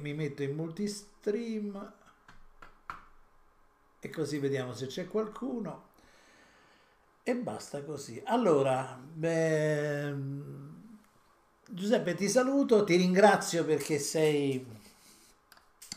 [0.00, 1.92] mi metto in multistream
[4.00, 5.88] e così vediamo se c'è qualcuno
[7.22, 8.20] e basta così.
[8.24, 10.14] Allora, beh,
[11.68, 14.66] Giuseppe ti saluto, ti ringrazio perché sei,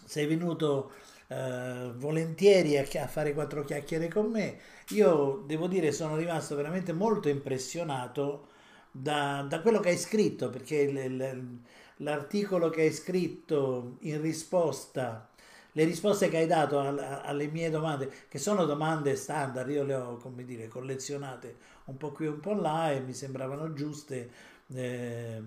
[0.06, 0.92] sei venuto
[1.28, 4.60] eh, volentieri a, a fare quattro chiacchiere con me.
[4.90, 8.48] Io devo dire sono rimasto veramente molto impressionato
[8.92, 11.60] da, da quello che hai scritto perché il, il,
[11.98, 15.30] l'articolo che hai scritto in risposta,
[15.76, 20.18] le risposte che hai dato alle mie domande, che sono domande standard, io le ho,
[20.18, 24.30] come dire, collezionate un po' qui e un po' là e mi sembravano giuste
[24.74, 25.42] eh,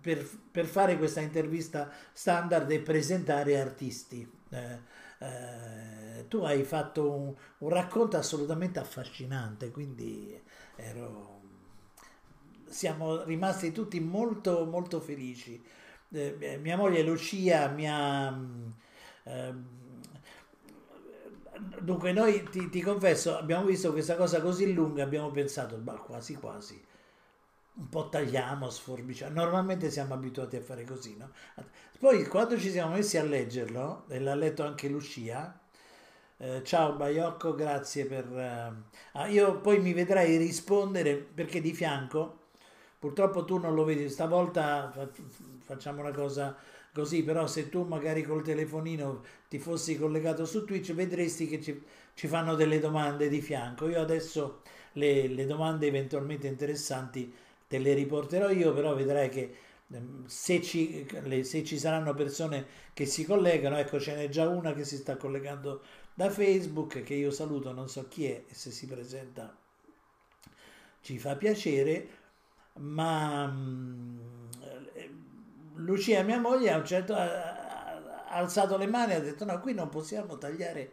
[0.00, 4.30] per, per, fare questa intervista standard e presentare artisti.
[4.50, 4.78] Eh,
[5.20, 10.40] eh, tu hai fatto un, un racconto assolutamente affascinante, quindi
[10.76, 11.37] ero
[12.68, 15.62] siamo rimasti tutti molto molto felici.
[16.10, 18.38] Eh, mia moglie Lucia mi ha...
[19.24, 19.54] Eh,
[21.80, 26.34] dunque noi ti, ti, confesso, abbiamo visto questa cosa così lunga, abbiamo pensato, bah, quasi
[26.34, 26.82] quasi,
[27.74, 29.34] un po' tagliamo, sforbiciamo.
[29.34, 31.30] Normalmente siamo abituati a fare così, no?
[31.98, 35.60] Poi quando ci siamo messi a leggerlo, e l'ha letto anche Lucia,
[36.38, 38.24] eh, ciao Baiocco, grazie per...
[38.32, 38.72] Eh,
[39.12, 42.37] ah, io poi mi vedrai rispondere perché di fianco
[42.98, 44.92] Purtroppo tu non lo vedi, stavolta
[45.60, 46.56] facciamo una cosa
[46.92, 51.80] così, però se tu magari col telefonino ti fossi collegato su Twitch vedresti che ci,
[52.14, 53.88] ci fanno delle domande di fianco.
[53.88, 54.62] Io adesso
[54.94, 57.32] le, le, domande eventualmente interessanti
[57.68, 59.54] te le riporterò io, però vedrai che
[59.92, 64.48] ehm, se ci, le, se ci saranno persone che si collegano, ecco ce n'è già
[64.48, 65.82] una che si sta collegando
[66.14, 69.56] da Facebook, che io saluto, non so chi è, e se si presenta
[71.00, 72.08] ci fa piacere
[72.78, 74.18] ma mm,
[75.76, 77.66] Lucia, mia moglie, a un certo ha
[78.30, 80.92] alzato le mani e ha detto no, qui non possiamo tagliare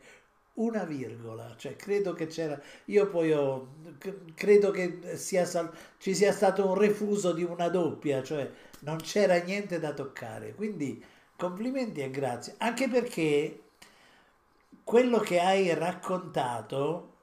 [0.55, 3.75] una virgola, cioè credo che c'era, io poi ho,
[4.35, 5.45] credo che sia,
[5.97, 8.49] ci sia stato un refuso di una doppia, cioè
[8.81, 11.03] non c'era niente da toccare, quindi
[11.35, 13.63] complimenti e grazie, anche perché
[14.83, 17.13] quello che hai raccontato,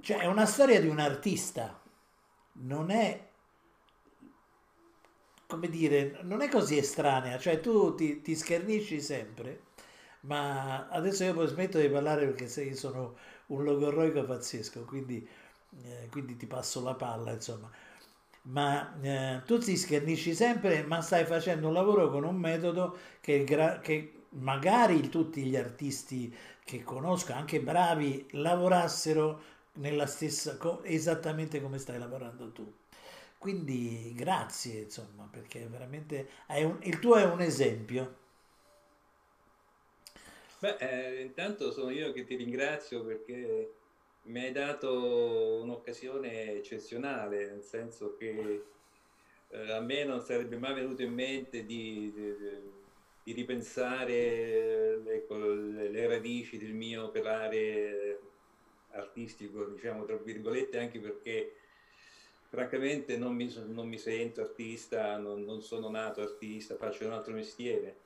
[0.00, 1.78] cioè è una storia di un artista,
[2.60, 3.28] non è
[5.48, 9.62] come dire, non è così estranea, cioè tu ti, ti schernisci sempre,
[10.20, 15.26] ma adesso io poi smetto di parlare perché sei, sono un logorroico pazzesco, quindi,
[15.84, 17.70] eh, quindi, ti passo la palla, insomma.
[18.42, 23.44] Ma eh, tu ti schernisci sempre, ma stai facendo un lavoro con un metodo che,
[23.82, 29.40] che magari tutti gli artisti che conosco, anche bravi, lavorassero
[29.78, 32.72] nella stessa, esattamente come stai lavorando tu.
[33.38, 38.16] Quindi grazie, insomma, perché veramente un, il tuo è un esempio.
[40.60, 43.72] Beh, eh, intanto sono io che ti ringrazio perché
[44.22, 48.64] mi hai dato un'occasione eccezionale, nel senso che
[49.50, 52.36] eh, a me non sarebbe mai venuto in mente di, di,
[53.22, 58.18] di ripensare ecco, le, le radici del mio operare
[58.98, 61.52] artistico, diciamo tra virgolette, anche perché
[62.48, 67.34] francamente non mi, non mi sento artista, non, non, sono nato artista, faccio un altro
[67.34, 67.96] mestiere,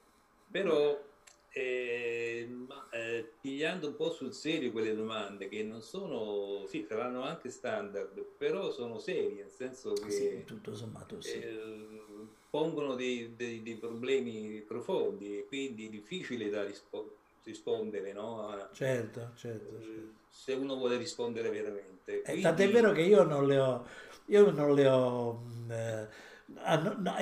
[0.51, 1.01] però
[1.49, 7.23] eh, ma, eh, pigliando un po' sul serio quelle domande che non sono, sì, saranno
[7.23, 11.39] anche standard, però sono serie, nel senso che sì, tutto sommato sì.
[11.39, 12.03] eh,
[12.51, 18.69] pongono dei, dei, dei, problemi profondi e quindi difficile da rispondere rispondere, no?
[18.73, 22.21] Certo, certo, certo, Se uno vuole rispondere veramente.
[22.21, 22.43] Eh, Quindi...
[22.43, 23.87] Tant'è vero che io non le ho,
[24.27, 26.09] io non le ho, eh,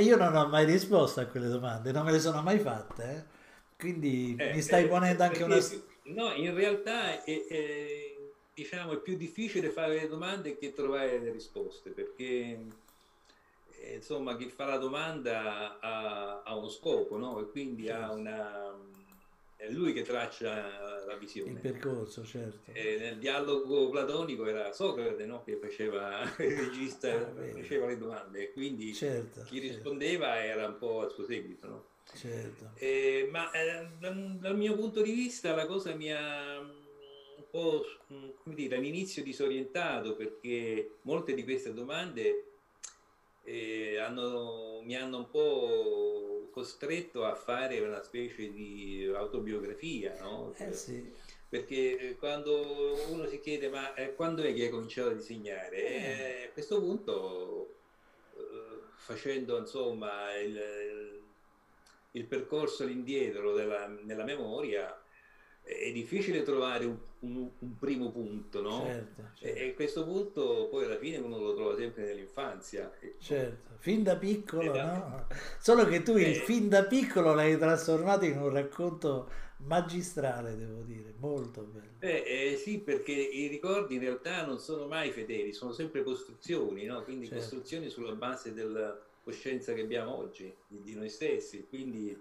[0.03, 3.05] io non ho mai risposto a quelle domande, non me le sono mai fatte.
[3.05, 3.39] Eh?
[3.77, 5.59] Quindi eh, mi stai eh, ponendo anche una...
[6.05, 8.17] No, in realtà è, è,
[8.55, 12.25] diciamo, è più difficile fare le domande che trovare le risposte, perché
[13.81, 17.41] eh, insomma chi fa la domanda ha, ha uno scopo, no?
[17.41, 18.73] E quindi ha una
[19.61, 21.51] è lui che traccia la visione.
[21.51, 22.73] Il percorso, certo.
[22.73, 25.45] E nel dialogo platonico era Socrate no?
[25.45, 29.75] che faceva il regista, ah, faceva le domande, quindi certo, chi certo.
[29.75, 31.67] rispondeva era un po' al suo seguito.
[31.69, 31.85] No?
[32.15, 32.71] Certo.
[32.77, 37.85] Eh, ma eh, dal, dal, mio punto di vista la cosa mi ha un po'
[38.43, 42.45] come dire, all'inizio disorientato perché molte di queste domande
[43.45, 50.55] eh, hanno, mi hanno un po' costretto a fare una specie di autobiografia, no?
[50.57, 51.13] Eh sì.
[51.49, 55.77] Perché eh, quando uno si chiede ma eh, quando è che hai cominciato a disegnare?
[55.77, 56.45] Eh.
[56.49, 57.75] a questo punto,
[58.37, 58.43] eh,
[58.95, 61.21] facendo insomma il, il,
[62.13, 65.00] il percorso all'indietro della, nella memoria,
[65.79, 68.85] è difficile trovare un, un, un primo punto, no?
[68.87, 69.59] Certo, certo.
[69.59, 72.93] E, e, questo punto poi alla fine uno lo trova sempre nell'infanzia.
[73.19, 75.27] Certo, fin da piccolo, no?
[75.59, 76.35] Solo che tu il eh.
[76.35, 79.29] fin da piccolo l'hai trasformato in un racconto
[79.59, 81.99] magistrale, devo dire, molto bello.
[82.01, 86.85] Eh, eh, sì, perché i ricordi in realtà non sono mai fedeli, sono sempre costruzioni,
[86.85, 87.03] no?
[87.05, 87.41] Quindi certo.
[87.41, 91.67] costruzioni sulla base della coscienza che abbiamo oggi, di, di noi stessi.
[91.69, 92.19] Quindi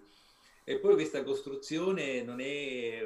[0.70, 3.02] e poi questa costruzione non è eh,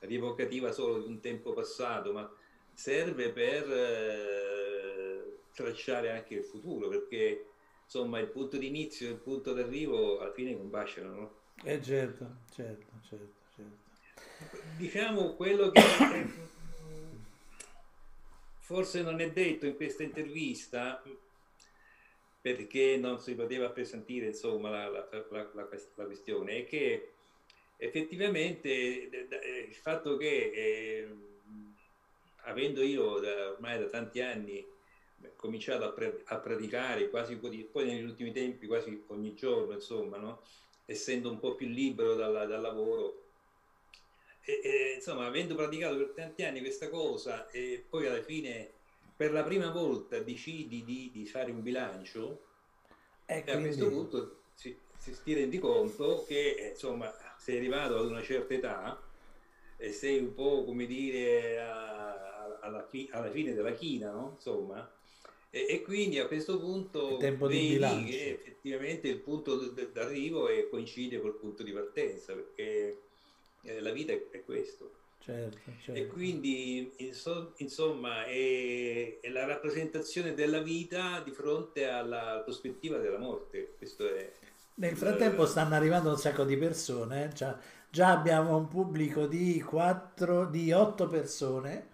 [0.00, 2.28] rievocativa solo di un tempo passato, ma
[2.74, 7.46] serve per eh, tracciare anche il futuro, perché
[7.84, 11.14] insomma il punto di inizio e il punto d'arrivo alla fine combaciano.
[11.14, 11.34] No?
[11.62, 14.58] Eh certo, certo, certo, certo.
[14.76, 15.80] Diciamo quello che
[18.58, 21.00] forse non è detto in questa intervista,
[22.40, 27.12] perché non si poteva appesantire insomma, la, la, la, la, questione è che
[27.76, 31.08] effettivamente il fatto che eh,
[32.44, 34.66] avendo io da, ormai da tanti anni
[35.36, 40.42] cominciato a, pre, a praticare quasi poi negli ultimi tempi quasi ogni giorno insomma no?
[40.86, 43.28] essendo un po' più libero dal, dal lavoro
[44.42, 48.78] e, e, insomma avendo praticato per tanti anni questa cosa e poi alla fine
[49.20, 52.40] per la prima volta decidi di, di fare un bilancio,
[53.26, 53.50] e, quindi...
[53.50, 58.22] a questo punto si, si, ti rendi conto che eh, insomma sei arrivato ad una
[58.22, 58.98] certa età
[59.76, 64.30] e sei un po' come dire a, alla, fi, alla, fine della china, no?
[64.36, 64.90] Insomma,
[65.50, 69.56] e, e, quindi a questo punto vedi che effettivamente il punto
[69.92, 73.02] d'arrivo coincide col punto di partenza, perché
[73.64, 74.99] eh, la vita è, è questo.
[75.22, 76.00] Certo, certo.
[76.00, 76.94] E quindi
[77.58, 83.74] insomma è, è, la rappresentazione della vita di fronte alla prospettiva della morte.
[83.76, 84.32] Questo è,
[84.76, 87.32] Nel frattempo stanno arrivando un sacco di persone, eh?
[87.34, 87.58] già,
[87.90, 91.88] già, abbiamo un pubblico di 4, di 8 persone.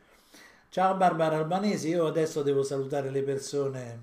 [0.68, 4.02] Ciao Barbara Albanesi, io adesso devo salutare le persone.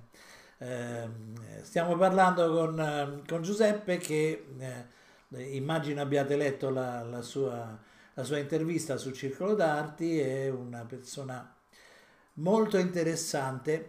[0.58, 1.08] Eh,
[1.62, 8.38] stiamo parlando con, con Giuseppe che eh, immagino abbiate letto la, la sua la sua
[8.38, 11.56] intervista sul Circolo d'Arti, è una persona
[12.33, 13.88] molto interessante.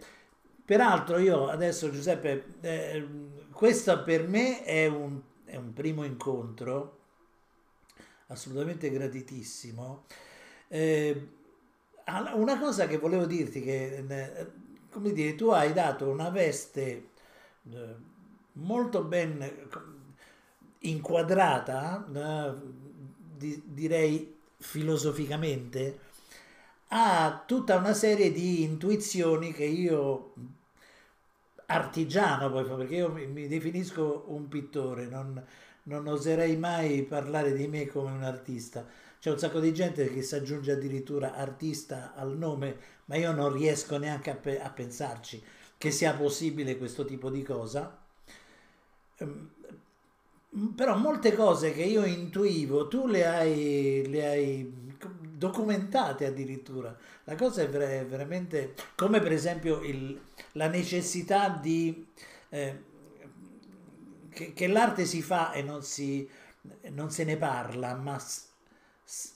[0.63, 3.07] Peraltro io adesso Giuseppe, eh,
[3.51, 6.99] questo per me è un, è un, primo incontro
[8.27, 10.05] assolutamente gratitissimo.
[10.67, 11.29] Eh,
[12.33, 14.51] una cosa che volevo dirti che, eh,
[14.89, 17.09] come dire, tu hai dato una veste
[17.71, 17.95] eh,
[18.53, 19.67] molto ben
[20.79, 22.84] inquadrata eh,
[23.37, 25.99] di, direi filosoficamente,
[26.89, 30.33] ha tutta una serie di intuizioni che io
[31.67, 35.43] artigiano poi perché io mi, definisco un pittore non,
[35.83, 38.85] non, oserei mai parlare di me come un artista.
[39.19, 43.51] C'è un sacco di gente che si aggiunge addirittura artista al nome ma io non
[43.51, 45.43] riesco neanche a, pe- a pensarci
[45.77, 47.97] che sia possibile questo tipo di cosa.
[49.17, 49.49] Ehm,
[50.75, 54.73] però molte cose che io intuivo tu le hai, le hai
[55.35, 56.95] documentate addirittura.
[57.25, 60.19] La cosa è ver- veramente come per esempio il,
[60.53, 62.07] la necessità di
[62.49, 62.83] eh,
[64.29, 66.27] che, che, l'arte si fa e non, si,
[66.91, 68.47] non se ne parla, ma s-
[69.03, 69.33] s-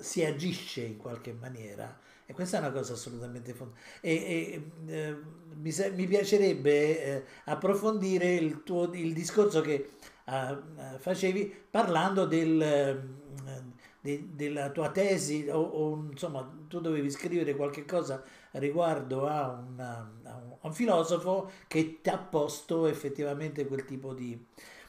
[0.00, 1.98] si agisce in qualche maniera.
[2.26, 3.98] E questa è una cosa assolutamente fondamentale.
[4.00, 5.16] E, e eh,
[5.54, 9.90] mi, mi, piacerebbe eh, approfondire il, tuo, il discorso che
[10.30, 13.02] uh, facevi parlando del,
[13.44, 18.22] uh, de, della tua tesi o, o, insomma tu dovevi scrivere qualche cosa
[18.52, 24.38] riguardo a, una, a, un, filosofo che ti ha posto effettivamente quel tipo di,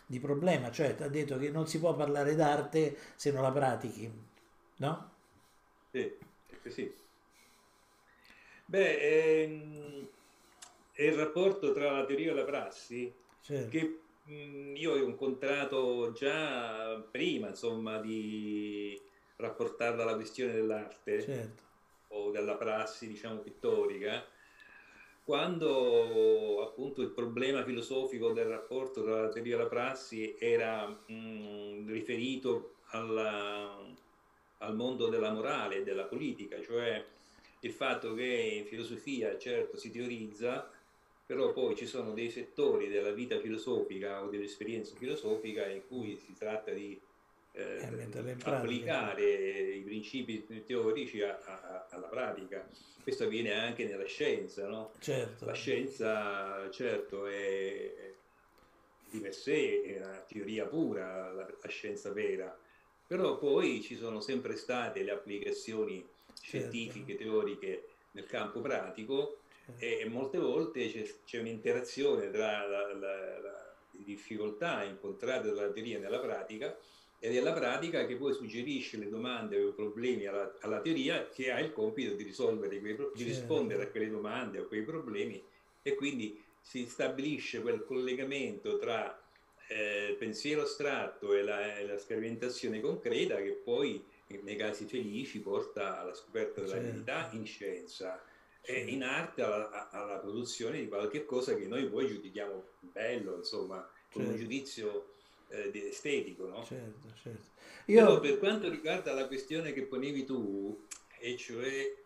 [0.05, 3.51] di problema, cioè ti ha detto che non si può parlare d'arte se non la
[3.51, 4.11] pratichi,
[4.77, 5.09] no?
[5.91, 6.17] Sì,
[6.69, 6.93] sì.
[8.65, 10.07] Beh, ehm,
[10.93, 13.69] è il rapporto tra la teoria e la prassi certo.
[13.69, 14.00] che
[14.75, 18.99] io ho incontrato già prima, insomma, di
[19.35, 21.63] rapportarla alla questione dell'arte certo.
[22.09, 24.25] o della prassi, diciamo, pittorica,
[25.23, 31.13] quando appunto il problema filosofico del rapporto tra la teoria e la prassi era mh,
[31.13, 33.77] mm, riferito alla,
[34.57, 37.03] al mondo della morale e della politica, cioè
[37.63, 40.69] il fatto che in filosofia certo si teorizza,
[41.31, 46.33] però poi ci sono dei settori della vita filosofica o dell'esperienza filosofica in cui si
[46.37, 46.99] tratta di
[47.53, 49.23] eh, eh applicare
[49.75, 52.67] i principi teorici a, a, alla pratica.
[53.01, 54.91] Questo avviene anche nella scienza, no?
[54.99, 55.45] Certo.
[55.45, 58.11] La scienza, certo, è,
[59.09, 62.53] di per sé è una teoria pura, la, la scienza vera,
[63.07, 66.41] però poi ci sono sempre state le applicazioni certo.
[66.41, 69.37] scientifiche, teoriche nel campo pratico.
[69.77, 76.19] E, molte volte c'è, c'è un'interazione tra la, la, la, difficoltà incontrate dalla teoria nella
[76.19, 76.75] pratica
[77.19, 81.27] ed è la pratica che poi suggerisce le domande o i problemi alla, alla teoria
[81.29, 83.23] che ha il compito di risolvere quei, di certo.
[83.23, 85.41] rispondere a quelle domande o a quei problemi
[85.83, 89.19] e quindi si stabilisce quel collegamento tra
[89.67, 94.03] eh, pensiero astratto e la, e la, sperimentazione concreta che poi
[94.41, 98.21] nei casi felici porta alla scoperta della verità in scienza
[98.61, 98.71] certo.
[98.71, 103.77] e in arte alla, alla, produzione di qualche cosa che noi poi giudichiamo bello, insomma,
[104.11, 104.29] con certo.
[104.31, 105.13] un giudizio
[105.49, 106.47] eh, estetico.
[106.47, 106.63] No?
[106.63, 107.49] Certo, certo.
[107.85, 107.99] Io...
[107.99, 110.85] Però per quanto riguarda la questione che ponevi tu,
[111.19, 111.99] e cioè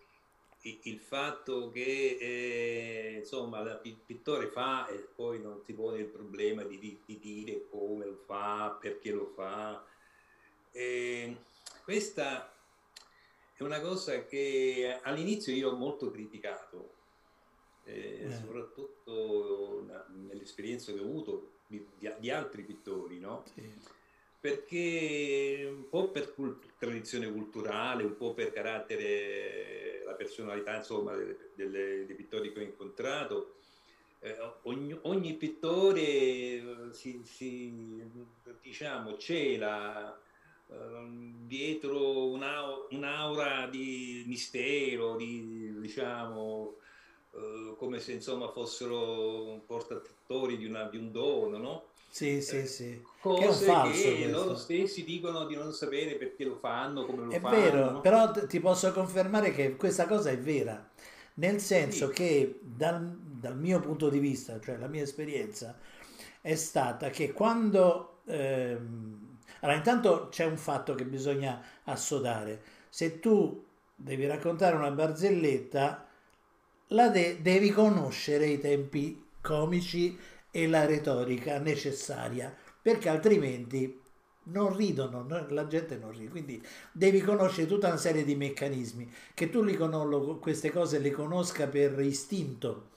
[0.84, 6.64] il fatto che eh, insomma il pittore fa e poi non si pone il problema
[6.64, 9.86] di, di, di dire come lo fa, perché lo fa.
[10.72, 11.36] E
[11.84, 12.55] questa
[13.58, 16.94] è una cosa che all'inizio io ho molto criticato,
[17.84, 18.32] eh, eh.
[18.32, 19.86] soprattutto
[20.28, 21.86] nell'esperienza che ho avuto di,
[22.20, 23.44] di altri pittori, no?
[23.54, 23.94] Sì
[24.46, 31.50] perché un po' per cult- tradizione culturale, un po' per carattere, la personalità insomma delle,
[31.56, 33.56] delle, dei pittori che ho incontrato,
[34.20, 38.04] eh, ogni, ogni, pittore eh, si, si,
[38.62, 40.16] diciamo, cela
[41.46, 46.76] dietro una, un'aura di mistero, di, diciamo,
[47.34, 51.84] eh, come se insomma fossero portatori di, una, di un dono, no?
[52.10, 53.02] Sì, sì, sì.
[53.20, 57.06] Cose che, è un falso che loro stessi dicono di non sapere perché lo fanno,
[57.06, 57.56] come lo è fanno.
[57.56, 60.90] È vero, però ti posso confermare che questa cosa è vera,
[61.36, 62.14] nel senso sì.
[62.14, 65.78] che dal, dal, mio punto di vista, cioè la mia esperienza,
[66.42, 68.22] è stata che quando...
[68.28, 72.62] Ehm, allora, intanto c'è un fatto che bisogna assodare.
[72.90, 73.64] Se tu
[73.96, 76.08] devi raccontare una barzelletta,
[76.90, 80.18] la de- devi conoscere i tempi comici
[80.52, 84.02] e la retorica necessaria, perché altrimenti
[84.46, 89.50] non ridono, la gente non ride, quindi devi conoscere tutta una serie di meccanismi, che
[89.50, 92.90] tu li conosco, queste cose le conosca per istinto,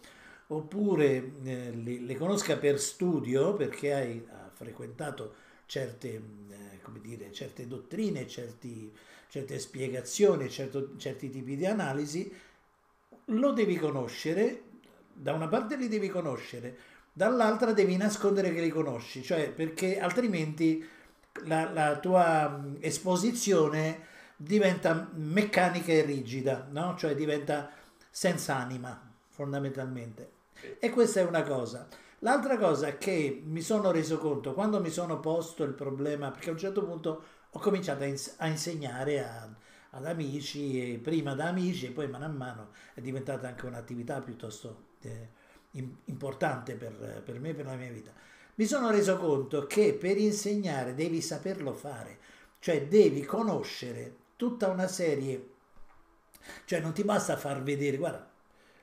[0.48, 5.34] oppure eh, le, le, conosca per studio, perché hai ha frequentato
[5.68, 8.90] certe, eh, come dire, certe dottrine, certi,
[9.28, 12.34] certe spiegazioni, certo, certi tipi di analisi,
[13.26, 14.62] lo devi conoscere,
[15.12, 16.78] da una parte li devi conoscere,
[17.12, 20.82] dall'altra devi nascondere che li conosci, cioè perché altrimenti
[21.44, 24.06] la, la tua esposizione
[24.36, 26.96] diventa meccanica e rigida, no?
[26.96, 27.70] cioè diventa
[28.08, 28.98] senza anima
[29.28, 30.30] fondamentalmente.
[30.78, 31.86] E questa è una cosa.
[32.20, 36.52] L'altra cosa che mi sono reso conto quando mi sono posto il problema, perché a
[36.52, 39.48] un certo punto ho cominciato a, ins- a insegnare a,
[39.90, 44.20] ad amici, e prima da amici e poi mano a mano è diventata anche un'attività
[44.20, 45.28] piuttosto eh,
[46.06, 48.12] importante per, per me e per la mia vita,
[48.56, 52.18] mi sono reso conto che per insegnare devi saperlo fare,
[52.58, 55.50] cioè devi conoscere tutta una serie,
[56.64, 58.28] cioè non ti basta far vedere, guarda,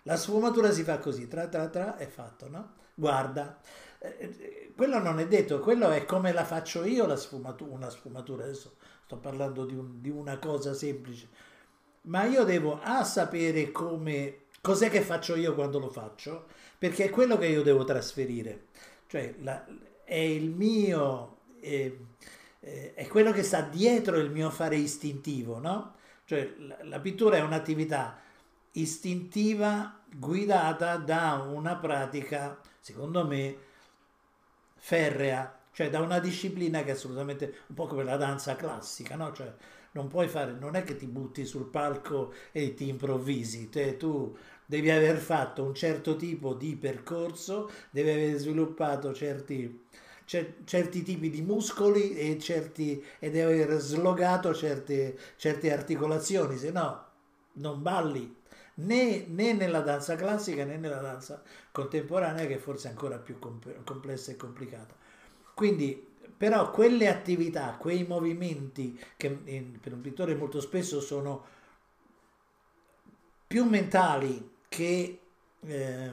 [0.04, 2.84] la sfumatura si fa così, tra tra tra è fatto, no?
[2.96, 3.60] Guarda,
[4.00, 8.44] eh, quello non è detto, quello è come la faccio io la sfumatura, una sfumatura,
[8.44, 11.28] adesso sto parlando di, un, di una cosa semplice,
[12.04, 16.48] ma io devo a sapere come, cos'è che faccio io quando lo faccio,
[16.78, 18.68] perché è quello che io devo trasferire,
[19.08, 19.66] cioè la,
[20.04, 21.92] è il mio, è,
[22.60, 25.96] è, quello che sta dietro il mio fare istintivo, no?
[26.26, 28.20] Cioè la, la pittura è un'attività
[28.76, 33.58] istintiva guidata da una pratica, secondo me,
[34.78, 39.34] ferrea, cioè da una disciplina che è assolutamente un po' come la danza classica, no?
[39.34, 39.54] Cioè
[39.92, 44.36] non puoi fare, non è che ti butti sul palco e ti improvvisi, te, tu
[44.66, 49.86] devi aver fatto un certo tipo di percorso, devi aver sviluppato certi,
[50.26, 56.72] cer- certi tipi di muscoli e, certi, e devi aver slogato certe, certe articolazioni, se
[56.72, 57.04] no
[57.58, 58.44] non balli
[58.76, 61.42] né, né, nella danza classica né nella danza
[61.72, 64.94] contemporanea che forse è ancora più comp- complessa e complicata.
[65.54, 71.46] Quindi però quelle attività, quei movimenti che per un pittore molto spesso sono
[73.48, 75.20] più mentali che,
[75.62, 76.12] eh,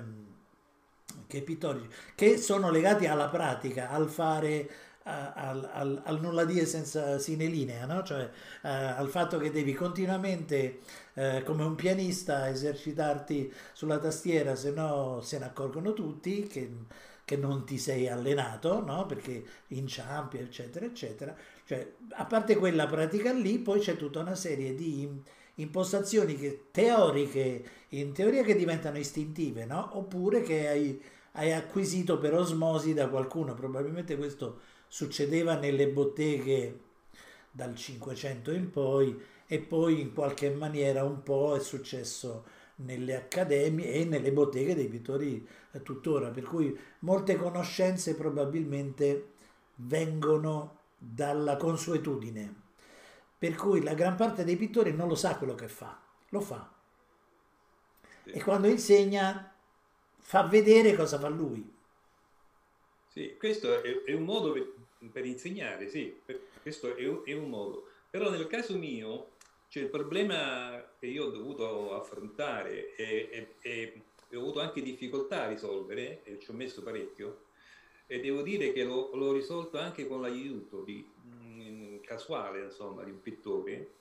[1.27, 4.71] che pittorici, che sono legati alla pratica, al fare,
[5.03, 8.03] al, al, al, nulla dire senza sine linea, no?
[8.05, 8.23] cioè
[8.63, 10.81] eh, al fatto che devi continuamente,
[11.15, 16.71] eh, come un pianista, esercitarti sulla tastiera, se no se ne accorgono tutti, che
[17.25, 19.07] che non ti sei allenato, no?
[19.07, 21.35] perché inciampi, eccetera, eccetera.
[21.65, 25.09] Cioè, a parte quella pratica lì, poi c'è tutta una serie di
[25.57, 29.97] impostazioni che, teoriche, in teoria che diventano istintive, no?
[29.97, 31.03] oppure che hai,
[31.33, 33.55] hai acquisito per osmosi da qualcuno.
[33.55, 36.81] Probabilmente questo succedeva nelle botteghe
[37.51, 39.19] dal 500 in poi
[39.53, 44.89] e poi in qualche maniera un po' è successo nelle accademie e nelle botteghe dei
[44.89, 45.47] pittori
[45.83, 49.33] tuttora, per cui molte conoscenze probabilmente
[49.75, 52.63] vengono dalla consuetudine,
[53.37, 56.73] per cui la gran parte dei pittori non lo sa quello che fa, lo fa.
[58.25, 59.55] E quando insegna
[60.17, 61.71] fa vedere cosa fa lui.
[63.07, 64.73] Sì, questo è, è un modo per,
[65.13, 66.23] per, insegnare, sì,
[66.63, 67.89] questo è è un modo.
[68.13, 69.32] Però nel caso mio,
[69.73, 75.45] cioè, il problema che io ho dovuto affrontare e, e, e ho avuto anche difficoltà
[75.45, 77.45] a risolvere, e ci ho messo parecchio,
[78.07, 83.03] e devo dire che l'ho, l'ho risolto anche con l'aiuto di, mh, mm, casuale insomma,
[83.03, 83.93] di un pittore,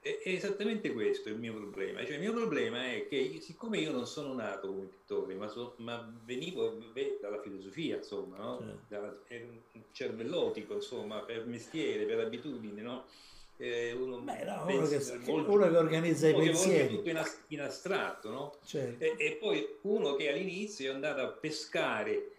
[0.00, 2.04] è, è, esattamente questo il mio problema.
[2.04, 5.74] Cioè, il mio problema è che siccome io non sono nato come pittore, ma, so,
[5.76, 8.58] ma venivo beh, dalla filosofia, insomma, no?
[8.88, 9.24] certo.
[9.28, 13.04] da, cervellotico, insomma, per mestiere, per abitudine, no?
[13.62, 17.60] Eh, uno, Beh, no, uno, che, molto, uno, che, organizza i pensieri tutto in, in
[17.60, 18.54] astratto no?
[18.64, 19.04] Certo.
[19.04, 22.30] E, e, poi uno che all'inizio è andato a pescare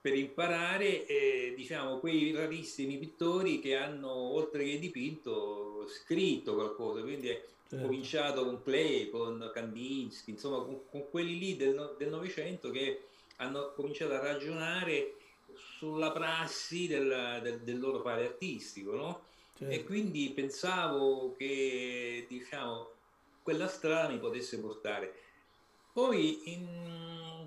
[0.00, 7.28] per imparare eh, diciamo quei rarissimi pittori che hanno oltre che dipinto scritto qualcosa quindi
[7.28, 7.86] è certo.
[7.86, 13.02] cominciato con Klee con Kandinsky insomma con, con quelli lì del Novecento che
[13.36, 15.14] hanno cominciato a ragionare
[15.54, 19.34] sulla prassi del, del, del loro fare artistico no?
[19.56, 19.72] Certo.
[19.72, 22.90] E quindi pensavo che diciamo,
[23.42, 25.14] quella strada mi potesse portare.
[25.92, 26.42] Poi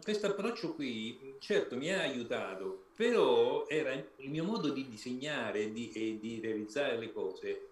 [0.02, 5.92] questo approccio qui, certo, mi ha aiutato, però era il mio modo di disegnare di,
[5.92, 7.70] e di realizzare le cose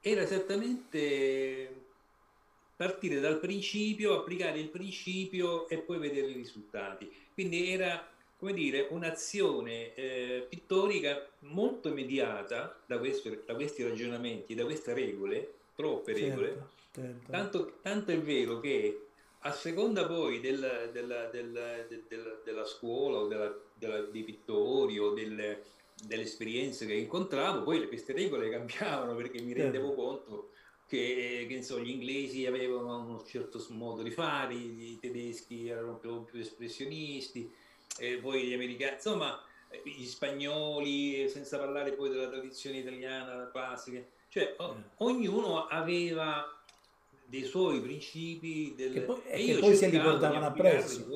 [0.00, 1.88] era esattamente
[2.74, 7.08] partire dal principio, applicare il principio e poi vedere i risultati.
[7.34, 8.02] Quindi era
[8.40, 15.52] come dire, un'azione eh, pittorica molto immediata da, questo, da, questi ragionamenti, da queste regole,
[15.74, 17.30] troppe certo, regole, certo.
[17.30, 19.08] Tanto, tanto, è vero che
[19.40, 23.28] a seconda poi del, del, del, della scuola o
[23.76, 25.60] dei pittori o delle,
[26.06, 30.02] delle, esperienze che incontravo, poi queste regole cambiavano perché mi rendevo certo.
[30.02, 30.50] conto
[30.86, 36.24] che, che so, gli inglesi avevano un certo modo di fare, i tedeschi erano più,
[36.24, 37.52] più espressionisti,
[38.00, 39.42] e poi gli americani, insomma,
[39.84, 44.90] gli spagnoli, senza parlare poi della tradizione italiana classica, cioè o, eh.
[44.98, 46.58] ognuno aveva
[47.26, 48.92] dei suoi principi del...
[48.92, 51.06] che poi, e che poi se li portavano appresso.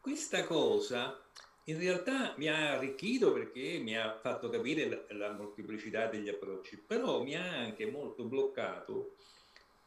[0.00, 1.18] Questa cosa
[1.64, 6.76] in realtà mi ha arricchito perché mi ha fatto capire la, la molteplicità degli approcci,
[6.76, 9.14] però mi ha anche molto bloccato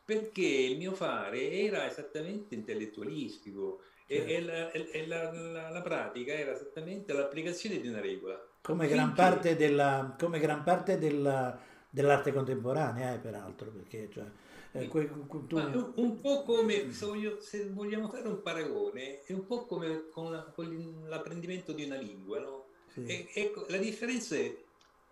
[0.04, 6.34] perché il mio fare era esattamente intellettualistico e, e, la, e la, la, la, pratica
[6.34, 8.42] era esattamente l'applicazione di una regola.
[8.62, 9.22] Come gran Finché...
[9.22, 14.26] parte, della, come gran parte della, dell'arte contemporanea, eh, peraltro, perché cioè,
[14.72, 15.10] eh, que,
[15.48, 15.58] tu...
[15.58, 20.08] un, un, po' come, se, voglio, se, vogliamo fare un paragone, è un po' come
[20.10, 22.66] con, con l'apprendimento di una lingua, no?
[22.94, 23.06] Sì.
[23.06, 24.56] E, ecco, la differenza è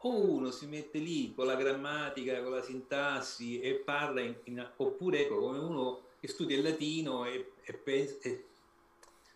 [0.07, 4.71] o uno si mette lì con la grammatica, con la sintassi e parla, in, in,
[4.77, 8.45] oppure ecco, come uno che studia il latino e, e, pensa, e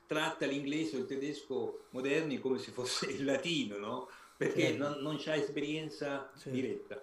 [0.10, 4.08] tratta l'inglese o il tedesco moderni come se fosse il latino, no?
[4.36, 4.84] Perché certo.
[4.84, 6.50] non, non c'ha esperienza certo.
[6.50, 7.00] diretta.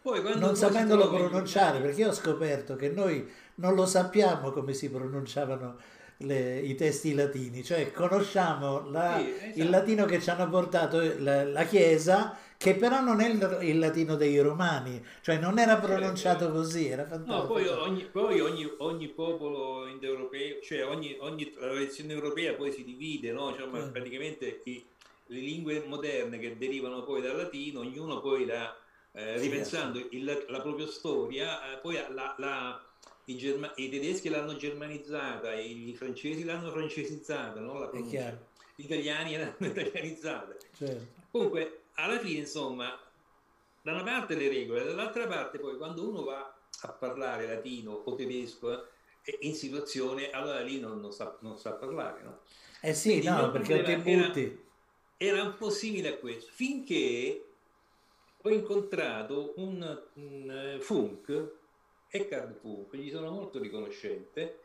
[0.00, 1.82] Poi, non sapendolo pronunciare, in...
[1.82, 5.76] perché io ho scoperto che noi non lo sappiamo come si pronunciavano
[6.18, 9.60] le, i testi latini, cioè conosciamo la, sì, esatto.
[9.60, 13.78] il latino che ci hanno portato la, la Chiesa che però non è il, il,
[13.78, 17.36] latino dei romani, cioè non era pronunciato così, era fantastico.
[17.36, 22.84] No, poi ogni, poi ogni, ogni popolo indoeuropeo, cioè ogni, ogni tradizione europea poi si
[22.84, 23.54] divide, no?
[23.54, 23.88] cioè, eh.
[23.88, 24.84] praticamente i,
[25.26, 28.74] le lingue moderne che derivano poi dal latino, ognuno poi la,
[29.12, 32.80] eh, ripensando il, la propria storia, eh, poi la, la
[33.24, 37.90] i, germa- i, tedeschi l'hanno germanizzata, i francesi l'hanno francesizzata, no?
[37.92, 40.56] gli italiani l'hanno italianizzata.
[40.76, 41.06] Certo.
[41.30, 42.98] Comunque, alla fine, insomma,
[43.82, 48.14] da una parte le regole, dall'altra parte poi quando uno va a parlare latino o
[48.14, 48.88] tedesco
[49.22, 52.40] eh, in situazione, allora lì non, non, sa, non sa, parlare, no?
[52.80, 54.64] Eh sì, Quindi no, perché butti.
[55.16, 57.44] Era, era, un po' simile a questo, finché
[58.42, 61.52] ho incontrato un, un uh, Funk,
[62.08, 64.60] Eckhard Funk, gli sono molto riconoscente,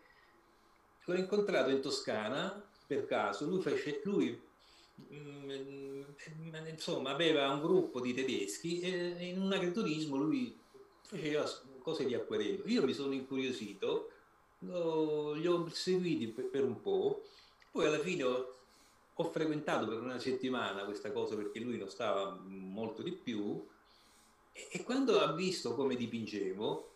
[1.05, 4.49] l'ho incontrato in Toscana per caso, lui, fece, lui
[6.71, 10.57] insomma aveva un gruppo di tedeschi e in un agriturismo lui
[11.01, 11.45] faceva
[11.81, 12.63] cose di acquerello.
[12.65, 14.11] Io mi sono incuriosito,
[14.59, 17.23] lo, li ho seguiti per, per, un po',
[17.71, 18.55] poi alla fine ho,
[19.13, 23.65] ho, frequentato per una settimana questa cosa perché lui non stava molto di più
[24.51, 26.89] e, e quando ha visto come dipingevo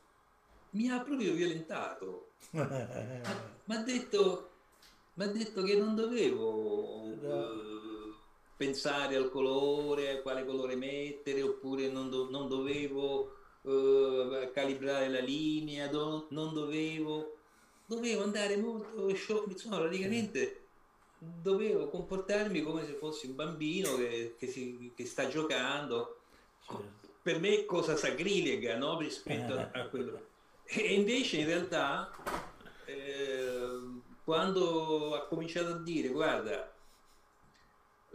[0.72, 2.32] mi ha proprio violentato.
[2.52, 4.50] mi ha detto,
[5.14, 7.75] detto, che non dovevo uh,
[8.56, 15.88] pensare al colore, quale colore mettere, oppure non, do, non dovevo uh, calibrare la linea,
[15.88, 17.36] do, non dovevo,
[17.86, 20.62] dovevo andare molto show, insomma praticamente
[21.18, 26.20] dovevo comportarmi come se fossi un bambino che, che, si, che sta giocando.
[26.66, 26.94] Certo.
[27.22, 29.00] Per me cosa sacrilega no?
[29.00, 30.34] rispetto a, a quello.
[30.64, 32.12] E invece in realtà
[32.86, 33.80] eh,
[34.24, 36.75] quando ha cominciato a dire guarda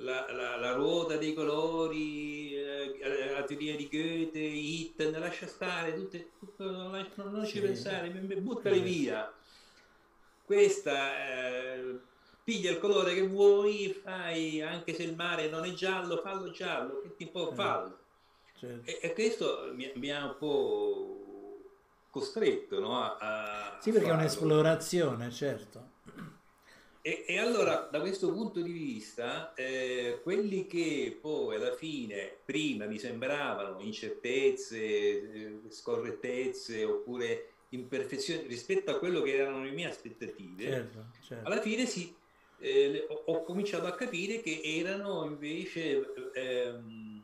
[0.01, 6.31] la, la, la ruota dei colori, eh, la teoria di Goethe, Hitten, lascia stare, tutte,
[6.39, 7.61] tutto, non, non ci sì.
[7.61, 8.83] pensare, buttale sì.
[8.83, 9.33] via.
[10.45, 11.99] Questa, eh,
[12.43, 17.01] piglia il colore che vuoi, fai, anche se il mare non è giallo, fallo giallo,
[17.03, 17.99] che ti può farlo.
[18.59, 18.91] Certo.
[18.91, 21.61] E, e, questo mi, mi, ha un po'
[22.11, 24.21] costretto no, a, a Sì, perché farlo.
[24.21, 25.90] è un'esplorazione, certo.
[27.03, 32.85] E, e, allora da questo punto di vista, eh, quelli che poi alla fine prima
[32.85, 40.63] mi sembravano incertezze, eh, scorrettezze oppure imperfezioni rispetto a quello che erano le mie aspettative,
[40.63, 41.49] certo, certo.
[41.49, 42.15] alla fine sì,
[42.59, 47.23] eh, ho, ho, cominciato a capire che erano invece ehm,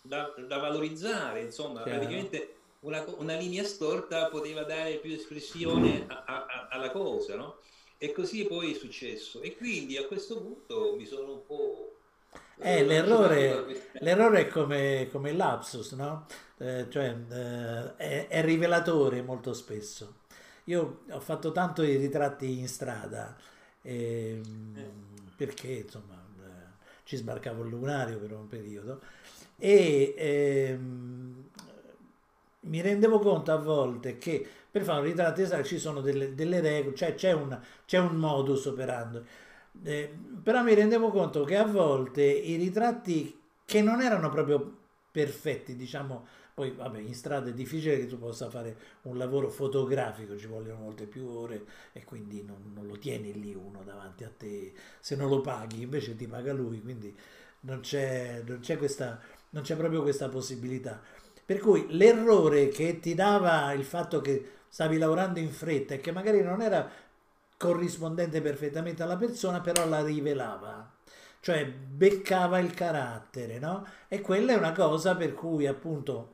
[0.00, 1.98] da, da, valorizzare, insomma, Chiaro.
[1.98, 7.58] praticamente una, una, linea storta poteva dare più espressione a, a, alla cosa, no?
[8.04, 9.40] E così poi è successo.
[9.40, 11.96] E quindi a questo punto mi sono un po'...
[12.58, 16.26] Eh, l'errore, l'errore è come, come il lapsus, no?
[16.58, 20.16] Eh, cioè eh, è, è, rivelatore molto spesso.
[20.64, 23.34] Io ho fatto tanto i ritratti in strada
[23.80, 24.90] ehm, eh.
[25.34, 29.00] perché insomma eh, ci sbarcavo il lunario per un periodo
[29.56, 31.48] e ehm,
[32.60, 36.60] mi rendevo conto a volte che per fare un ritratto esatto ci sono delle, delle
[36.60, 37.38] regole, cioè c'è,
[37.86, 39.24] c'è un modus operando.
[39.84, 44.78] Eh, però mi rendevo conto che a volte i ritratti che non erano proprio
[45.12, 50.36] perfetti, diciamo, poi vabbè in strada è difficile che tu possa fare un lavoro fotografico,
[50.36, 54.30] ci vogliono molte più ore e quindi non, non lo tieni lì uno davanti a
[54.36, 57.16] te, se non lo paghi invece ti paga lui, quindi
[57.60, 58.42] non c'è
[59.76, 61.00] proprio questa possibilità.
[61.46, 66.10] Per cui l'errore che ti dava il fatto che stavi lavorando in fretta e che
[66.10, 66.90] magari non era
[67.56, 70.92] corrispondente perfettamente alla persona, però la rivelava,
[71.38, 73.86] cioè beccava il carattere, no?
[74.08, 76.32] E quella è una cosa per cui appunto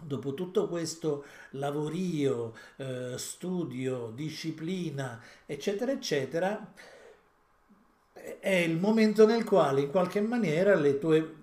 [0.00, 6.72] dopo tutto questo lavorio, eh, studio, disciplina, eccetera, eccetera,
[8.38, 11.34] è il momento nel quale in qualche maniera le tue,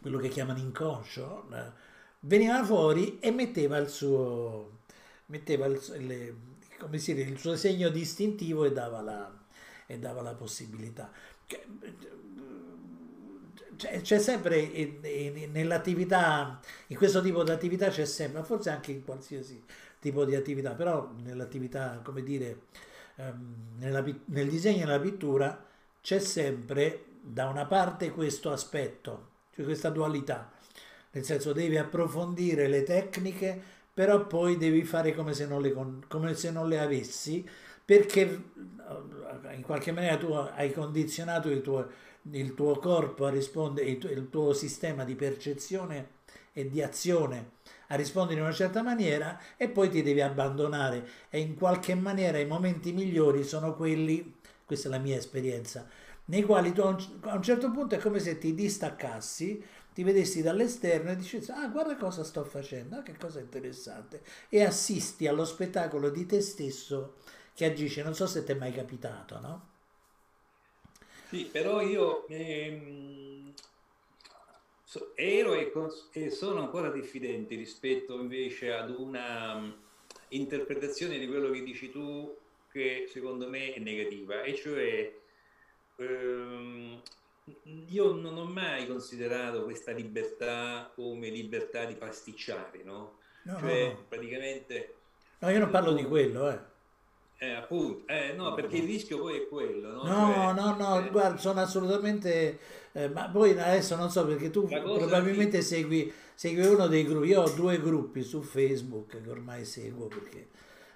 [0.00, 1.86] quello che chiamano inconscio, eh,
[2.20, 4.78] veniva fuori e metteva il suo,
[5.26, 6.34] metteva il, le,
[6.78, 9.32] come si dice, il suo segno distintivo e dava la,
[9.86, 11.10] e dava la possibilità.
[13.76, 14.98] C'è, c'è sempre
[15.52, 19.62] nell'attività, in questo tipo di attività c'è sempre, forse anche in qualsiasi
[20.00, 22.62] tipo di attività, però nell'attività, come dire,
[23.16, 25.64] ehm, nella, nel disegno e nella pittura
[26.00, 30.56] c'è sempre da una parte questo aspetto, cioè questa dualità
[31.10, 33.60] nel senso devi approfondire le tecniche,
[33.92, 35.74] però poi devi fare come se non le,
[36.08, 37.46] come se non le avessi,
[37.84, 41.88] perché eh, in qualche maniera tu hai condizionato il tuo,
[42.30, 46.16] il tuo corpo a rispondere, il il tuo sistema di percezione
[46.52, 47.56] e di azione
[47.88, 51.06] a rispondere in una certa maniera e poi ti devi abbandonare.
[51.30, 55.86] E in qualche maniera i momenti migliori sono quelli, questa è la mia esperienza,
[56.26, 56.94] nei quali tu a
[57.34, 59.64] un certo punto è come se ti distaccassi
[59.98, 64.22] ti vedessi dall'esterno e dici ah guarda cosa sto facendo, ah, che cosa interessante.
[64.48, 67.16] E assisti allo spettacolo di te stesso
[67.52, 69.68] che agisce, non so se ti è mai capitato, no?
[71.28, 73.52] Sì, però io ehm,
[75.16, 75.72] ero e,
[76.12, 79.76] e, sono ancora diffidente rispetto invece ad una um,
[80.28, 82.36] interpretazione di quello che dici tu
[82.70, 85.12] che secondo me è negativa, e cioè
[85.96, 87.02] ehm,
[87.88, 93.18] io non ho mai considerato questa libertà come libertà di pasticciare, no?
[93.42, 94.04] no cioè, no, no.
[94.08, 94.94] praticamente...
[95.38, 96.58] No, io non parlo di quello, eh.
[97.40, 99.92] Eh, appunto, eh, no, perché il rischio poi è quello.
[99.92, 102.58] No, no, cioè, no, no eh, guarda, sono assolutamente...
[102.92, 105.62] Eh, ma poi adesso non so perché tu probabilmente che...
[105.62, 110.48] segui, segui, uno dei gruppi, io ho due gruppi su Facebook che ormai seguo perché...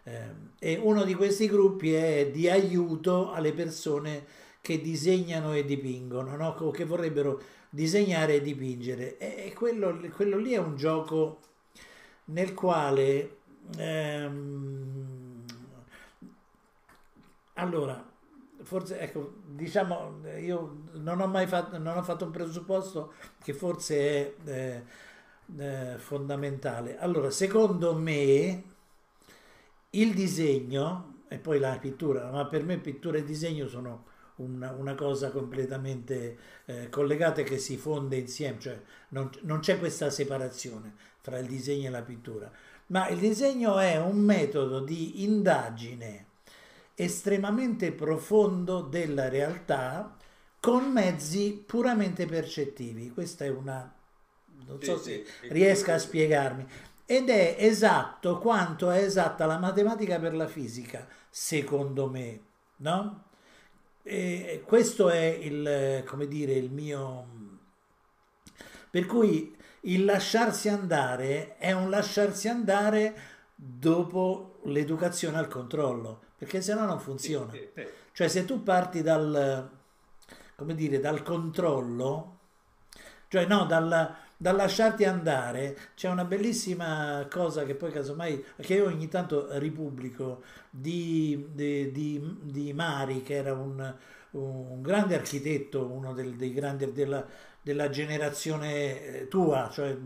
[0.04, 4.24] Eh, e uno di questi gruppi è di aiuto alle persone
[4.62, 6.70] che disegnano e dipingono, no?
[6.70, 9.18] che vorrebbero disegnare e dipingere.
[9.18, 11.40] E quello, quello lì è un gioco
[12.26, 13.38] nel quale...
[13.76, 15.44] Ehm,
[17.54, 18.08] allora,
[18.62, 23.96] forse, ecco, diciamo, io non ho mai fatto, non ho fatto un presupposto che forse
[23.96, 24.84] è eh,
[25.58, 26.98] eh, fondamentale.
[26.98, 28.62] Allora, secondo me,
[29.90, 34.10] il disegno, e poi la pittura, ma per me pittura e disegno sono
[34.42, 40.10] una, una cosa completamente eh, collegata che si fonde insieme, cioè non, non c'è questa
[40.10, 42.50] separazione fra il disegno e la pittura,
[42.88, 46.26] ma il disegno è un metodo di indagine
[46.94, 50.16] estremamente profondo della realtà
[50.60, 53.10] con mezzi puramente percettivi.
[53.10, 53.92] Questa è una...
[54.66, 56.66] non so se riesca a spiegarmi.
[57.04, 62.40] Ed è esatto quanto è esatta la matematica per la fisica, secondo me,
[62.76, 63.24] no?
[64.02, 67.40] E questo è il, come dire, il mio...
[68.90, 73.14] Per cui il lasciarsi andare è un lasciarsi andare
[73.54, 77.52] dopo l'educazione al controllo perché se no non funziona.
[78.10, 79.70] Cioè se tu parti dal,
[80.56, 82.38] come dire, dal controllo,
[83.28, 84.12] cioè no, dal,
[84.42, 90.42] dal lasciarti andare, c'è una bellissima cosa che poi casomai, che io ogni tanto ripubblico,
[90.68, 93.94] di, di, di, di Mari, che era un,
[94.32, 97.24] un grande architetto, uno del, dei grandi della,
[97.62, 99.96] della generazione eh, tua, cioè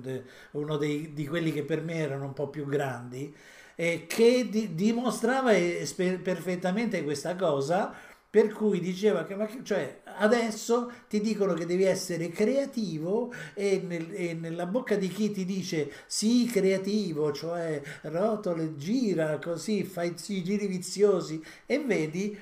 [0.51, 3.35] uno dei, di quelli che per me erano un po' più grandi,
[3.75, 7.95] eh, che di, dimostrava esper- perfettamente questa cosa,
[8.37, 14.13] per cui diceva che, ma, cioè, adesso ti dicono che devi essere creativo e, nel,
[14.13, 20.45] e, nella bocca di chi ti dice sì creativo, cioè rotole, gira così, fai i
[20.45, 22.39] giri viziosi e vedi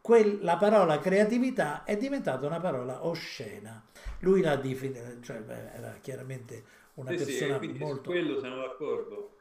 [0.00, 3.84] quel, la parola creatività è diventata una parola oscena.
[4.20, 8.04] Lui la definì, cioè era chiaramente una sì, persona sì, molto...
[8.04, 9.36] Su quello siamo d'accordo.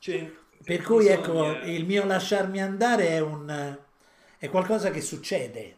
[0.00, 0.30] Cioè,
[0.62, 3.84] per cui ecco, il mio lasciarmi andare è, un,
[4.38, 5.76] è qualcosa che succede.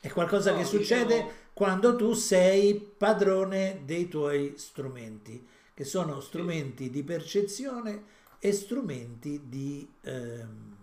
[0.00, 1.32] È qualcosa no, che succede diciamo...
[1.52, 6.90] quando tu sei padrone dei tuoi strumenti, che sono strumenti sì.
[6.90, 8.02] di percezione
[8.38, 10.76] e strumenti di, ehm,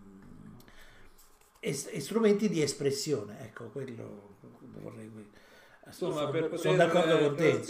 [1.60, 3.42] es- e strumenti di espressione.
[3.42, 4.36] Ecco, quello
[4.82, 5.10] vorrei...
[5.86, 7.60] Insomma, sono, per sono d'accordo con te.
[7.60, 7.66] Per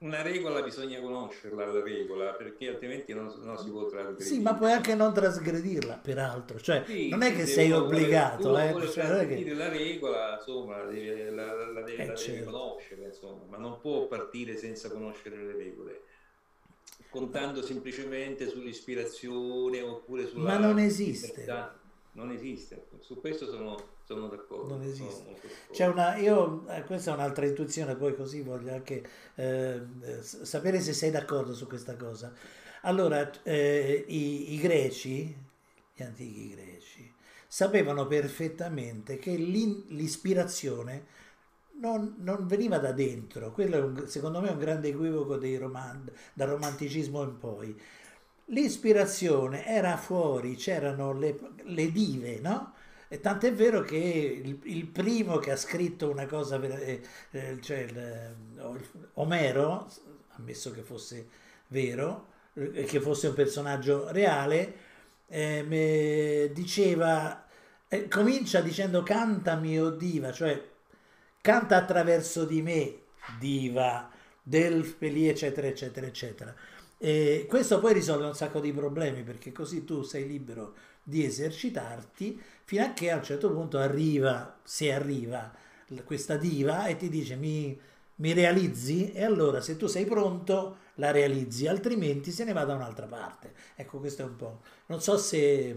[0.00, 4.54] una regola bisogna conoscerla la regola perché altrimenti non, non si può trasgredire sì ma
[4.54, 9.52] puoi anche non trasgredirla peraltro cioè sì, non è che sei obbligato eh, cioè, che...
[9.52, 12.32] la regola insomma la deve, la, la deve, eh, la certo.
[12.32, 16.02] deve conoscere insomma ma non può partire senza conoscere le regole
[17.10, 21.78] contando semplicemente sull'ispirazione oppure sulla ma non esiste libertà.
[22.12, 24.74] non esiste su questo sono sono d'accordo.
[24.74, 25.36] Non esiste.
[25.70, 29.04] C'è una, io, eh, questa è un'altra intuizione, poi così voglio anche
[29.36, 29.80] eh,
[30.20, 32.32] sapere se sei d'accordo su questa cosa.
[32.82, 35.36] Allora, eh, i, i, greci,
[35.94, 37.12] gli antichi greci,
[37.46, 41.18] sapevano perfettamente che l'ispirazione
[41.74, 46.10] non, non, veniva da dentro, quello è un, secondo me è un grande equivoco roman,
[46.32, 47.80] dal romanticismo in poi.
[48.46, 52.74] L'ispirazione era fuori, c'erano le, le dive, no?
[53.12, 57.78] E tant'è vero che il, il, primo che ha scritto una cosa, eh, eh, cioè
[57.78, 58.34] il, eh,
[59.14, 59.90] Omero,
[60.36, 61.26] ammesso che fosse
[61.66, 64.74] vero, eh, che fosse un personaggio reale,
[65.26, 67.46] eh, diceva,
[67.88, 70.68] eh, comincia dicendo cantami o diva, cioè
[71.40, 72.94] canta attraverso di me,
[73.40, 74.08] diva,
[74.40, 76.54] del Pelì, eccetera, eccetera, eccetera.
[76.96, 82.40] E questo poi risolve un sacco di problemi perché così tu sei libero di esercitarti
[82.70, 85.52] fino a che a un certo punto arriva, se arriva
[86.04, 87.76] questa diva e ti dice mi,
[88.14, 92.74] mi realizzi e allora se tu sei pronto la realizzi, altrimenti se ne va da
[92.74, 93.54] un'altra parte.
[93.74, 94.60] Ecco, questo è un po'...
[94.86, 95.76] Non so se,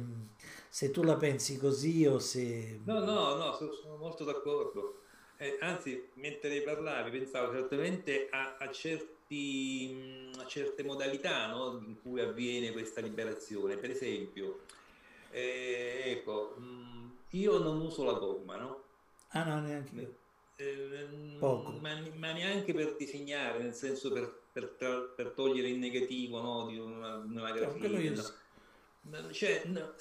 [0.69, 2.81] se tu la pensi così o se...
[2.83, 5.01] No, no, no, sono molto d'accordo.
[5.37, 12.21] Eh, anzi, mentre parlavi pensavo certamente a, a, certi, a certe modalità no, in cui
[12.21, 13.77] avviene questa liberazione.
[13.77, 14.59] Per esempio,
[15.33, 18.83] eh, ecco, mm, io non uso la gomma, no?
[19.29, 20.15] Ah no, neanche io.
[20.57, 21.37] Eh, mm.
[21.79, 26.77] Ma, ma, neanche per disegnare, nel senso per, per, per togliere il negativo no, di
[26.77, 27.89] una, una grafia.
[29.01, 29.93] No, cioè, no,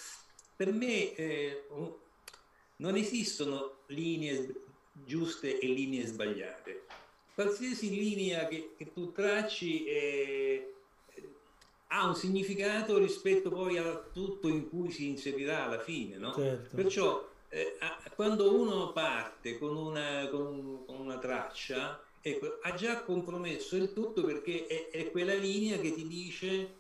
[0.55, 1.67] per me eh,
[2.77, 4.55] non esistono linee
[4.93, 6.85] giuste e linee sbagliate.
[7.35, 10.75] Qualsiasi linea che, che tu tracci eh,
[11.95, 16.33] ha un significato rispetto poi a tutto in cui si inserirà alla fine, no?
[16.33, 16.75] Certo.
[16.75, 17.77] Perciò eh,
[18.15, 24.23] quando uno parte con una, con, con una traccia, ecco, ha già compromesso il tutto
[24.25, 26.75] perché è, è quella linea che ti dice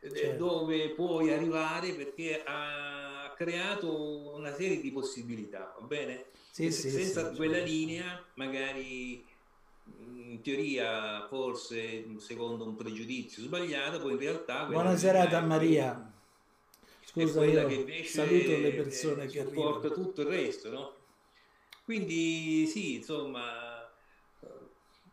[0.00, 0.44] eh, certo.
[0.44, 6.26] dove puoi arrivare perché ha creato una serie di possibilità, va bene?
[6.50, 7.70] Sì, sì, senza sì, quella certo.
[7.70, 9.26] linea magari
[9.86, 14.64] in teoria forse secondo un pregiudizio sbagliato, poi in realtà...
[14.64, 16.12] Buona serata Maria.
[17.04, 17.68] Scusa, io
[18.04, 20.94] saluto le persone che porta tutto il resto, no?
[21.84, 23.88] Quindi sì, insomma,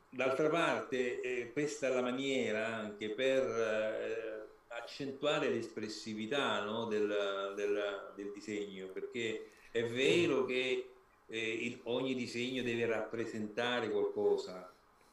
[0.10, 8.13] d'altra parte eh, questa è la maniera anche per eh, accentuare l'espressività no, del, del,
[8.15, 10.90] del, disegno, perché è vero che
[11.32, 14.70] eh, il, ogni disegno deve rappresentare qualcosa,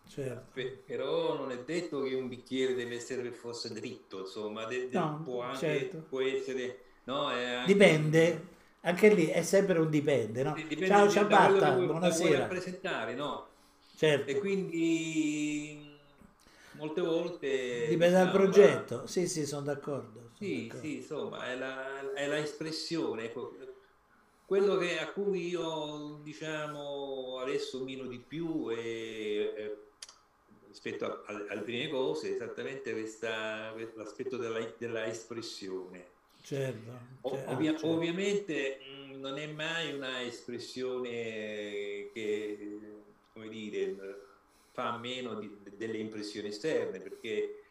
[0.09, 0.61] Certo.
[0.85, 4.99] però non è detto che un bicchiere deve essere per forza dritto, insomma, de, de,
[4.99, 6.05] no, può, anche, certo.
[6.09, 6.81] può essere...
[7.05, 7.73] No, anche...
[7.73, 8.47] Dipende,
[8.81, 10.55] anche lì è sempre un dipende, no?
[10.55, 12.27] Dipende Ciao Ciabatta, buonasera.
[12.27, 13.47] Vuoi rappresentare, no?
[13.97, 14.31] Certo.
[14.31, 15.97] E quindi
[16.73, 17.87] molte volte...
[17.89, 20.31] Dipende diciamo, dal progetto, sì sì, sono d'accordo.
[20.35, 20.87] Sono sì, d'accordo.
[20.87, 23.57] sì, insomma, è la, è la espressione, ecco,
[24.49, 29.77] quello che, a cui io diciamo adesso meno di più è,
[30.67, 36.07] rispetto alle prime cose esattamente questa, l'aspetto della, della espressione
[36.41, 36.91] certo,
[37.29, 37.89] certo, Ovvia, certo.
[37.89, 42.81] ovviamente mh, non è mai una espressione che
[43.35, 43.97] come dire
[44.73, 47.65] fa meno di, delle impressioni esterne perché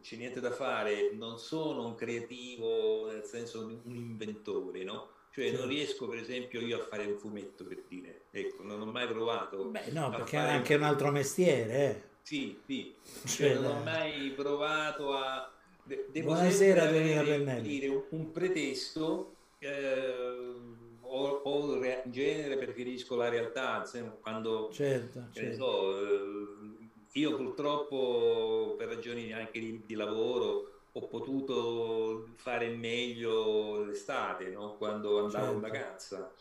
[0.00, 5.15] c'è niente da fare non sono un creativo nel senso di un inventore no?
[5.36, 8.86] Cioè non riesco per esempio io a fare un fumetto per dire, ecco, non ho
[8.86, 9.66] mai provato.
[9.66, 10.80] Beh no, perché è anche un...
[10.80, 11.74] un altro mestiere.
[11.74, 12.02] Eh.
[12.22, 12.94] Sì, sì,
[13.26, 15.52] cioè, non ho mai provato a...
[15.84, 17.68] Devo Buonasera Domenica Pennelli.
[17.68, 20.54] Dire un, un pretesto eh,
[21.02, 23.84] o, o in genere preferisco la realtà,
[24.22, 24.70] quando...
[24.72, 25.54] Certo, certo.
[25.54, 34.48] So, eh, io purtroppo per ragioni anche di, di lavoro ho potuto fare meglio l'estate,
[34.48, 34.76] no?
[34.76, 35.52] quando andavo certo.
[35.52, 36.32] in vacanza.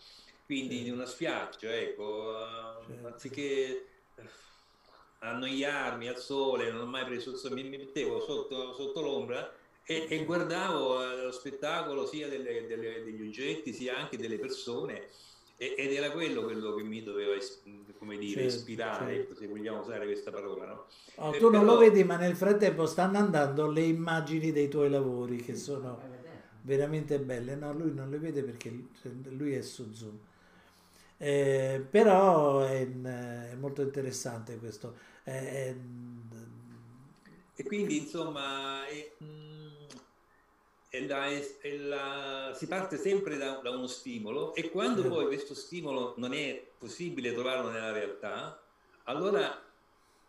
[0.45, 0.89] Quindi certo.
[0.89, 2.33] in una spiaggia, ecco,
[2.87, 3.07] certo.
[3.07, 3.87] anziché
[5.19, 9.51] annoiarmi al sole, non ho mai preso il sole, mi mettevo sotto, sotto l'ombra
[9.83, 15.09] e, e, guardavo eh, lo spettacolo sia delle, delle, degli oggetti sia anche delle persone
[15.57, 17.33] ed era quello, quello che mi doveva
[17.97, 19.35] come dire, certo, ispirare, certo.
[19.35, 20.65] se vogliamo usare questa parola.
[20.65, 20.85] No?
[21.15, 21.49] Oh, tu però...
[21.51, 25.99] non lo vedi, ma nel frattempo stanno andando le immagini dei tuoi lavori che sono
[26.61, 27.55] veramente belle.
[27.55, 28.87] No, lui non le vede perché
[29.29, 30.19] lui è su Zoom.
[31.17, 34.97] Eh, però è, è, molto interessante questo.
[35.23, 35.75] È, è...
[37.55, 38.85] E quindi insomma...
[38.85, 39.13] È,
[41.05, 41.29] la,
[41.79, 45.07] la, si parte sempre da, da, uno stimolo e quando mm.
[45.09, 48.61] poi questo stimolo non è possibile trovarlo nella realtà,
[49.03, 49.61] allora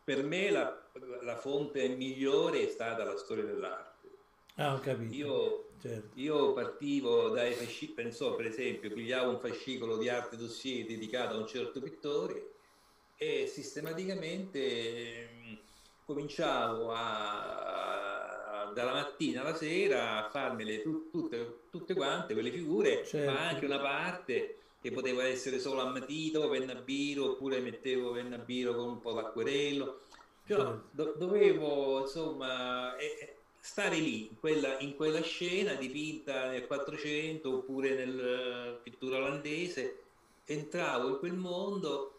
[0.02, 0.88] per me la,
[1.22, 3.94] la fonte migliore è stata la storia dell'arte.
[4.56, 5.14] Ah, ho capito.
[5.14, 6.18] Io, certo.
[6.18, 11.38] io partivo dai fascicoli, pensò per esempio, pigliavo un fascicolo di arte dossier dedicato a
[11.38, 12.52] un certo pittore
[13.16, 15.58] e sistematicamente eh,
[16.04, 18.05] cominciavo a
[18.76, 23.32] dalla mattina alla sera a farmele tu, tutte, tutte, quante quelle figure, certo.
[23.32, 28.12] ma anche una parte che poteva essere solo a matito, penna a biro, oppure mettevo
[28.12, 30.00] penna a biro con un po' d'acquerello.
[30.46, 37.48] Cioè, do, dovevo insomma eh, stare lì, in quella, in quella, scena dipinta nel 400
[37.48, 40.02] oppure nel uh, pittura olandese,
[40.44, 42.18] entravo in quel mondo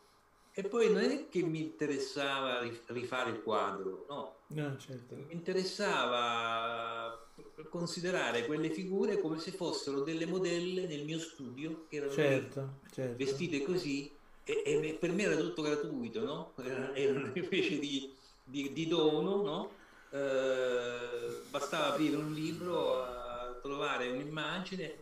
[0.54, 5.16] e poi non è che mi interessava rifare il quadro, no, No, certo.
[5.16, 7.26] Mi interessava
[7.70, 13.18] considerare quelle figure come se fossero delle modelle nel mio studio che erano certo, certo.
[13.18, 14.10] vestite così
[14.44, 16.54] e, e, per me era tutto gratuito, no?
[16.64, 19.72] Era, era una specie di, di, di dono, no?
[20.12, 24.96] eh, bastava aprire un libro, trovare un'immagine,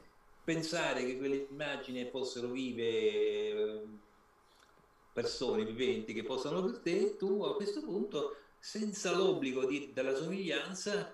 [0.43, 3.83] pensare che quelle immagini fossero vive eh,
[5.13, 8.35] persone viventi che possano per te, tu a questo punto
[8.65, 11.13] senza l'obbligo di, della somiglianza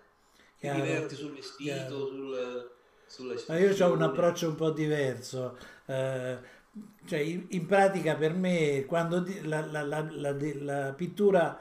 [0.57, 2.71] ti diverti sul vestito, sul,
[3.05, 5.57] sulla Ma io ho un approccio un po' diverso.
[5.85, 6.37] Eh,
[7.05, 11.59] cioè, in, in, pratica per me quando la, la, la, la pittura,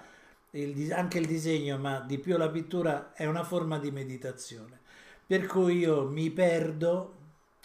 [0.51, 4.78] il, anche il disegno, ma di più la pittura è una forma di meditazione.
[5.26, 7.16] Per cui io mi perdo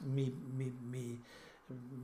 [0.06, 1.24] mi, mi, mi,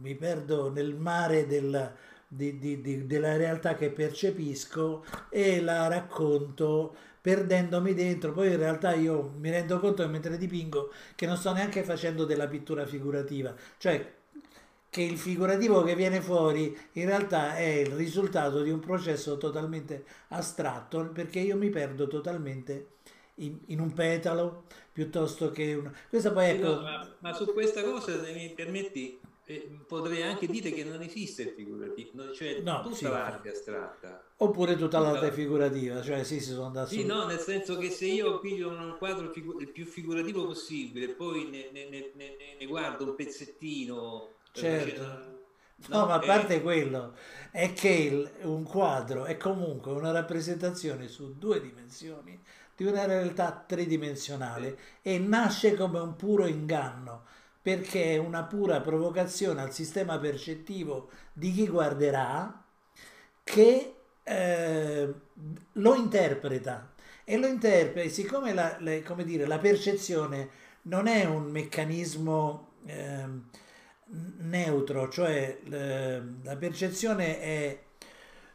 [0.02, 1.96] mi perdo nel mare del,
[2.34, 8.32] di, di, di, della realtà che percepisco e la racconto perdendomi dentro.
[8.32, 12.24] Poi in realtà io mi rendo conto che mentre dipingo che non sto neanche facendo
[12.24, 14.20] della pittura figurativa, cioè
[14.90, 20.06] che il figurativo che viene fuori in realtà è il risultato di un processo totalmente
[20.30, 22.88] astratto perché io mi perdo totalmente
[23.36, 25.92] in, in un petalo piuttosto che un...
[26.10, 26.76] Questa poi ecco...
[26.76, 29.20] No, ma, ma, su questa cosa, se mi permetti,
[29.88, 34.24] potrei anche dire che non esiste il figurativo, cioè no, tutta sì, l'arte astratta.
[34.38, 37.90] Oppure tutta, tutta l'arte figurativa, cioè sì, si sono da Sì, no, nel senso che
[37.90, 42.66] se io piglio un quadro figu- il più figurativo possibile, poi ne, ne, ne, ne
[42.66, 44.30] guardo un pezzettino...
[44.54, 45.04] Eh, certo.
[45.88, 46.62] no, no, ma a parte è...
[46.62, 47.16] quello,
[47.52, 52.40] è che il, un quadro è comunque una rappresentazione su due dimensioni
[52.76, 57.26] di una realtà tridimensionale e nasce come un puro inganno
[57.62, 62.64] perché è una pura provocazione al sistema percettivo di chi guarderà
[63.44, 65.14] che eh,
[65.74, 66.94] lo interpreta.
[67.24, 70.50] E lo interpreta siccome la, le, dire, la percezione
[70.84, 73.26] non è un meccanismo eh,
[74.40, 77.84] neutro cioè eh, la percezione è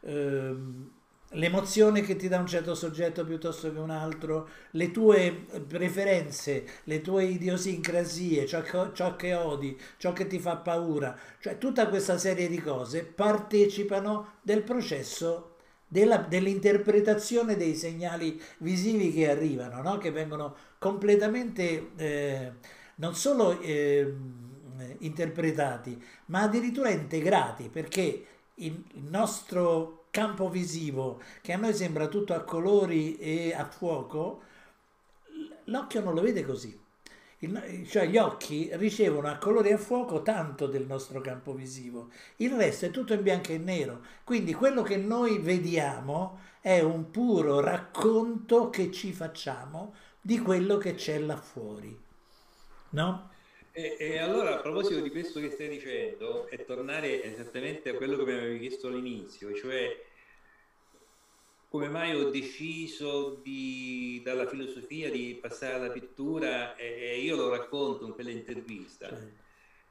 [0.00, 0.90] ehm,
[1.30, 7.00] l'emozione che ti dà un certo soggetto piuttosto che un altro, le tue preferenze, le
[7.00, 12.18] tue idiosincrasie, ciò che, ciò che odi, ciò che ti fa paura, cioè tutta questa
[12.18, 15.56] serie di cose partecipano del processo
[15.88, 19.98] della, dell'interpretazione dei segnali visivi che arrivano, no?
[19.98, 22.52] che vengono completamente eh,
[22.96, 24.14] non solo eh,
[24.98, 28.24] interpretati, ma addirittura integrati, perché
[28.56, 34.42] il nostro campo visivo che a noi sembra tutto a colori e a fuoco,
[35.64, 36.84] l'occhio non lo vede così.
[37.40, 42.50] Il, cioè gli occhi ricevono a colori a fuoco tanto del nostro campo visivo, il
[42.52, 44.00] resto è tutto in bianco e nero.
[44.24, 50.94] Quindi quello che noi vediamo è un puro racconto che ci facciamo di quello che
[50.94, 51.96] c'è là fuori.
[52.90, 53.34] No?
[53.78, 58.16] E, e, allora a proposito di questo che stai dicendo, è tornare esattamente a quello
[58.16, 60.02] che mi avevi chiesto all'inizio, cioè
[61.68, 67.50] come mai ho deciso di, dalla filosofia di passare alla pittura e, e io lo
[67.50, 69.10] racconto in quella intervista.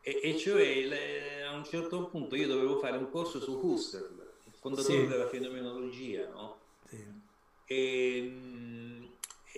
[0.02, 4.32] E, e, cioè le, a un certo punto io dovevo fare un corso su Husserl,
[4.46, 5.08] il fondatore sì.
[5.08, 6.58] della fenomenologia, no?
[6.90, 7.06] Sì.
[7.68, 8.34] E,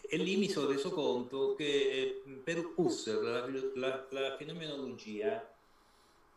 [0.10, 5.56] e, lì mi sono reso conto che eh, per Husserl la, la, la fenomenologia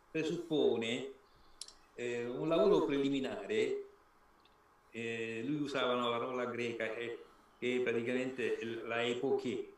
[0.09, 1.11] presuppone
[1.95, 3.85] eh, un lavoro preliminare
[4.91, 7.23] eh, lui usava una parola greca che,
[7.57, 9.73] che è praticamente la epoche,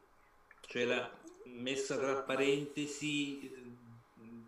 [0.62, 1.12] cioè la
[1.46, 3.52] messa tra parentesi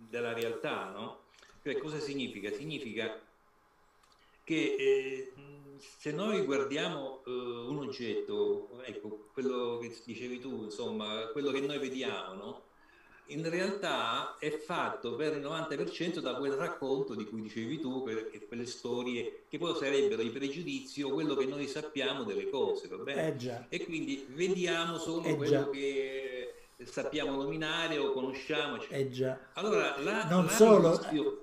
[0.10, 1.24] della realtà, no?
[1.62, 2.52] Cioè, cosa significa?
[2.52, 3.20] Significa
[4.46, 5.34] che eh,
[5.98, 11.80] se noi guardiamo eh, un oggetto, ecco, quello che dicevi tu, insomma, quello che noi
[11.80, 12.64] vediamo, no?
[13.30, 18.04] in realtà è fatto per il 90% da quel racconto di cui dicevi tu,
[18.48, 22.98] quelle storie che poi sarebbero i pregiudizi o quello che noi sappiamo delle cose, va
[22.98, 23.36] bene?
[23.36, 28.80] Eh e quindi vediamo solo eh quello che sappiamo nominare o conosciamo.
[28.90, 29.40] Eh già.
[29.54, 30.92] Allora, la, non la solo...
[30.92, 31.38] Riduzione,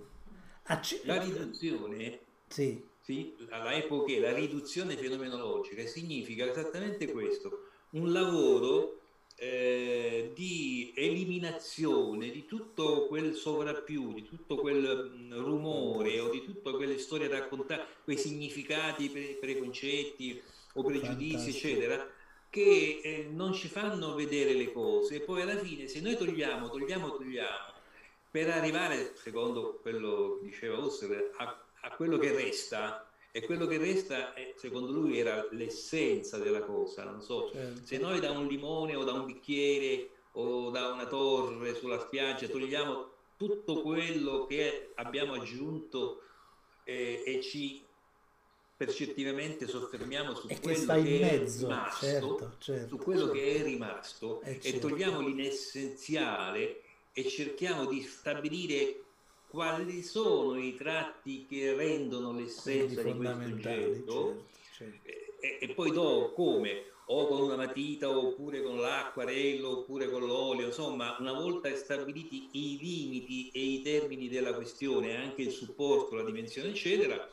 [0.65, 2.91] Acc- la riduzione sì.
[3.03, 9.01] Sì, la epoche, la riduzione fenomenologica significa esattamente questo, un lavoro
[9.35, 16.71] eh, di eliminazione di tutto quel sovrappiù, di tutto quel mm, rumore o di tutte
[16.71, 20.41] quelle storie raccontate, quei significati, pre- preconcetti
[20.75, 22.09] o pregiudizi, eccetera,
[22.49, 25.17] che eh, non ci fanno vedere le cose.
[25.17, 27.73] E poi alla fine, se noi togliamo, togliamo, togliamo,
[28.31, 33.79] per arrivare, secondo quello che diceva Husserl, a, a quello che resta, e quello che
[33.79, 37.05] resta, è, secondo lui, era l'essenza della cosa.
[37.05, 37.81] Non so, certo.
[37.85, 42.47] se noi da un limone o da un bicchiere o da una torre sulla spiaggia
[42.47, 46.23] togliamo tutto quello che abbiamo aggiunto
[46.85, 47.85] eh, e ci
[48.77, 52.89] percettivamente soffermiamo su e quello che, che è mezzo, rimasto, certo, certo.
[52.89, 59.03] su quello che è rimasto eh, e togliamo l'inessenziale e cerchiamo di stabilire
[59.53, 64.47] quali sono i tratti che rendono l'essenza di questo oggetto?
[64.73, 65.11] certo, certo.
[65.41, 66.87] E, e, poi dopo come?
[67.05, 72.79] O con una matita oppure con l'acquarello oppure con l'olio insomma una volta stabiliti i
[72.81, 77.29] limiti e i termini della questione anche il supporto la dimensione eccetera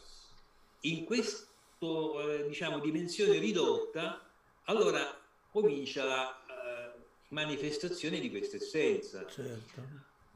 [0.82, 1.46] in questa
[1.80, 4.28] eh, diciamo dimensione ridotta
[4.66, 5.18] allora
[5.52, 6.92] comincia la eh,
[7.30, 9.26] manifestazione di questa essenza.
[9.28, 9.82] Certo.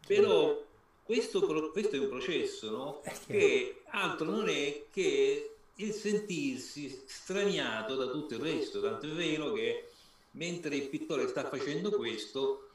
[0.05, 0.61] Però
[1.03, 3.01] questo, questo è un processo no?
[3.27, 9.53] che altro non è che il sentirsi straniato da tutto il resto, tanto è vero
[9.53, 9.89] che
[10.31, 12.69] mentre il pittore sta facendo questo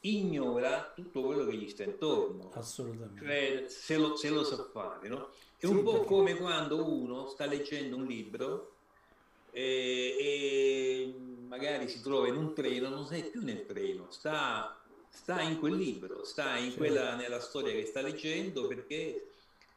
[0.00, 2.50] ignora tutto quello che gli sta intorno.
[2.54, 3.24] Assolutamente.
[3.24, 5.30] Cioè, se, lo, se lo sa fare, no?
[5.56, 8.74] È un po' come quando uno sta leggendo un libro
[9.50, 11.14] e, e,
[11.48, 14.78] magari si trova in un treno, non sei più nel treno, sta,
[15.20, 19.26] sta in quel libro, sta in quella, nella storia che sta leggendo perché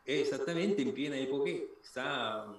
[0.03, 1.49] è esattamente in piena epoca,
[1.81, 2.55] sta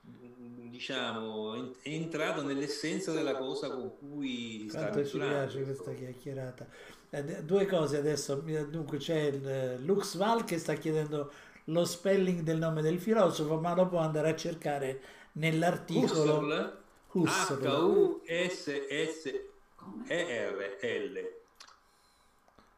[0.00, 6.66] diciamo è entrato nell'essenza della cosa con cui Quanto ci piace questa chiacchierata.
[7.10, 8.34] Eh, due cose adesso,
[8.68, 11.32] dunque c'è il eh, Lux Val che sta chiedendo
[11.64, 15.00] lo spelling del nome del filosofo, ma lo può andare a cercare
[15.32, 16.72] nell'articolo
[17.12, 18.16] H-U-S-S-E-R-L.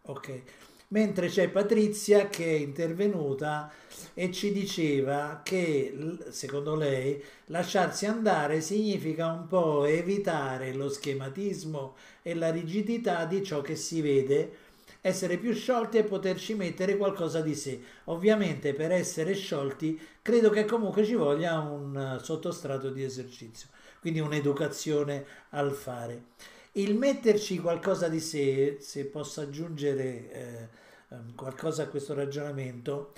[0.02, 0.42] Ok
[0.90, 3.70] mentre c'è Patrizia che è intervenuta
[4.14, 12.34] e ci diceva che secondo lei lasciarsi andare significa un po' evitare lo schematismo e
[12.34, 14.68] la rigidità di ciò che si vede,
[15.00, 17.80] essere più sciolti e poterci mettere qualcosa di sé.
[18.04, 23.68] Ovviamente per essere sciolti credo che comunque ci voglia un sottostrato di esercizio,
[24.00, 26.24] quindi un'educazione al fare
[26.72, 30.68] il metterci qualcosa di sé, se posso aggiungere eh,
[31.10, 33.12] ehm, qualcosa a questo ragionamento,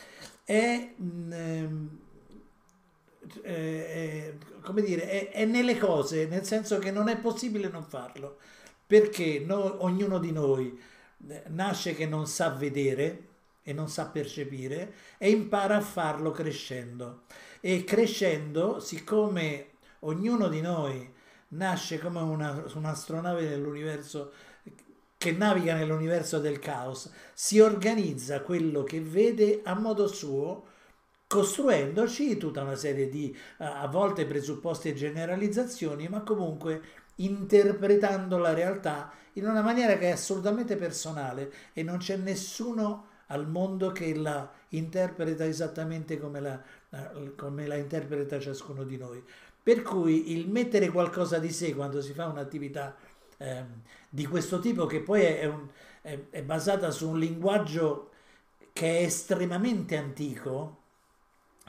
[0.44, 1.98] è, mh, ehm,
[3.42, 8.38] eh, come dire, è, è, nelle cose, nel senso che non è possibile non farlo,
[8.86, 10.78] perché no, ognuno di noi
[11.28, 13.28] eh, nasce che non sa vedere
[13.62, 17.22] e non sa percepire e impara a farlo crescendo.
[17.60, 19.66] E crescendo, siccome
[20.00, 21.11] ognuno di noi
[21.52, 24.32] nasce come una, un'astronave nell'universo
[25.22, 30.66] che naviga nell'universo del caos, si organizza quello che vede a modo suo,
[31.28, 36.82] costruendoci tutta una serie di a volte presupposti e generalizzazioni, ma comunque
[37.16, 43.48] interpretando la realtà in una maniera che è assolutamente personale e non c'è nessuno al
[43.48, 46.60] mondo che la interpreta esattamente come la,
[47.36, 49.22] come la interpreta ciascuno di noi.
[49.62, 52.96] Per cui il mettere qualcosa di sé quando si fa un'attività
[53.38, 53.64] eh,
[54.08, 55.68] di questo tipo, che poi è, un,
[56.00, 58.10] è, è basata su un linguaggio
[58.72, 60.80] che è estremamente antico,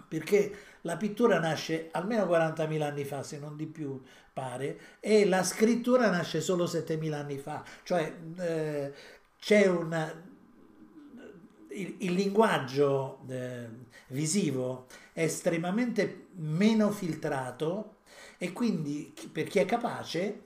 [0.07, 5.43] perché la pittura nasce almeno 40.000 anni fa, se non di più pare, e la
[5.43, 8.93] scrittura nasce solo 7.000 anni fa, cioè eh,
[9.39, 10.21] c'è un...
[11.69, 13.67] Il, il linguaggio eh,
[14.07, 17.97] visivo è estremamente meno filtrato
[18.37, 20.41] e quindi per chi è capace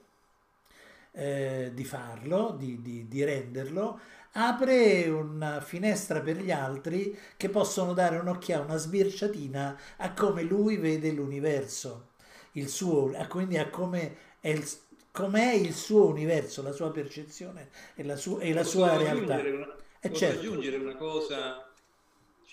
[1.12, 4.00] eh, di farlo, di, di, di renderlo,
[4.34, 10.78] apre una finestra per gli altri che possono dare un'occhiata, una sbirciatina a come lui
[10.78, 12.10] vede l'universo,
[12.54, 14.68] il suo, a quindi a come è il,
[15.12, 19.38] com'è il suo universo, la sua percezione e la, su, e la sua realtà.
[19.38, 20.40] Una, e posso certo.
[20.40, 21.67] aggiungere una cosa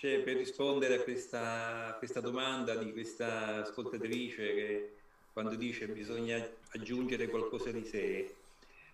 [0.05, 4.93] cioè, per rispondere a questa, questa, domanda di questa ascoltatrice che
[5.33, 8.35] quando dice bisogna aggiungere qualcosa di sé,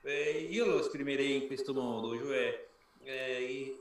[0.04, 2.66] eh, io lo esprimerei in questo modo, cioè
[3.04, 3.78] eh,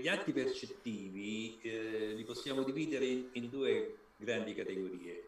[0.00, 5.24] gli atti percettivi eh, li possiamo dividere in, in due grandi categorie.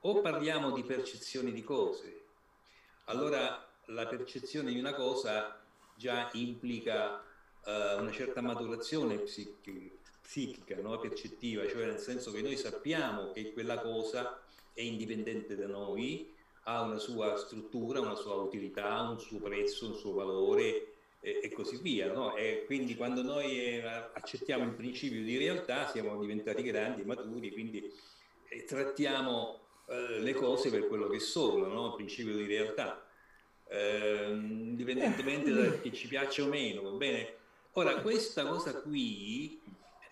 [0.00, 2.20] O parliamo di percezioni di cose,
[3.04, 5.60] allora la percezione di una cosa
[5.96, 7.16] già implica
[7.64, 9.97] uh, una certa maturazione psichica,
[10.28, 10.98] psichica, no?
[10.98, 14.38] percettiva, cioè nel senso che noi sappiamo che quella cosa
[14.74, 19.94] è indipendente da noi, ha una sua struttura, una sua utilità, un suo prezzo, un
[19.94, 22.12] suo valore e, e così via.
[22.12, 22.36] No?
[22.36, 27.90] E quindi quando noi eh, accettiamo il principio di realtà siamo diventati grandi, maturi, quindi
[28.50, 31.86] eh, trattiamo eh, le cose per quello che sono, no?
[31.86, 33.02] il principio di realtà,
[33.66, 36.82] eh, indipendentemente da che ci piaccia o meno.
[36.82, 37.36] Va bene?
[37.72, 39.58] Ora, questa cosa qui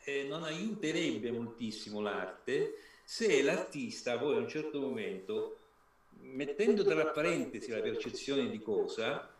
[0.06, 5.58] eh, non aiuterebbe moltissimo l'arte se l'artista poi a un certo momento,
[6.20, 9.32] mettendo tra parentesi la percezione di cosa,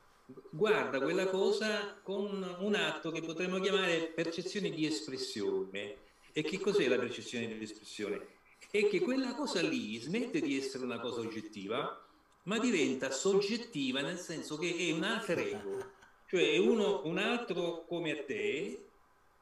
[0.50, 5.96] guarda quella cosa con un atto che potremmo chiamare percezione di espressione.
[6.32, 8.34] E che cos'è la percezione di espressione?
[8.70, 12.04] È che quella cosa lì smette di essere una cosa oggettiva,
[12.44, 15.90] ma diventa soggettiva nel senso che è un alter ego,
[16.28, 18.85] cioè uno, un altro come a te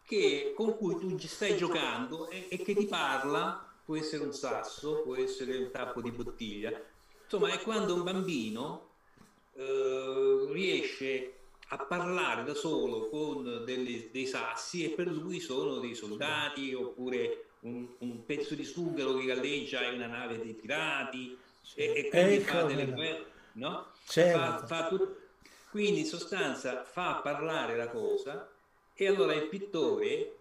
[0.05, 5.03] che, con cui tu stai giocando e, e, che ti parla, può essere un sasso,
[5.03, 6.73] può essere un tappo di bottiglia,
[7.23, 8.89] insomma è quando un bambino
[9.55, 11.33] eh, riesce
[11.69, 17.47] a parlare da solo con delle, dei sassi e per lui sono dei soldati oppure
[17.61, 21.37] un, un pezzo di sughero che galleggia in una nave dei pirati
[21.75, 23.87] e, e quindi ecco, fa delle guerre, no?
[24.07, 24.67] Certo.
[24.67, 24.99] Fa, fa
[25.71, 28.54] quindi in sostanza fa parlare la cosa
[28.95, 30.37] e allora il pittore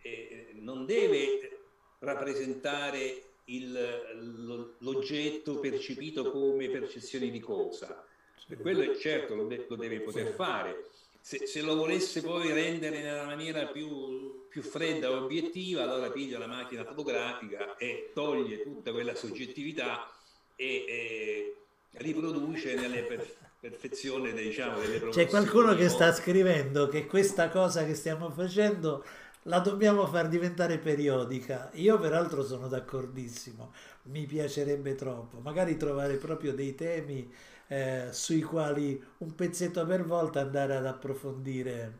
[0.00, 1.58] eh, non deve
[1.98, 8.04] rappresentare il, l'oggetto percepito come percezione di cosa.
[8.46, 10.90] Per quello è certo lo, de- lo deve poter fare.
[11.20, 16.38] Se, se, lo volesse poi rendere nella maniera più, più fredda e obiettiva, allora piglia
[16.38, 20.10] la macchina fotografica e toglie tutta quella soggettività
[20.54, 21.56] e, e
[21.92, 23.34] riproduce nelle per,
[23.70, 29.02] perfezione diciamo, delle C'è qualcuno che sta scrivendo che questa cosa che stiamo facendo
[29.44, 31.70] la dobbiamo far diventare periodica.
[31.74, 33.72] Io peraltro sono d'accordissimo,
[34.04, 37.32] mi piacerebbe troppo, magari trovare proprio dei temi
[37.68, 41.98] eh, sui quali un pezzetto per volta andare ad approfondire,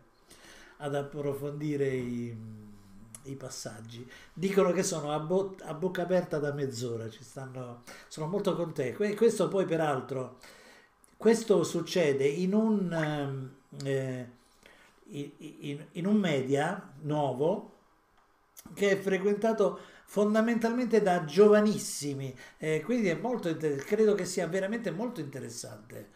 [0.79, 2.37] ad approfondire i,
[3.23, 4.07] i passaggi.
[4.35, 8.75] Dicono che sono a, bo- a, bocca aperta da mezz'ora, ci stanno, sono molto con
[8.75, 8.93] te.
[9.17, 10.37] questo poi peraltro,
[11.17, 12.93] questo succede in un...
[12.93, 13.55] Ehm,
[13.85, 14.43] eh,
[15.07, 17.73] in, in un media nuovo
[18.73, 25.21] che è frequentato fondamentalmente da giovanissimi, eh, quindi è molto, credo che sia veramente molto
[25.21, 26.11] interessante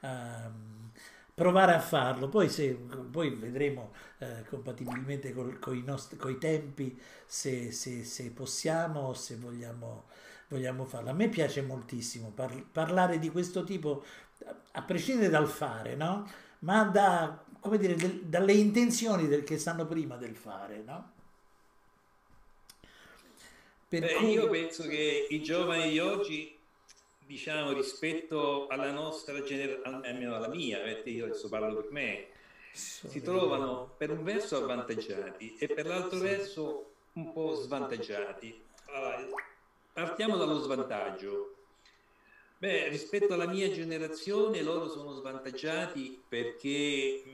[0.00, 0.08] uh,
[1.34, 2.28] provare a farlo.
[2.28, 2.70] Poi, se,
[3.10, 10.04] poi vedremo uh, compatibilmente con i tempi se, se, se possiamo, se vogliamo,
[10.48, 11.10] vogliamo farlo.
[11.10, 14.04] A me piace moltissimo par- parlare di questo tipo,
[14.72, 16.28] a prescindere dal fare, no?
[16.60, 21.12] ma da come dire, del, dalle intenzioni del, che stanno prima del fare, no?
[23.88, 24.30] Beh, cui...
[24.30, 26.58] Io penso che i giovani di oggi,
[27.24, 32.26] diciamo, rispetto alla nostra generazione, almeno alla mia, perché io adesso parlo per me,
[32.72, 38.60] si trovano per un verso avvantaggiati e per l'altro verso un po' svantaggiati.
[38.86, 39.24] Allora,
[39.92, 41.54] partiamo dallo svantaggio.
[42.62, 47.24] Beh, rispetto alla mia generazione loro sono svantaggiati perché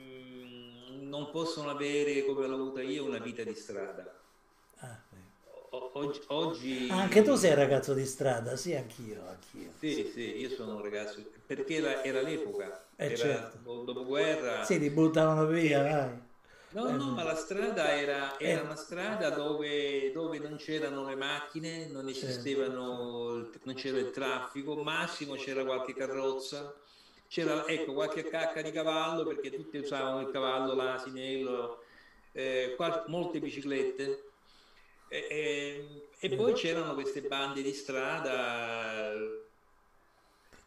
[1.03, 4.11] non possono avere, come l'ho avuta io, una vita di strada.
[4.81, 4.97] Ah,
[5.93, 9.20] oggi, oggi, Anche tu sei ragazzo di strada, sì, anch'io.
[9.29, 9.70] anch'io.
[9.79, 13.83] Sì, sì, io sono un ragazzo, perché era, era l'epoca, eh, era certo.
[13.85, 14.64] dopoguerra.
[14.64, 16.28] Sì, ti buttavano via, vai.
[16.71, 21.87] No, no, ma la strada era, era una strada dove, dove, non c'erano le macchine,
[21.87, 26.75] non esistevano, non c'era il traffico, massimo c'era qualche carrozza
[27.29, 31.83] c'era ecco, qualche cacca di cavallo perché tutti usavano il cavallo, l'asinello,
[32.33, 32.75] eh,
[33.07, 34.25] molte biciclette.
[35.09, 39.12] E, e, e, poi c'erano queste bande di strada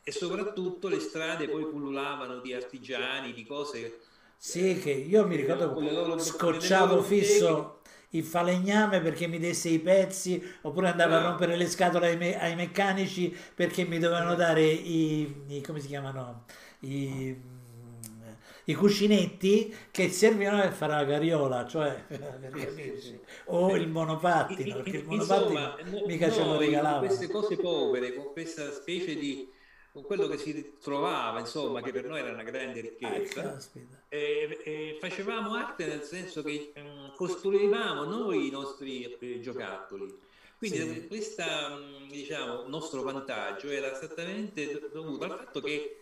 [0.03, 3.99] e soprattutto le strade poi pullulavano di artigiani, di cose.
[4.43, 10.41] Sì, che io mi ricordo che scocciavo fisso il falegname perché mi desse i pezzi
[10.61, 15.43] oppure andavo a rompere le scatole ai, me- ai meccanici perché mi dovevano dare i,
[15.47, 16.45] i come si chiamano?
[16.79, 17.35] I,
[18.65, 22.03] i cuscinetti che servivano per fare la carriola, cioè
[23.45, 27.05] o il monopattino, perché il monopattino Insomma, mica ce lo regalavano.
[27.05, 29.49] Queste cose povere, con questa specie di
[29.91, 33.55] con quello che si trovava, insomma, che per noi era una grande ricchezza.
[33.55, 40.29] Ah, e, e facevamo arte nel senso che um, costruivamo noi i nostri eh, giocattoli.
[40.57, 41.43] Quindi questo
[42.09, 45.97] diciamo, nostro vantaggio era esattamente dovuto al fatto che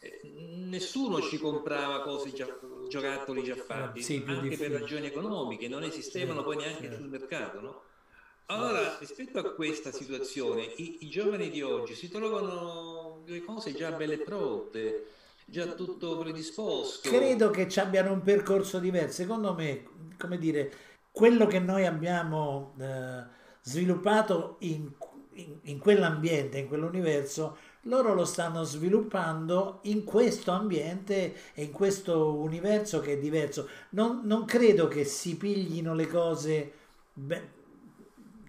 [0.00, 2.48] eh, nessuno ci comprava cose già,
[2.88, 4.70] giocattoli già fatti, sì, anche difficile.
[4.70, 6.96] per ragioni economiche, non esistevano sì, poi neanche certo.
[6.96, 7.82] sul mercato, no?
[8.50, 13.92] Allora, rispetto a questa situazione, i, i, giovani di oggi si trovano le cose già
[13.92, 15.06] belle pronte,
[15.44, 17.08] già tutto predisposto.
[17.08, 19.22] Credo che ci abbiano un percorso diverso.
[19.22, 19.84] Secondo me,
[20.18, 20.72] come dire,
[21.12, 23.22] quello che noi abbiamo eh,
[23.62, 24.90] sviluppato in,
[25.34, 32.34] in, in quell'ambiente, in quell'universo, loro lo stanno sviluppando in questo ambiente e in questo
[32.34, 33.68] universo che è diverso.
[33.90, 36.72] Non, non credo che si piglino le cose...
[37.12, 37.58] Beh,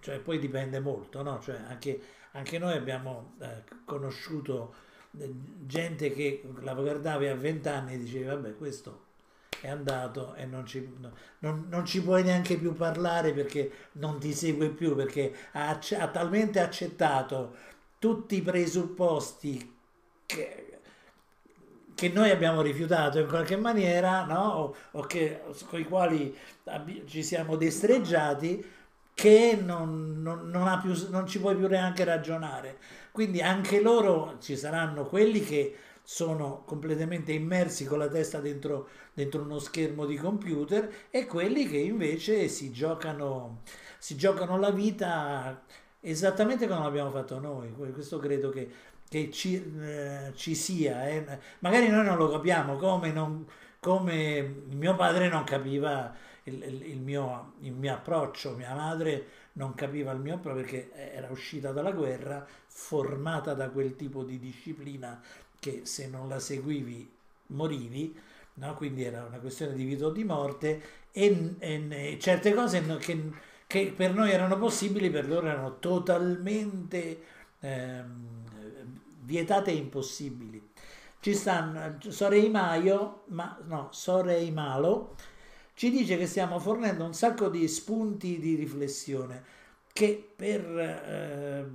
[0.01, 1.39] cioè poi dipende molto, no?
[1.39, 1.99] Cioè anche,
[2.31, 4.73] anche noi abbiamo eh, conosciuto
[5.17, 5.31] eh,
[5.65, 9.09] gente che la guardavi a vent'anni e dicevi vabbè questo
[9.61, 14.19] è andato e non ci, no, non, non ci, puoi neanche più parlare perché non
[14.19, 17.55] ti segue più, perché ha, ha talmente accettato
[17.99, 19.77] tutti i presupposti
[20.25, 20.79] che,
[21.93, 24.41] che noi abbiamo rifiutato in qualche maniera, no?
[24.41, 26.35] o, o che, con i quali
[27.05, 28.65] ci siamo destreggiati,
[29.13, 32.77] che non, non, non, più, non ci puoi più neanche ragionare.
[33.11, 39.41] Quindi anche loro ci saranno quelli che sono completamente immersi con la testa dentro, dentro
[39.41, 43.61] uno schermo di computer e quelli che invece si giocano,
[43.97, 45.61] si giocano la vita
[46.01, 47.71] esattamente come l'abbiamo fatto noi.
[47.93, 48.69] Questo credo che,
[49.07, 51.07] che ci, eh, ci, sia.
[51.07, 51.39] Eh.
[51.59, 53.45] Magari noi non lo capiamo come, non,
[53.79, 56.13] come mio padre non capiva
[56.43, 60.91] il, il, il, mio, il mio approccio, mia madre non capiva il mio approccio perché
[61.13, 65.21] era uscita dalla guerra, formata da quel tipo di disciplina
[65.59, 67.09] che se non la seguivi
[67.47, 68.17] morivi,
[68.55, 68.73] no?
[68.73, 70.81] quindi era una questione di vita o di morte
[71.11, 73.31] e, e, e certe cose che,
[73.67, 77.23] che, per noi erano possibili per loro erano totalmente
[77.59, 78.03] eh,
[79.21, 80.69] vietate e impossibili.
[81.19, 85.15] Ci stanno Sorei Maio, ma no, Sorei Malo,
[85.81, 89.43] ci dice che stiamo fornendo un sacco di spunti di riflessione
[89.91, 91.67] che per, eh,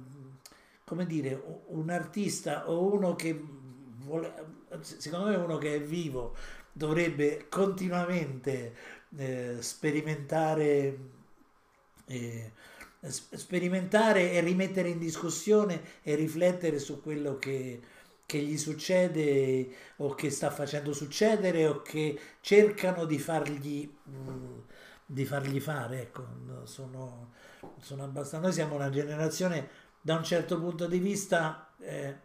[0.85, 3.43] come dire, un artista o uno che
[4.83, 6.37] secondo me uno che è vivo
[6.71, 8.77] dovrebbe continuamente
[9.17, 10.99] eh, sperimentare,
[12.07, 12.53] eh,
[13.09, 17.81] sperimentare e rimettere in discussione e riflettere su quello che,
[18.27, 19.69] che gli succede
[19.99, 24.59] o che sta facendo succedere o che cercano di fargli, mm,
[25.07, 26.03] di fargli fare.
[26.03, 26.27] Ecco,
[26.65, 27.33] sono,
[27.81, 28.45] sono abbastanza...
[28.45, 29.69] Noi siamo una generazione
[30.01, 31.73] da un certo punto di vista...
[31.79, 32.25] Eh,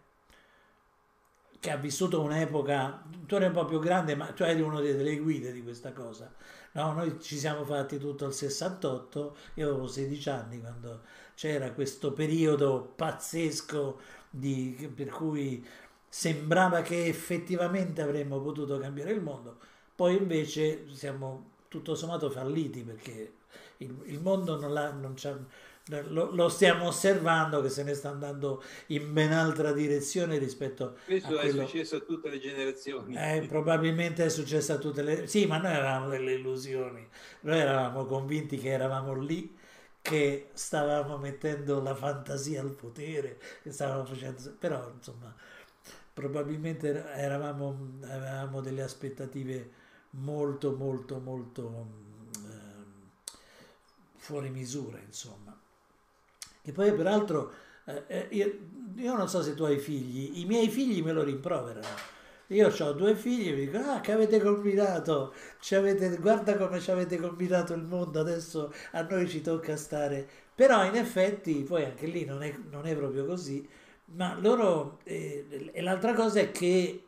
[1.62, 5.18] che ha vissuto un'epoca, tu eri un po' più grande, ma tu eri una delle
[5.20, 6.34] guide di questa cosa.
[6.72, 11.04] No, noi ci siamo fatti tutto il 68, io avevo 16 anni quando
[11.36, 14.00] c'era questo periodo pazzesco
[14.32, 15.64] di, per cui
[16.14, 19.58] sembrava che effettivamente avremmo potuto cambiare il mondo,
[19.96, 23.36] poi invece siamo tutto sommato falliti perché
[23.78, 25.16] il, il mondo non, non,
[26.10, 31.38] lo, lo, stiamo osservando che se ne sta andando in ben altra direzione rispetto Questo
[31.38, 31.62] a quello...
[31.62, 33.16] è successo a tutte le generazioni.
[33.16, 35.28] Eh, probabilmente è successo a tutte le...
[35.28, 37.08] Sì, ma noi avevamo delle illusioni.
[37.42, 39.58] Noi eravamo convinti che eravamo lì,
[40.02, 44.56] che stavamo mettendo la fantasia al potere, che stavamo facendo...
[44.60, 45.34] Però, insomma,
[46.14, 49.70] probabilmente eravamo, avevamo delle aspettative
[50.12, 51.88] molto, molto, molto
[52.36, 53.32] eh,
[54.18, 55.58] fuori misura, insomma.
[56.64, 57.52] Che poi peraltro,
[57.86, 58.58] eh, eh, io,
[58.96, 62.10] io, non so se tu hai figli, i miei figli me lo rimproverano.
[62.48, 65.34] Io ho due figli e mi dicono, ah che avete combinato,
[65.72, 70.28] avete, guarda come ci avete combinato il mondo, adesso a noi ci tocca stare.
[70.54, 73.68] Però in effetti, poi anche lì non è, non è proprio così,
[74.14, 77.04] ma loro, eh, e l'altra cosa è che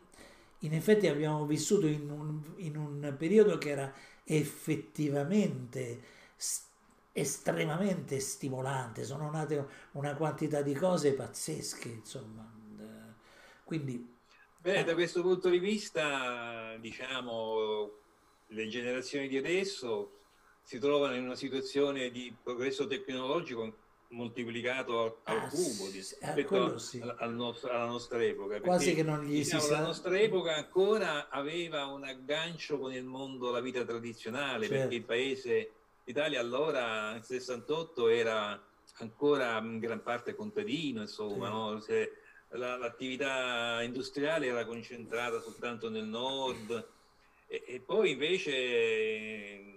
[0.59, 3.93] in effetti abbiamo vissuto in un, in un periodo che era
[4.23, 6.11] effettivamente
[7.11, 12.51] estremamente stimolante, sono nate una quantità di cose pazzesche, insomma.
[13.63, 14.11] Quindi...
[14.59, 14.83] Beh, eh.
[14.83, 17.91] da questo punto di vista, diciamo,
[18.47, 20.19] le generazioni di adesso
[20.63, 23.82] si trovano in una situazione di progresso tecnologico
[24.13, 27.03] moltiplicato al, ah, cubo rispetto sì.
[27.17, 28.59] al nostro, alla nostra epoca.
[28.61, 29.79] Quasi che non gli diciamo, si sa...
[29.79, 34.81] La nostra epoca ancora aveva un aggancio con il mondo, la vita tradizionale, certo.
[34.81, 35.71] perché il paese
[36.05, 38.61] L'Italia allora nel 68 era
[38.97, 41.91] ancora in gran parte contadino, insomma, sì.
[41.93, 42.59] no?
[42.59, 46.87] la, l'attività industriale era concentrata soltanto nel nord
[47.47, 49.72] e, e poi invece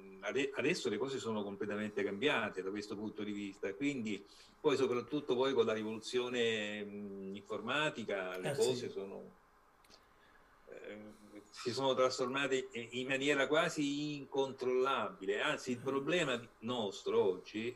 [0.54, 4.24] adesso le cose sono completamente cambiate da questo punto di vista, quindi
[4.60, 6.84] poi soprattutto poi con la rivoluzione
[7.32, 8.88] informatica le eh, cose sì.
[8.88, 9.30] sono...
[10.68, 15.40] Eh, si sono trasformate in maniera quasi incontrollabile.
[15.40, 17.74] Anzi, il problema nostro oggi,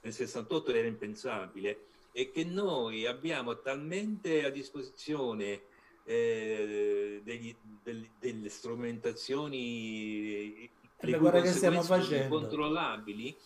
[0.00, 5.62] nel 68 era impensabile, è che noi abbiamo talmente a disposizione
[6.04, 10.70] eh, degli, degli, delle strumentazioni eh
[11.00, 13.36] le stiamo facendo incontrollabili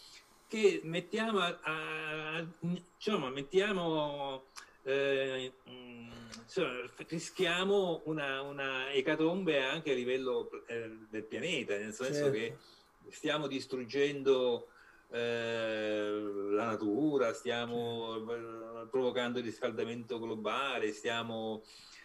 [0.47, 4.47] che mettiamo a, a, diciamo, mettiamo
[4.83, 5.53] eh,
[6.43, 6.73] insomma,
[7.07, 12.31] rischiamo una, una, ecatombe anche a livello eh, del pianeta, nel senso certo.
[12.33, 12.57] che
[13.11, 14.69] stiamo distruggendo
[15.11, 16.21] eh,
[16.51, 18.89] la natura, stiamo certo.
[18.91, 21.63] provocando il riscaldamento globale, stiamo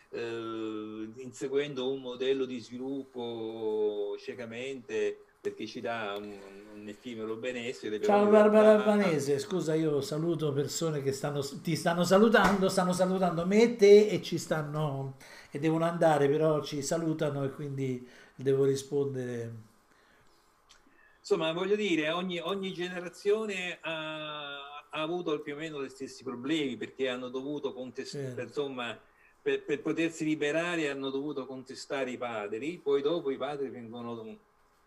[0.09, 6.35] eh, inseguendo un modello di sviluppo ciecamente perché ci dà un,
[6.73, 8.01] un effimero benessere.
[8.01, 13.61] Ciao Barbara Albanese, scusa io saluto persone che stanno, ti stanno salutando, stanno salutando me
[13.61, 15.17] e te e ci stanno
[15.51, 19.53] e devono andare però ci salutano e quindi devo rispondere.
[21.19, 26.75] insomma, voglio dire, ogni, ogni generazione ha, ha, avuto più o meno gli stessi problemi
[26.75, 28.41] perché hanno dovuto contestare, certo.
[28.41, 28.99] insomma,
[29.39, 34.39] per, per, potersi liberare hanno dovuto contestare i padri, poi dopo i padri vengono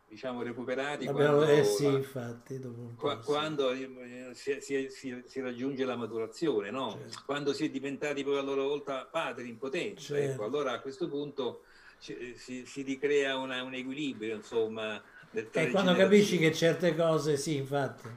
[0.09, 2.61] diciamo recuperati Abbiamo, quando, eh sì, infatti,
[2.97, 6.93] qua, quando eh, si, si, si, si, raggiunge la maturazione, no?
[6.93, 7.23] certo.
[7.27, 10.15] quando si è diventati poi a loro volta padri in potenza.
[10.15, 10.33] Ecco, certo.
[10.33, 11.63] Ecco, allora a questo punto
[11.99, 15.01] si, ricrea una, un equilibrio, insomma.
[15.31, 18.09] E quando capisci che certe cose, sì, infatti.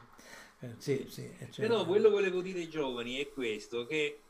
[0.61, 1.61] Eh, sì, sì, certo.
[1.61, 4.21] Però quello che volevo dire ai giovani è questo, che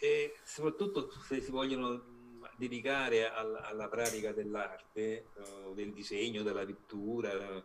[0.00, 2.16] e soprattutto se si vogliono
[2.58, 7.62] dedicare alla, alla pratica dell'arte, uh, del disegno, della pittura, uh,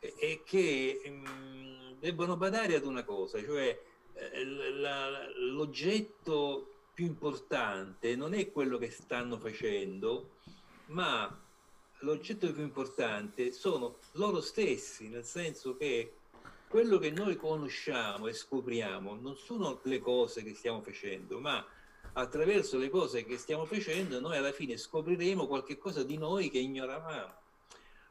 [0.00, 3.80] è che um, debbono badare ad una cosa, cioè
[4.14, 4.44] eh,
[5.52, 10.30] l'oggetto più importante non è quello che stanno facendo,
[10.86, 11.40] ma
[12.00, 16.14] l'oggetto più importante sono loro stessi, nel senso che
[16.68, 21.64] quello che noi conosciamo e scopriamo non sono le cose che stiamo facendo, ma
[22.18, 26.58] attraverso le cose che stiamo facendo noi alla fine scopriremo qualche cosa di noi che
[26.58, 27.44] ignoravamo.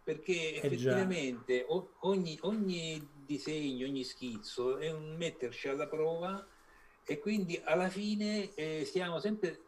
[0.03, 1.65] Perché eh effettivamente
[2.01, 6.45] ogni, ogni disegno, ogni schizzo è un metterci alla prova
[7.03, 9.61] e quindi alla fine eh, siamo sempre,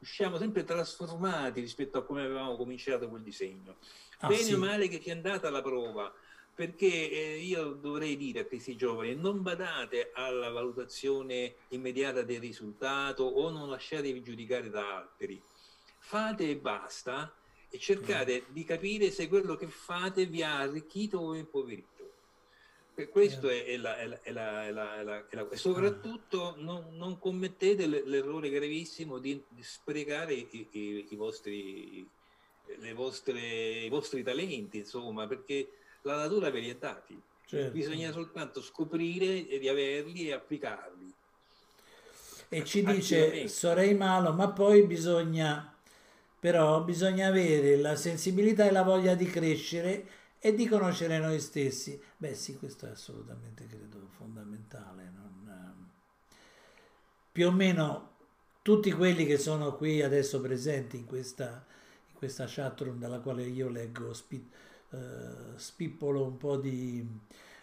[0.00, 3.76] usciamo sempre trasformati rispetto a come avevamo cominciato quel disegno.
[4.18, 4.52] Ah, Bene sì.
[4.52, 6.12] o male che sia andata alla prova,
[6.56, 13.24] perché eh, io dovrei dire a questi giovani non badate alla valutazione immediata del risultato
[13.24, 15.38] o non lasciatevi giudicare da altri.
[15.98, 17.30] Fate e basta
[17.68, 18.52] e cercate mm.
[18.54, 21.94] di capire se quello che fate vi ha arricchito o impoverito.
[23.10, 27.18] Questo è, è, la, è, la, è, la, è la, la, e soprattutto non, non
[27.18, 32.08] commettete l'errore gravissimo di, di sprecare i, i, i, vostri,
[32.94, 33.40] vostre,
[33.84, 35.68] i vostri talenti insomma perché
[36.06, 37.20] la natura ve li ha dati.
[37.44, 37.72] Certo.
[37.72, 41.14] Bisogna soltanto scoprire di averli e applicarli.
[42.48, 45.74] E ci dice Sorei Malo, ma poi bisogna,
[46.38, 52.00] però bisogna avere la sensibilità e la voglia di crescere e di conoscere noi stessi.
[52.16, 55.12] Beh sì, questo è assolutamente, credo, fondamentale.
[55.12, 55.88] Non, ehm,
[57.32, 58.14] più o meno
[58.62, 61.64] tutti quelli che sono qui adesso presenti in questa,
[62.08, 64.12] in questa chat room dalla quale io leggo
[64.96, 67.06] eh, spippolo un po' di,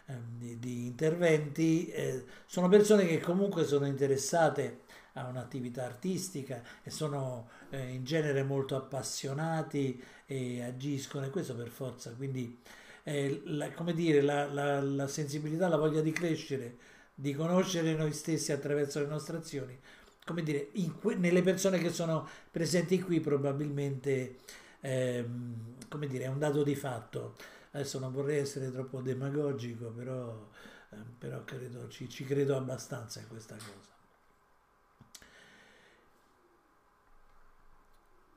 [0.08, 4.82] eh, di, di interventi, eh, sono persone che comunque sono interessate
[5.14, 11.70] a un'attività artistica e sono eh, in genere molto appassionati e agiscono e questo per
[11.70, 12.60] forza, quindi
[13.04, 16.78] eh, la, come dire, la, la, la, sensibilità, la voglia di crescere,
[17.14, 19.78] di conoscere noi stessi attraverso le nostre azioni,
[20.26, 20.70] come dire,
[21.00, 24.38] que- nelle persone che sono presenti qui probabilmente
[24.84, 27.36] ehm, come dire, è un dato di fatto.
[27.72, 30.50] Adesso non vorrei essere troppo demagogico, però,
[30.92, 33.92] eh, però credo, ci, ci credo abbastanza in questa cosa.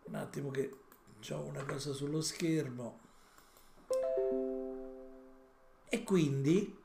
[0.05, 0.71] Un attimo che
[1.31, 3.01] ho una cosa sullo schermo.
[5.89, 6.85] E quindi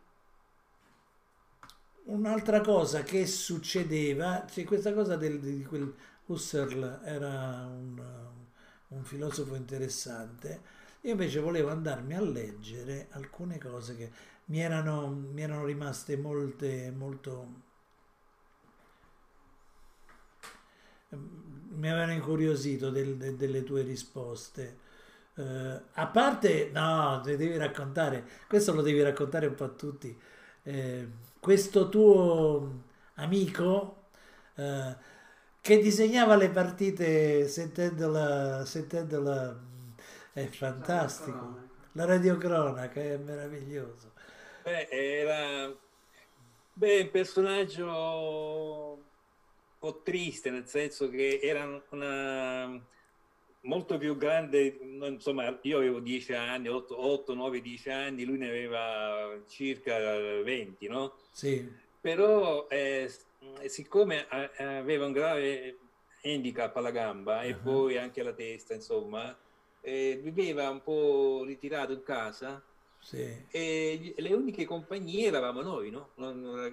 [2.05, 5.93] un'altra cosa che succedeva, cioè questa cosa del, di quel
[6.25, 8.40] Husserl era un,
[8.91, 10.79] un filosofo interessante.
[11.01, 14.11] Io invece volevo andarmi a leggere alcune cose che
[14.45, 17.69] mi erano, mi erano rimaste molte, molto...
[21.09, 24.89] mi avevano incuriosito del, de, delle tue risposte.
[25.33, 30.19] Uh, a parte, no, te devi raccontare, questo lo devi raccontare un po' a tutti.
[30.63, 31.07] Uh,
[31.39, 32.83] questo tuo
[33.15, 34.09] amico
[34.55, 34.95] uh,
[35.61, 39.57] che disegnava le partite sentendola, sentendola
[40.33, 41.69] è fantastico.
[41.93, 44.13] La radiocronaca è meraviglioso.
[44.63, 45.71] Beh, era
[46.73, 49.01] beh, un personaggio un
[49.77, 52.81] po' triste, nel senso che era una
[53.61, 58.47] molto più grande, insomma, io avevo 10 anni, 8, 8 9, 10 anni, lui ne
[58.47, 59.97] aveva circa
[60.41, 61.13] 20, no?
[61.31, 61.69] Sì.
[61.99, 63.11] Però eh,
[63.67, 65.77] siccome aveva un grave
[66.23, 67.61] handicap alla gamba e uh-huh.
[67.61, 69.35] poi anche alla testa, insomma,
[69.81, 72.63] eh, viveva un po' ritirato in casa
[72.99, 73.45] sì.
[73.49, 76.11] e le uniche compagnie eravamo noi, no?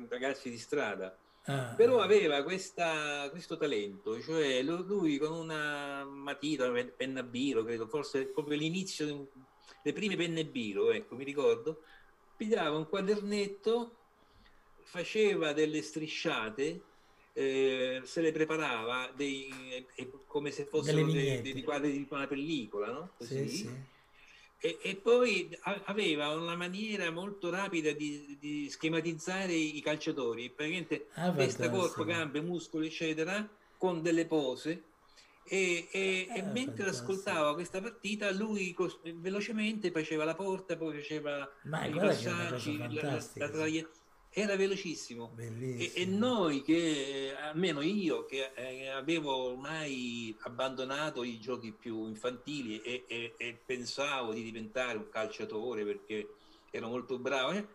[0.08, 1.16] ragazzi di strada.
[1.44, 7.86] Ah, Però aveva questa, questo talento, cioè lui con una matita, una penna biro, credo,
[7.86, 9.28] forse proprio l'inizio,
[9.82, 11.82] le prime penne biro, ecco, mi ricordo,
[12.36, 13.97] pigliava un quadernetto
[14.88, 16.80] faceva delle strisciate,
[17.34, 22.90] eh, se le preparava dei, eh, come se fossero dei, dei, quadri di una pellicola,
[22.90, 23.10] no?
[23.18, 23.48] Così.
[23.48, 23.70] Sì, sì.
[24.60, 31.32] e, e, poi aveva una maniera molto rapida di, di schematizzare i calciatori, praticamente ah,
[31.32, 34.84] testa, corpo, gambe, muscoli, eccetera, con delle pose.
[35.50, 38.74] E, e, e ah, mentre ascoltava questa partita, lui
[39.16, 45.32] velocemente faceva la porta, poi faceva Ma i passaggi, la, la, la traiettoria era velocissimo.
[45.36, 52.80] E, e, noi che almeno io che eh, avevo ormai abbandonato i giochi più infantili
[52.82, 56.34] e, e, e, pensavo di diventare un calciatore perché
[56.70, 57.66] ero molto bravo eh,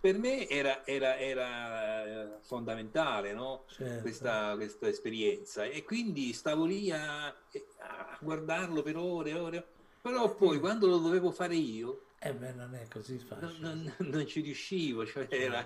[0.00, 3.64] per me era, era, era eh, fondamentale no?
[3.68, 4.02] certo.
[4.02, 5.64] questa, questa, esperienza.
[5.64, 9.66] E quindi stavo lì a, a guardarlo per ore e ore.
[10.00, 13.52] Però poi quando lo dovevo fare io eh beh, non è così facile.
[13.60, 15.64] Non, non, non ci riuscivo, cioè era,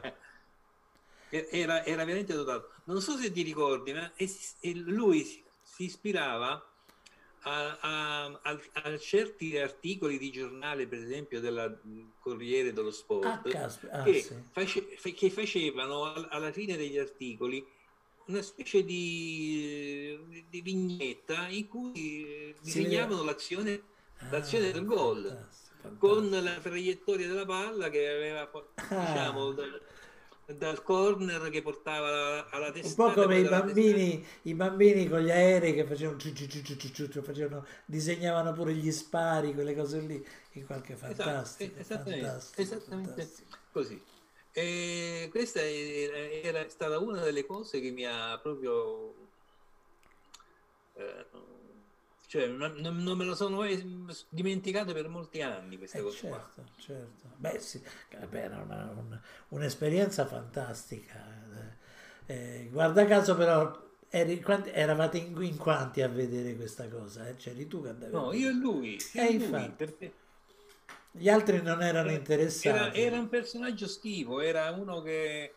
[1.31, 2.73] era, era, veramente dotato.
[2.85, 4.13] Non so se ti ricordi, ma
[4.85, 6.63] lui si, si ispirava
[7.45, 8.41] a, a,
[8.73, 14.35] a, certi articoli di giornale, per esempio del Corriere dello Sport, ah, ah, che, sì.
[14.53, 17.67] face, che, facevano alla fine degli articoli
[18.27, 23.83] una specie di, di vignetta in cui disegnavano l'azione,
[24.19, 25.25] ah, l'azione del gol.
[25.27, 25.62] Fantastico
[25.99, 29.53] con la traiettoria della palla che aveva diciamo, ah.
[29.53, 29.83] dal,
[30.57, 33.03] dal, corner che portava alla testa.
[33.03, 36.19] Un po' come i bambini, i bambini con gli aerei che facevano,
[37.23, 41.79] facevano, disegnavano pure gli spari, quelle cose lì, in qualche esatto, fantastico.
[41.79, 43.57] Esatto, esattamente, fantastico, esattamente fantastico.
[43.73, 44.03] così.
[44.55, 49.15] E questa era stata una delle cose che mi ha proprio
[50.95, 51.27] eh,
[52.33, 53.63] cioè, non, non, me lo sono
[54.31, 57.29] dimenticato per molti anni questa eh, cosa certo, certo.
[57.37, 57.83] Beh, sì,
[58.27, 61.23] beh, era una, un, un'esperienza fantastica.
[62.25, 63.79] Eh, guarda caso però
[64.09, 67.29] eri, quanti, eravate in, in, quanti a vedere questa cosa?
[67.29, 67.37] Eh?
[67.37, 68.99] C'eri tu che andavi No, io e lui.
[69.13, 70.15] Io eh, lui perché...
[71.11, 72.69] Gli altri non erano era, interessati.
[72.79, 75.53] Era, era, un personaggio schivo, era uno che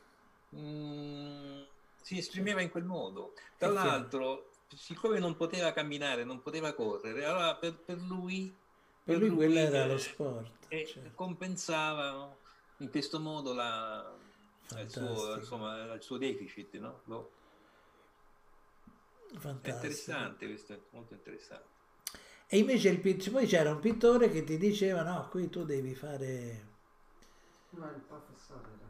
[0.49, 1.61] mh, mm,
[2.01, 3.32] si esprimeva in quel modo.
[3.57, 8.53] Tra l'altro siccome non poteva camminare, non poteva correre, allora per, per lui...
[9.03, 10.66] Per, lui, lui quello era lo sport.
[10.68, 11.11] E certo.
[11.13, 12.38] compensava no?
[12.78, 14.16] in questo modo la,
[14.80, 16.74] il, suo, insomma, il, suo, deficit.
[16.80, 17.01] No?
[17.05, 17.32] Lo...
[19.39, 21.74] È interessante questo, è molto interessante.
[22.47, 26.74] E invece il, poi c'era un pittore che ti diceva no, qui tu devi fare...
[27.72, 28.84] No, il professore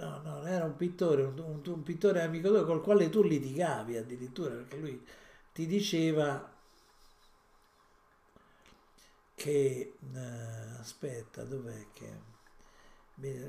[0.00, 4.54] no, no, era un pittore, un, un, pittore amico tuo col quale tu litigavi addirittura,
[4.54, 5.04] perché lui
[5.52, 6.50] ti diceva
[9.34, 12.28] che, eh, aspetta, dov'è che...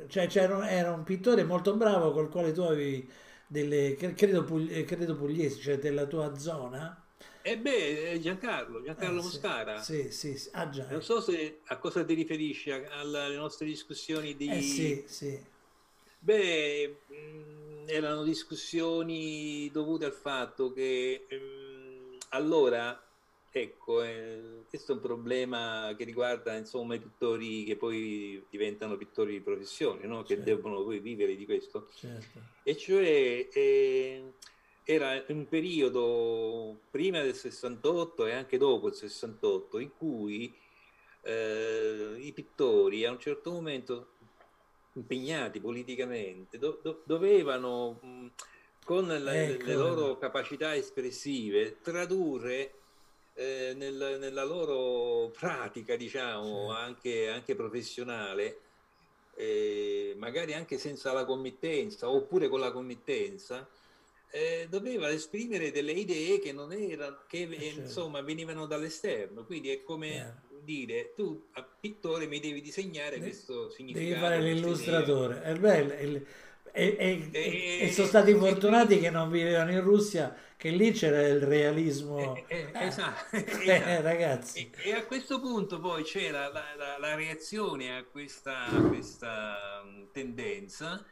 [0.08, 3.10] Cioè, c'era, era un pittore molto bravo col quale tu avevi
[3.48, 7.02] delle, credo, credo pugliesi, cioè della tua zona,
[7.44, 9.82] e eh beh, Giancarlo, Giancarlo eh, Moscara.
[9.82, 10.50] Sì, sì, sì.
[10.54, 14.48] Ah, non so se a cosa ti riferisci, alle nostre discussioni di...
[14.48, 15.40] Eh sì, sì.
[16.24, 23.04] Beh, mh, erano discussioni dovute al fatto che mh, allora,
[23.50, 29.32] ecco, eh, questo è un problema che riguarda insomma i pittori che poi diventano pittori
[29.32, 30.22] di professione, no?
[30.22, 30.44] che certo.
[30.44, 31.90] devono poi vivere di questo.
[31.96, 32.40] Certo.
[32.62, 34.34] E cioè eh,
[34.84, 40.56] era un periodo prima del 68 e anche dopo il 68 in cui
[41.24, 44.11] eh, i pittori a un certo momento
[44.94, 48.28] impegnati politicamente, do, do, dovevano mh,
[48.84, 49.66] con la, ecco.
[49.66, 52.74] le loro capacità espressive tradurre
[53.36, 56.76] eh, nel, nella loro pratica, diciamo, sì.
[56.76, 58.60] anche, anche, professionale,
[59.36, 63.68] eh, magari anche senza la committenza oppure con la committenza,
[64.30, 67.80] eh, doveva esprimere delle idee che non erano, che eh, certo.
[67.80, 69.46] insomma venivano dall'esterno.
[69.46, 74.06] Quindi è come yeah dire tu a pittore mi devi disegnare De- questo significato.
[74.08, 75.42] Devi fare l'illustratore.
[75.42, 76.22] È bello, è,
[76.72, 76.96] è,
[77.32, 82.36] è, e, sono stati fortunati che non vivevano in Russia, che lì c'era il realismo.
[82.48, 84.02] Eh, eh, esatto, esatto.
[84.02, 84.72] ragazzi.
[84.84, 91.04] E, a questo punto poi c'era la, la, la reazione a questa, a questa tendenza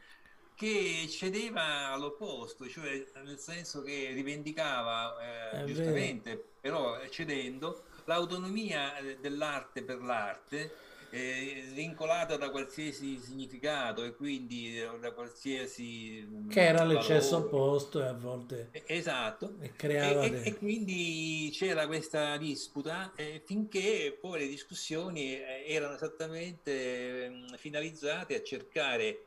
[0.54, 6.44] che cedeva all'opposto, cioè nel senso che rivendicava eh, giustamente, vero.
[6.60, 14.88] però cedendo l'autonomia eh, dell'arte per l'arte eh, svincolata da qualsiasi significato e quindi eh,
[15.00, 19.54] da qualsiasi mm, che era l'eccesso opposto e a volte esatto.
[19.58, 27.28] e, e, e quindi c'era questa disputa eh, finché poi le discussioni eh, erano esattamente
[27.28, 29.24] mm, finalizzate a cercare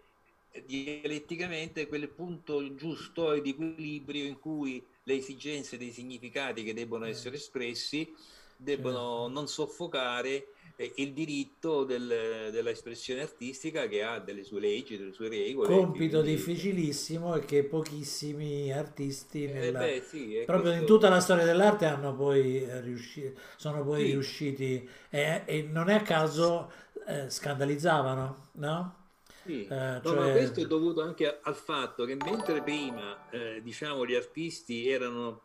[0.66, 7.36] dialetticamente quel punto giusto di equilibrio in cui le esigenze dei significati che debbono essere
[7.36, 8.14] espressi
[8.64, 10.48] debbono non soffocare
[10.96, 15.68] il diritto del, dell'espressione artistica che ha delle sue leggi, delle sue regole.
[15.68, 16.36] Compito quindi...
[16.36, 19.80] difficilissimo e che pochissimi artisti eh, nella...
[19.80, 20.80] beh, sì, proprio questo...
[20.82, 24.12] in tutta la storia dell'arte hanno poi riuscito, sono poi Sì.
[24.12, 26.72] riusciti e, e non è a caso
[27.08, 28.96] eh, scandalizzavano, no?
[29.44, 29.66] Sì.
[29.68, 34.06] Eh, No, cioè- ma questo è dovuto anche al fatto che mentre prima, eh, diciamo,
[34.06, 35.42] gli artisti erano...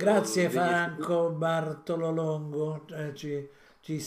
[0.00, 3.46] Grazie Franco Bartolo Longo, eh, ci,
[3.80, 4.00] ci-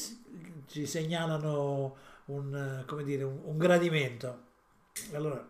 [0.68, 4.52] ci segnalano un, eh, come dire, un, un gradimento.
[5.14, 5.48] Allora,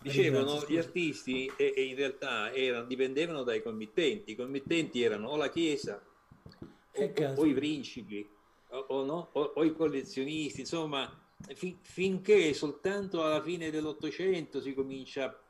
[0.00, 4.32] Dicevano, gli artisti e, e in realtà erano- dipendevano dai committenti.
[4.32, 6.00] I committenti erano o la Chiesa
[6.94, 8.28] o, o- i principi
[8.70, 9.28] o, o no?
[9.32, 11.08] o- o i collezionisti, insomma,
[11.54, 15.41] fin- finché soltanto alla fine dell'Ottocento si comincia a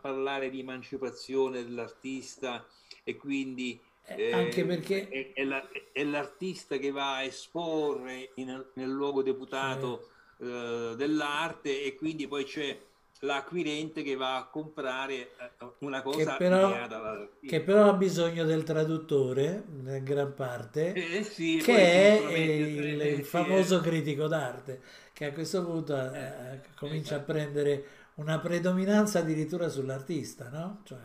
[0.00, 2.64] parlare di emancipazione dell'artista
[3.02, 8.32] e quindi Eh, eh, anche perché è, è la- è l'artista che va a esporre
[8.36, 10.08] in- nel luogo deputato
[10.40, 12.76] eh, dell'arte e quindi poi c'è
[13.20, 17.46] l'acquirente che va a comprare eh, una cosa però- ideata dall'artista.
[17.46, 23.08] che però ha bisogno del traduttore in gran parte Eh, sì, che è il, eh,
[23.12, 23.80] il sì, famoso eh.
[23.80, 24.80] critico d'arte
[25.12, 27.84] che a questo punto eh, comincia a prendere
[28.16, 30.82] una predominanza addirittura sull'artista no?
[30.84, 31.00] Cioè,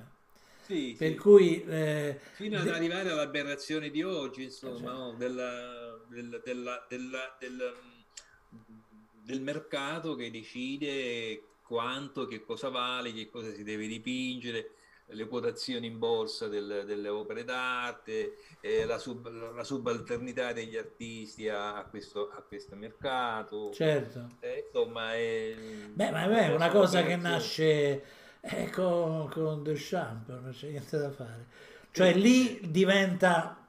[0.65, 1.15] Sì, per sì.
[1.17, 4.91] cui eh, fino ad de- arrivare all'aberrazione di oggi, insomma, Certo.
[4.91, 5.13] no?
[5.17, 7.73] della- del, della- della- del,
[9.23, 14.71] del mercato che decide quanto, che cosa vale, che cosa si deve dipingere,
[15.11, 21.49] le quotazioni in borsa del- delle opere d'arte, eh, la, sub- la subalternità degli artisti
[21.49, 23.71] a, a questo, a questo mercato.
[23.73, 25.55] certo Eh, insomma, è,
[25.93, 28.03] Beh, ma è una cosa che nasce
[28.41, 31.47] eh, con, con Duchamp, non c'è niente da fare.
[31.91, 33.67] Cioè lì diventa,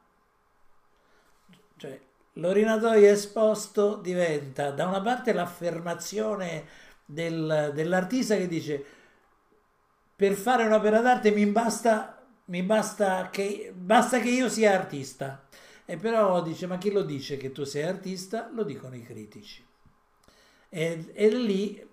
[1.77, 1.99] cioè
[2.35, 6.67] l'orinatoio esposto diventa da una parte l'affermazione
[7.05, 8.85] del- dell'artista che dice
[10.21, 11.95] per fare un'opera d'arte mi basta,
[12.47, 15.49] mi basta che, basta che io sia artista.
[15.87, 18.51] E però dice, ma chi lo dice che tu sei artista?
[18.53, 19.65] Lo dicono i critici.
[20.69, 21.85] E, e lì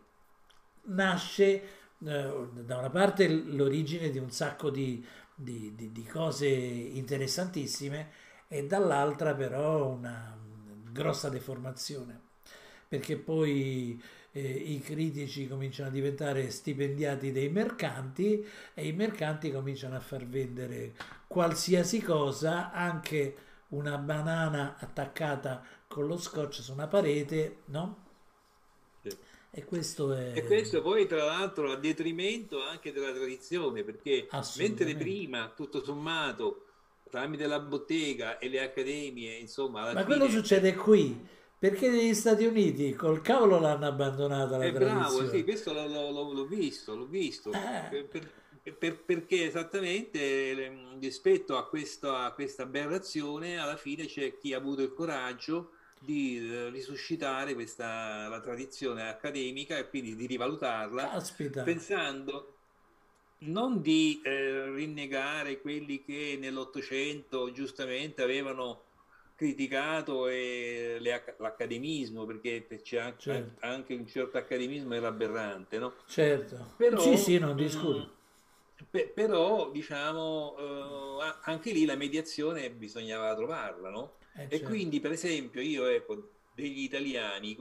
[0.89, 1.45] nasce
[2.05, 8.11] eh, da una parte l'origine di un sacco di, di- di- di cose interessantissime
[8.47, 10.37] e dall'altra però una
[10.91, 12.21] grossa deformazione
[12.87, 14.01] perché poi
[14.37, 20.27] eh, i critici cominciano a diventare stipendiati dei mercanti e i mercanti cominciano a far
[20.27, 20.93] vendere
[21.25, 23.35] qualsiasi cosa, anche
[23.69, 28.05] una banana attaccata con lo scotch su una parete, no?
[29.01, 29.17] Sì.
[29.49, 30.33] E questo è...
[30.35, 34.27] E questo poi tra l'altro a detrimento anche della tradizione, perché
[34.57, 36.65] mentre prima, tutto sommato,
[37.09, 40.03] tramite la bottega e le accademie, insomma, Ma fine...
[40.03, 45.43] quello succede qui, perché negli Stati Uniti col cavolo l'hanno abbandonata la È bravo, sì,
[45.43, 47.87] questo l'ho, visto, l'ho visto, Eh.
[47.89, 48.29] Per- per-
[48.77, 54.57] per- perché esattamente eh, rispetto a questa, a questa aberrazione alla fine c'è chi ha
[54.57, 61.63] avuto il coraggio di eh, risuscitare questa, la tradizione accademica e quindi di rivalutarla Caspita,
[61.63, 62.55] pensando
[63.39, 68.83] non di eh, rinnegare quelli che nell'Ottocento giustamente avevano
[69.37, 73.61] criticato eh, le acc- l'accademismo, perché c'è anche, Certo.
[73.61, 75.93] anche un certo accademismo era aberrante, no?
[76.07, 76.57] certo.
[76.75, 78.15] Però, sì, sì, non mm, discuto.
[78.89, 84.17] pe- però, diciamo, eh, anche lì la mediazione bisognava trovarla, no?
[84.35, 84.65] Eh, E certo.
[84.65, 87.57] quindi, per esempio, io ecco, degli italiani,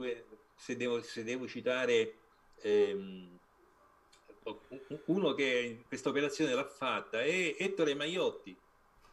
[0.55, 2.19] se devo, se devo citare
[2.61, 3.37] ehm,
[5.07, 8.57] uno che questa operazione l'ha fatta, è Ettore Maiotti,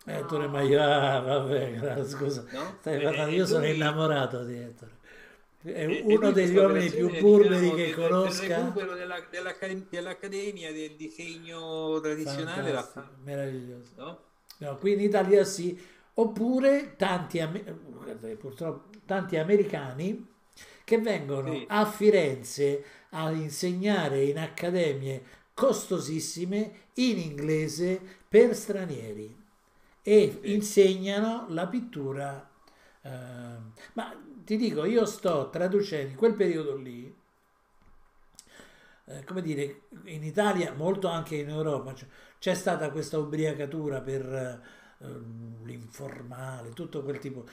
[0.06, 2.76] Ettore Maia, vabbè, scusa, no?
[2.80, 4.92] stai E- parlando, e io sono innamorato di Ettore.
[5.62, 8.46] È e- e uno lui degli uomini più operazione, burberi diciamo, che del- conosca.
[8.46, 13.90] Del recupero della- dell'Accadem- dell'Accademia del disegno tradizionale l'ha fatto, meraviglioso.
[13.96, 14.18] no?
[14.58, 15.78] No, qui in Italia sì,
[16.14, 17.40] oppure tanti,
[18.38, 20.26] purtroppo, tanti americani
[20.84, 21.64] che vengono Sì.
[21.68, 25.22] a Firenze a insegnare in accademie
[25.54, 29.42] costosissime in inglese per stranieri
[30.04, 32.48] e insegnano la pittura.
[33.02, 33.10] eh,
[33.94, 34.14] ma
[34.44, 37.14] ti dico, io sto traducendo in quel periodo lì,
[39.06, 42.08] eh, come dire, in Italia, molto anche in Europa, cioè,
[42.38, 44.24] c'è stata questa ubriacatura per
[44.98, 45.06] eh,
[45.64, 47.44] l'informale, tutto quel tipo.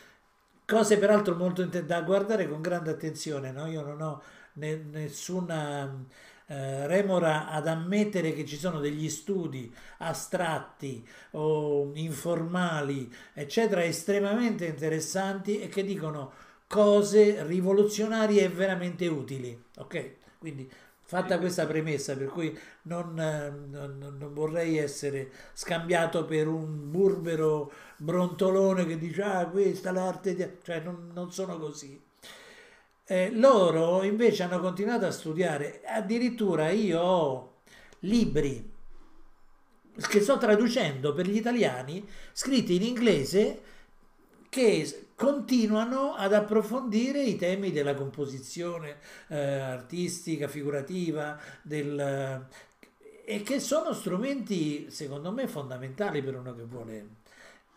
[0.65, 3.67] Cose peraltro molto da guardare con grande attenzione, no?
[3.67, 4.21] Io non ho
[4.53, 6.05] ne- nessuna
[6.51, 15.61] eh, remora ad ammettere che ci sono degli studi astratti o informali, eccetera, estremamente interessanti
[15.61, 16.33] e che dicono
[16.67, 19.63] cose rivoluzionarie e veramente utili.
[19.77, 20.15] Ok?
[20.39, 20.69] Quindi
[21.03, 28.85] fatta questa premessa, per cui non, non, non, vorrei essere scambiato per un burbero brontolone
[28.85, 30.45] che dice ah questa è l'arte di...
[30.63, 32.10] cioè non, non sono così.
[33.11, 37.55] Eh, loro invece hanno continuato a studiare, addirittura io ho
[37.99, 38.71] libri
[40.07, 43.61] che sto traducendo per gli italiani, scritti in inglese,
[44.47, 52.47] che continuano ad approfondire i temi della composizione eh, artistica, figurativa, del,
[53.25, 57.07] e che sono strumenti, secondo me, fondamentali per uno che vuole,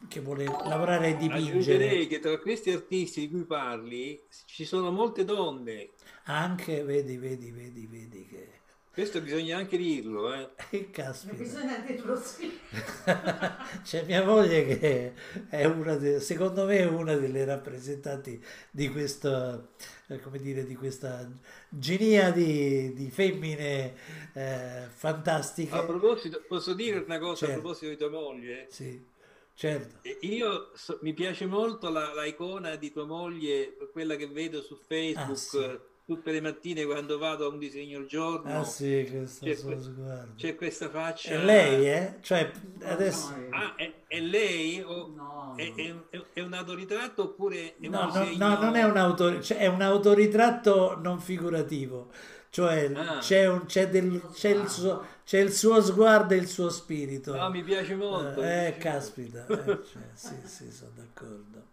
[0.09, 1.49] che vuole lavorare e dipingere.
[1.49, 5.91] Aggiungerei che tra questi artisti di cui parli ci sono molte donne.
[6.25, 8.63] Anche, vedi, vedi, vedi, vedi che
[8.95, 10.51] questo bisogna anche dirlo, eh.
[10.71, 11.35] Che caspita.
[11.35, 12.57] Bisogna dirlo sì.
[13.83, 15.13] C'è mia moglie che
[15.49, 18.41] è una, de, secondo me, è una delle rappresentanti
[18.71, 19.71] di questo,
[20.07, 21.29] eh, come dire, di questa
[21.69, 23.95] genia di, di femmine
[24.33, 25.75] eh, fantastiche.
[25.75, 27.55] A proposito, posso dire una cosa certo.
[27.55, 28.69] a proposito di tua moglie?
[28.71, 29.13] Sì.
[29.55, 30.01] Certo.
[30.23, 34.77] Io so, mi piace molto la, la, icona di tua moglie, quella che vedo su
[34.77, 35.31] Facebook.
[35.31, 38.61] Ah, sì tutte le mattine quando vado a un disegno al giorno.
[38.61, 40.35] Ah sì, questo c'è, suo sguardo.
[40.37, 41.31] C'è questa faccia.
[41.31, 42.17] È lei, eh?
[42.21, 42.51] Cioè,
[42.83, 43.35] adesso...
[43.51, 44.83] Ah, è, è lei?
[44.83, 49.43] O no, è, è, è, un autoritratto oppure è no, no, non è un, autor...
[49.43, 52.11] cioè, è un autoritratto non figurativo.
[52.55, 53.19] Cioè ah.
[53.19, 57.35] c'è, un, c'è, del, c'è, il suo, c'è, il suo, sguardo e il suo spirito.
[57.35, 58.41] No, mi piace molto.
[58.43, 59.47] Eh, piace caspita.
[59.47, 61.73] Eh, cioè, sì, sì, sono d'accordo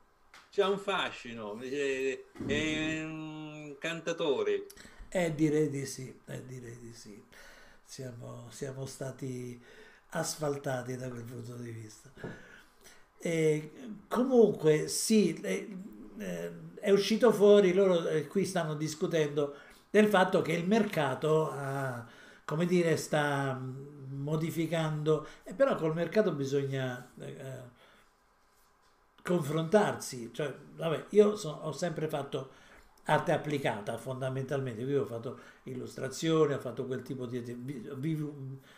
[0.53, 4.66] c'ha un fascino, è un cantatore.
[5.08, 7.24] Eh, direi di sì, eh, direi di sì.
[7.86, 9.62] Siamo, siamo stati
[10.10, 12.12] asfaltati da quel punto di vista.
[13.18, 13.72] E
[14.10, 15.78] comunque sì, eh,
[16.18, 16.52] eh,
[16.82, 19.56] è uscito fuori, loro eh, qui stanno discutendo
[19.91, 22.03] del fatto che il mercato ha,
[22.45, 23.59] come dire, sta
[24.09, 27.69] modificando, e però col mercato bisogna eh,
[29.22, 32.51] confrontarsi, cioè, vabbè, io so, ho sempre fatto
[33.05, 37.89] arte applicata fondamentalmente, io ho fatto illustrazione, ho fatto quel tipo di...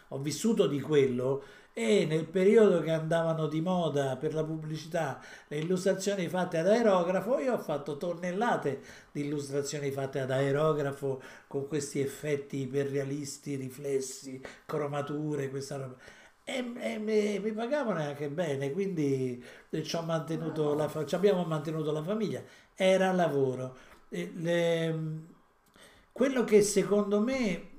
[0.09, 1.43] ho vissuto di quello
[1.73, 7.39] e nel periodo che andavano di moda per la pubblicità le illustrazioni fatte ad aerografo,
[7.39, 8.81] io ho fatto tonnellate
[9.11, 15.95] di illustrazioni fatte ad aerografo con questi effetti iperrealisti, riflessi, cromature, questa roba
[16.43, 19.43] e, e mi, mi, pagavano anche bene, quindi
[19.83, 22.43] ci, mantenuto la, ci abbiamo mantenuto la famiglia,
[22.75, 23.77] era lavoro.
[24.09, 25.21] Le,
[26.11, 27.71] quello che secondo me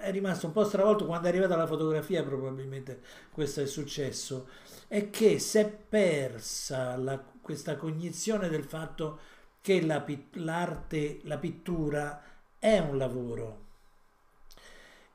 [0.00, 3.00] è, rimasto un po' stravolto quando è arrivata la fotografia, probabilmente
[3.32, 4.48] questo è successo,
[4.88, 9.18] è che si è persa la, questa cognizione del fatto
[9.60, 12.22] che la, l'arte, la pittura
[12.58, 13.60] è un lavoro.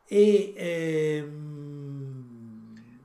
[0.06, 2.28] E ehm,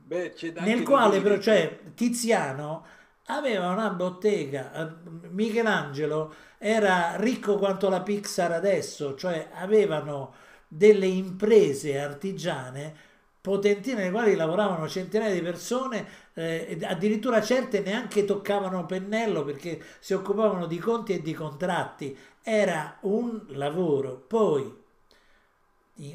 [0.05, 2.85] Beh, nel quale però, cioè, Tiziano
[3.27, 4.91] aveva una bottega, eh,
[5.29, 10.33] Michelangelo era ricco quanto la Pixar adesso, cioè avevano
[10.75, 18.85] delle imprese artigiane potenti nelle quali lavoravano centinaia di persone, eh, addirittura certe neanche toccavano
[18.85, 22.17] pennello perché si occupavano di conti e di contratti.
[22.41, 24.15] Era un lavoro.
[24.15, 24.81] Poi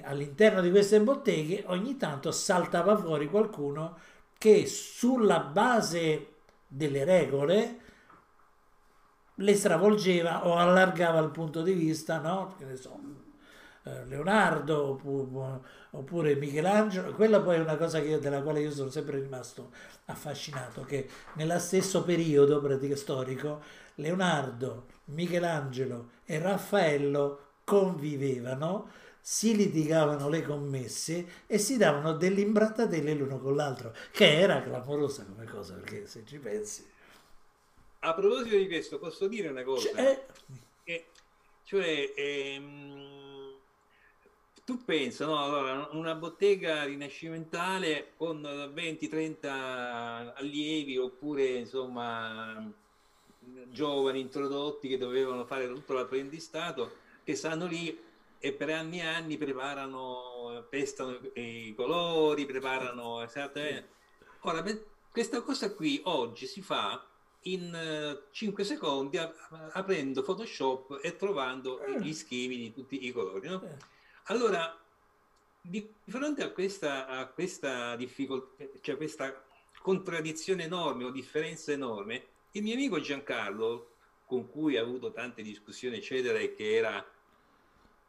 [0.02, 3.98] all'interno di queste botteghe ogni tanto saltava fuori qualcuno
[4.38, 6.32] che sulla base
[6.66, 7.80] delle regole
[9.34, 12.54] le stravolgeva o allargava il punto di vista, no?
[12.58, 12.98] Che ne so,
[14.06, 15.00] Leonardo
[15.90, 19.72] oppure, Michelangelo, quella poi è una cosa io, della quale io sono sempre rimasto
[20.06, 23.62] affascinato, che nello stesso periodo pratico storico
[23.96, 28.90] Leonardo, Michelangelo e Raffaello convivevano
[29.20, 35.24] si litigavano le commesse e si davano delle imbrattatelle l'uno con l'altro, che era clamorosa
[35.24, 36.86] come cosa, perché se ci pensi...
[38.00, 39.90] A proposito di questo, posso dire una cosa?
[39.90, 40.26] Cioè,
[40.84, 41.06] eh,
[41.64, 43.27] cioè ehm,
[44.68, 45.42] tu pensa, no?
[45.42, 52.70] allora, una bottega rinascimentale con 20-30 allievi oppure insomma
[53.70, 57.98] giovani introdotti che dovevano fare tutto l'apprendistato, che stanno lì
[58.38, 63.88] e per anni e anni preparano, pestano i colori, preparano esattamente.
[64.40, 64.62] Ora,
[65.10, 67.02] questa cosa qui oggi si fa
[67.44, 69.18] in 5 eh, secondi
[69.72, 72.02] aprendo Photoshop e trovando eh.
[72.02, 73.48] gli schemi di tutti i colori.
[73.48, 73.96] No?
[74.30, 74.78] Allora,
[75.58, 79.42] di fronte a questa, a questa difficoltà, cioè questa
[79.80, 83.92] contraddizione enorme o differenza enorme, il mio amico Giancarlo
[84.26, 87.02] con cui ha avuto tante discussioni, eccetera, e che era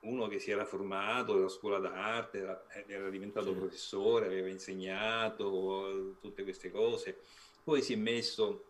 [0.01, 6.43] uno che si era formato nella scuola d'arte, era, era diventato professore, aveva insegnato tutte
[6.43, 7.17] queste cose,
[7.63, 8.65] poi si è messo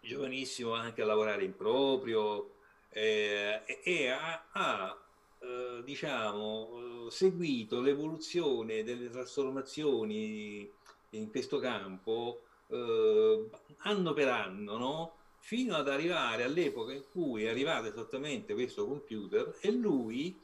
[0.00, 2.54] giovanissimo anche a lavorare in proprio
[2.88, 4.99] eh, e ha, ha
[5.40, 10.70] eh, diciamo, seguito l'evoluzione delle trasformazioni
[11.10, 13.48] in questo campo eh,
[13.78, 15.14] anno per anno, no?
[15.38, 20.38] fino ad arrivare all'epoca in cui è arrivato esattamente questo computer e lui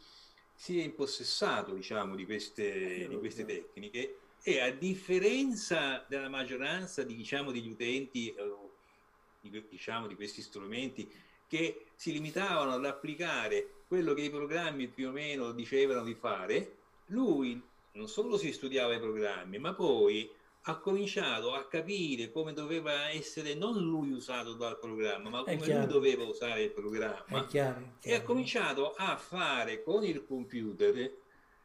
[0.55, 7.15] si è impossessato diciamo, di, queste, di queste tecniche e a differenza della maggioranza di,
[7.15, 8.55] diciamo, degli utenti eh,
[9.41, 11.09] di, diciamo, di questi strumenti
[11.47, 16.77] che si limitavano ad applicare quello che i programmi più o meno dicevano di fare,
[17.07, 17.61] lui
[17.93, 20.31] non solo si studiava i programmi, ma poi
[20.69, 25.87] ha cominciato a capire come doveva essere non lui usato dal programma, ma come lui
[25.87, 27.45] doveva usare il programma.
[27.45, 27.93] È chiaro, chiaro.
[28.01, 31.13] E ha cominciato a fare con il computer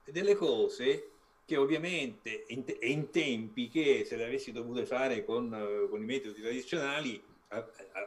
[0.06, 1.10] delle cose
[1.45, 6.39] che ovviamente in, in tempi che se le avessi dovute fare con, con i metodi
[6.39, 7.22] tradizionali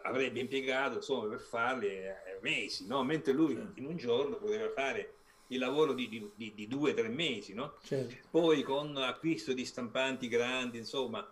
[0.03, 3.03] avrebbe impiegato insomma, per farle eh, mesi, no?
[3.05, 3.81] mentre lui certo.
[3.81, 5.15] in un giorno poteva fare
[5.49, 7.75] il lavoro di, di, di due o tre mesi, no?
[7.85, 8.29] certo.
[8.31, 11.27] poi con acquisto di stampanti grandi, insomma,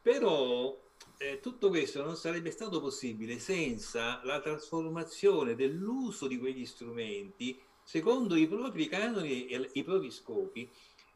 [0.00, 0.76] però
[1.18, 8.36] eh, tutto questo non sarebbe stato possibile senza la trasformazione dell'uso di quegli strumenti secondo
[8.36, 10.70] i propri canoni e i propri scopi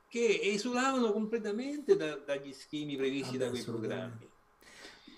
[0.09, 4.29] che esulavano completamente da, dagli schemi previsti ah, da quei programmi.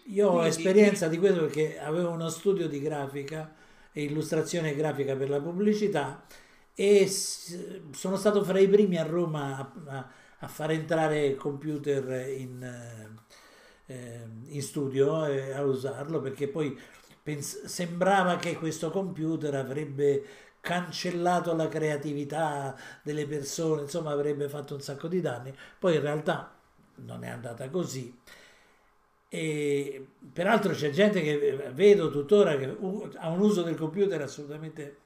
[0.08, 3.54] Io ho esperienza di questo perché avevo uno studio di grafica
[3.90, 6.24] e illustrazione grafica per la pubblicità
[6.74, 10.06] e sono stato fra i primi a Roma a,
[10.40, 13.14] a, far entrare computer in,
[13.86, 16.78] eh, in studio e a usarlo perché poi
[17.22, 20.22] pens- sembrava che questo computer avrebbe
[20.60, 26.52] cancellato la creatività delle persone, insomma avrebbe fatto un sacco di danni, poi in realtà
[26.96, 28.14] non è andata così.
[29.34, 32.66] E peraltro c'è gente che vedo tuttora che
[33.16, 34.98] ha un uso del computer assolutamente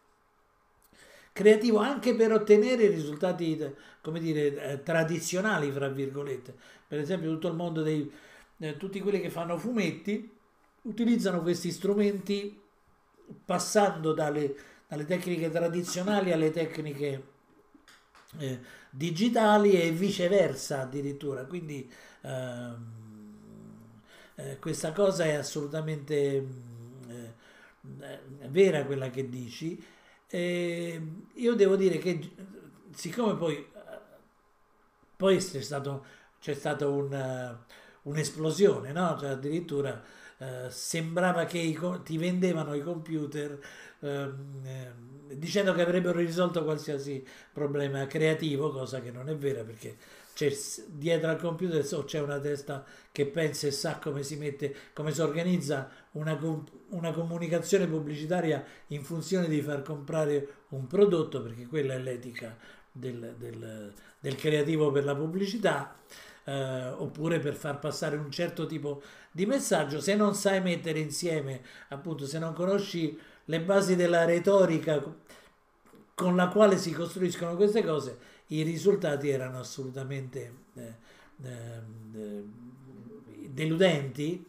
[1.33, 6.55] creativo anche per ottenere risultati, come dire, eh, tradizionali, fra virgolette.
[6.87, 8.13] Per esempio tutto il mondo dei,
[8.59, 10.31] eh, tutti quelli che fanno fumetti
[10.83, 12.61] utilizzano questi strumenti
[13.47, 14.55] passando dalle,
[14.87, 17.23] dalle tecniche tradizionali alle tecniche
[18.37, 18.59] eh,
[18.91, 21.47] digitali e viceversa addirittura.
[21.47, 21.91] Quindi
[22.21, 22.98] ehm,
[24.39, 29.83] eh, questa cosa è assolutamente mm, eh, vera quella che dici
[30.29, 31.03] e
[31.35, 32.31] io devo dire che
[32.95, 33.67] siccome poi,
[35.17, 36.05] poi c'è, stato,
[36.41, 37.57] c'è stata un,
[38.03, 39.17] un'esplosione, no?
[39.19, 40.03] cioè addirittura
[40.39, 43.59] eh, sembrava che i, ti vendevano i computer
[44.01, 44.93] ehm, eh,
[45.35, 49.97] dicendo che avrebbero risolto qualsiasi problema creativo, cosa che non è vera perché
[50.39, 50.57] c'è
[50.87, 55.13] dietro al computer so, c'è una testa che pensa e sa come si mette, come
[55.13, 56.39] si organizza una,
[56.91, 62.57] una comunicazione pubblicitaria in funzione di far comprare un prodotto, perché quella è l'etica
[62.93, 65.97] del, del, del creativo per la pubblicità,
[66.45, 69.03] eh, oppure per far passare un certo tipo
[69.33, 70.01] di messaggio.
[70.01, 75.03] Se non sai mettere insieme, appunto, se non conosci le basi della retorica
[76.15, 78.19] con la quale si costruiscono queste cose,
[78.49, 80.95] i risultati erano assolutamente eh,
[81.45, 82.45] eh,
[83.49, 84.47] deludenti.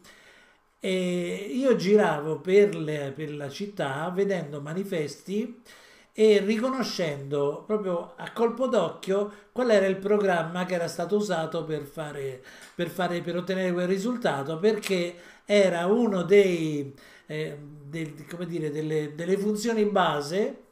[0.82, 5.60] E io giravo per, le, per la città vedendo manifesti
[6.12, 11.82] e riconoscendo proprio a colpo d'occhio qual era il programma che era stato usato per,
[11.82, 12.42] fare,
[12.74, 15.14] per, fare, per ottenere quel risultato perché
[15.44, 16.94] era uno dei,
[17.26, 20.68] eh, del, come dire, delle, delle funzioni base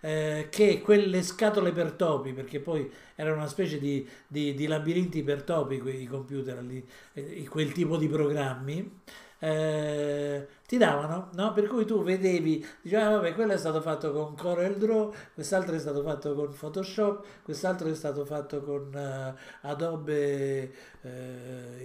[0.00, 5.22] eh, che quelle scatole per topi, perché poi erano una specie di, di, di labirinti
[5.22, 9.00] per topi quei computer lì, eh, quel tipo di programmi,
[9.40, 11.52] eh, ti davano, no?
[11.52, 15.74] Per cui tu vedevi, dicevi, ah, vabbè, quello è stato fatto con Corel Draw, quest'altro
[15.74, 20.72] è stato fatto con Photoshop, quest'altro è stato fatto con uh, Adobe
[21.02, 21.08] uh,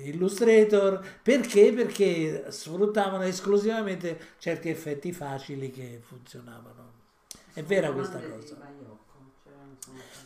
[0.03, 1.71] Illustrator, perché?
[1.73, 6.92] Perché sfruttavano esclusivamente certi effetti facili che funzionavano.
[7.53, 8.57] È vera questa cosa.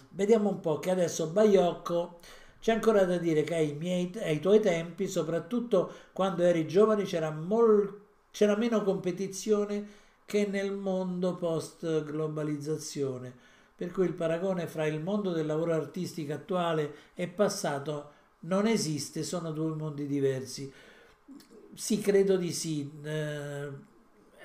[0.10, 2.20] Vediamo un po' che adesso Baiocco
[2.60, 7.30] c'è ancora da dire che ai, miei, ai tuoi tempi, soprattutto quando eri giovane, c'era,
[7.32, 8.02] mol,
[8.32, 9.88] c'era meno competizione
[10.26, 13.34] che nel mondo post globalizzazione.
[13.76, 19.22] Per cui il paragone fra il mondo del lavoro artistico attuale e passato non esiste,
[19.22, 20.72] sono due mondi diversi.
[21.74, 22.90] Sì, credo di sì.
[23.04, 23.70] Eh,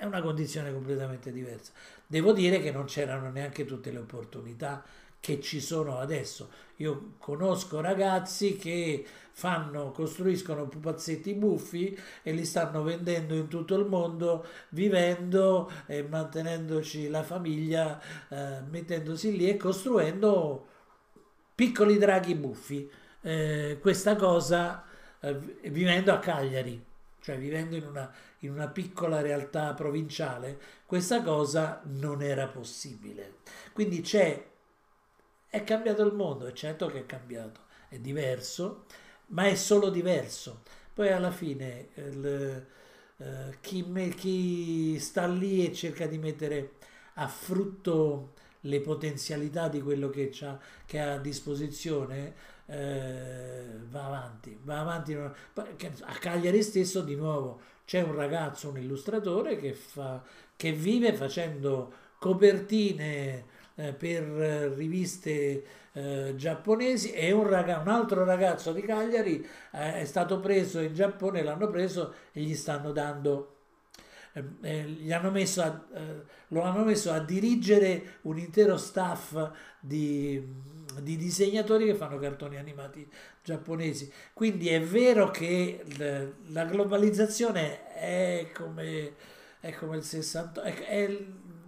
[0.02, 1.72] è una condizione completamente diversa.
[2.12, 4.84] Devo dire che non c'erano neanche tutte le opportunità
[5.18, 6.50] che ci sono adesso.
[6.76, 13.86] Io conosco ragazzi che fanno, costruiscono pupazzetti buffi e li stanno vendendo in tutto il
[13.86, 17.98] mondo, vivendo e mantenendoci la famiglia,
[18.28, 20.66] eh, mettendosi lì e costruendo
[21.54, 22.90] piccoli draghi buffi.
[23.22, 24.84] Eh, questa cosa
[25.18, 25.34] eh,
[25.70, 26.84] vivendo a Cagliari,
[27.22, 28.12] cioè vivendo in una,
[28.42, 33.36] in una piccola realtà provinciale, questa cosa non era possibile.
[33.72, 34.44] Quindi c'è,
[35.48, 38.86] è cambiato il mondo, è certo che è cambiato, è diverso,
[39.28, 40.62] ma è solo diverso.
[40.92, 42.66] Poi alla fine il,
[43.16, 46.72] eh, chi, me, chi sta lì e cerca di mettere
[47.14, 48.32] a frutto
[48.62, 50.32] le potenzialità di quello che,
[50.86, 52.34] che ha a disposizione
[52.66, 55.14] eh, va avanti, va avanti.
[55.14, 60.22] A Cagliari stesso di nuovo c'è un ragazzo, un illustratore che, fa,
[60.56, 63.44] che vive facendo copertine
[63.74, 64.22] eh, per
[64.76, 67.12] riviste eh, giapponesi.
[67.12, 71.68] E un, ragazzo, un, altro ragazzo di Cagliari eh, è stato preso in Giappone, l'hanno
[71.68, 73.56] preso e gli stanno dando
[74.34, 80.42] eh, eh, hanno a, eh, lo hanno messo a dirigere un intero staff di,
[81.00, 83.08] di, disegnatori che fanno cartoni animati
[83.42, 84.12] giapponesi.
[84.32, 85.84] Quindi è vero che
[86.48, 89.14] la globalizzazione è come,
[89.60, 91.18] è come il 60, è, è,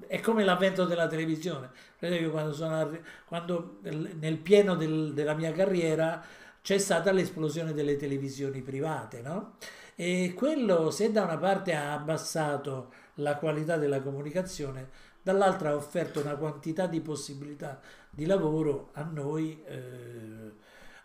[0.07, 1.71] è come l'avvento della televisione.
[1.99, 6.23] Per esempio, quando, sono, quando nel pieno del, della mia carriera
[6.61, 9.57] c'è stata l'esplosione delle televisioni private, no?
[9.97, 14.89] E quello, se da una parte ha abbassato la qualità della comunicazione,
[15.25, 17.81] dall'altra ha offerto una quantità di possibilità
[18.11, 20.53] di lavoro a noi, eh,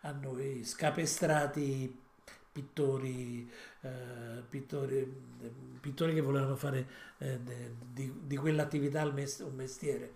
[0.01, 1.97] a noi scapestrati
[2.51, 3.49] pittori,
[3.81, 5.09] eh, pittori,
[5.79, 6.87] pittori, che volevano fare
[7.19, 7.39] eh,
[7.93, 10.11] di, di quell'attività un mestiere.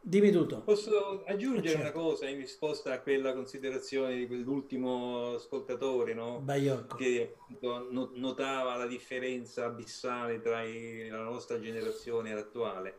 [0.00, 0.62] Dimmi tutto.
[0.62, 1.82] Posso aggiungere certo.
[1.82, 6.40] una cosa in risposta a quella considerazione di quell'ultimo ascoltatore, no?
[6.96, 12.98] che appunto, notava la differenza abissale tra i, la nostra generazione e l'attuale.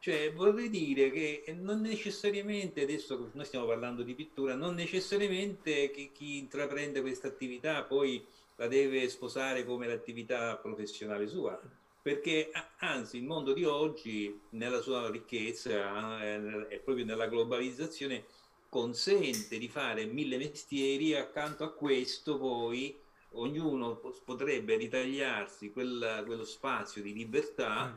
[0.00, 6.10] Cioè, vorrei dire che non necessariamente, adesso noi stiamo parlando di pittura, non necessariamente che
[6.12, 8.24] chi intraprende questa attività poi
[8.56, 11.60] la deve sposare come l'attività professionale sua
[12.02, 18.24] perché anzi il mondo di oggi nella sua ricchezza e eh, proprio nella globalizzazione
[18.68, 22.98] consente di fare mille mestieri accanto a questo poi
[23.34, 27.94] ognuno potrebbe ritagliarsi quel, quello spazio di libertà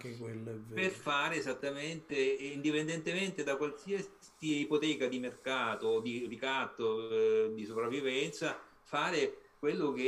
[0.73, 4.09] per fare esattamente indipendentemente da qualsiasi
[4.39, 10.03] ipoteca di mercato di ricatto eh, di sopravvivenza fare quello che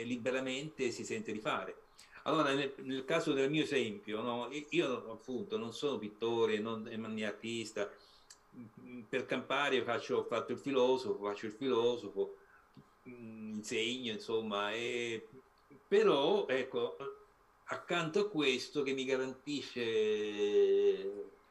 [0.00, 1.81] eh, liberamente si sente di fare
[2.24, 7.26] allora, nel, nel, caso del mio esempio, no, io appunto non sono pittore, non né
[7.26, 7.90] artista,
[9.08, 12.36] per campare faccio, ho fatto il filosofo, faccio il filosofo,
[13.08, 15.26] mm, insegno, insomma, e,
[15.88, 16.96] però ecco,
[17.64, 19.80] accanto a questo che mi garantisce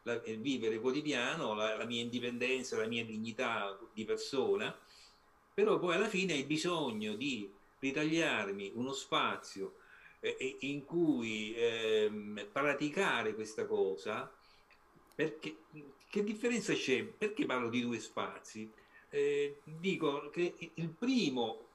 [0.03, 4.75] la, il vivere quotidiano, la, la mia indipendenza, la mia dignità di persona,
[5.53, 7.49] però poi alla fine hai bisogno di
[7.79, 9.75] ritagliarmi uno spazio
[10.21, 14.31] eh, in cui eh, praticare questa cosa,
[15.15, 15.57] perché,
[16.07, 17.03] che differenza c'è?
[17.03, 18.71] Perché parlo di due spazi?
[19.09, 21.67] Eh, dico che il primo,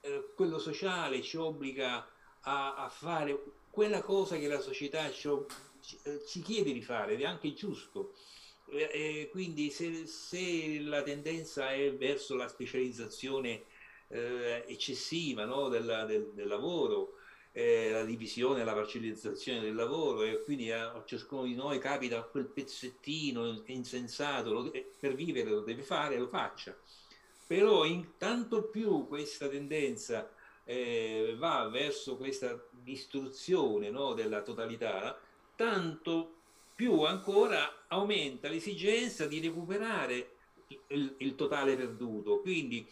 [0.00, 2.06] eh, quello sociale, ci obbliga
[2.42, 5.28] a, a, fare quella cosa che la società ci,
[6.04, 8.12] eh, ci chiede di fare ed è anche giusto.
[8.70, 13.64] Eh, quindi se, se, la tendenza è verso la specializzazione
[14.10, 17.17] eccessiva no, del, del, del lavoro,
[17.52, 22.22] eh, la divisione, la parcellizzazione del lavoro e quindi a, a ciascuno di noi capita
[22.22, 26.76] quel pezzettino insensato, lo, per vivere lo deve fare, lo faccia.
[27.46, 30.30] Però intanto più questa tendenza
[30.64, 35.18] eh, va verso questa distruzione no, della totalità,
[35.56, 36.34] tanto
[36.74, 40.36] più ancora aumenta l'esigenza di recuperare
[40.88, 42.40] il, il totale perduto.
[42.40, 42.86] Quindi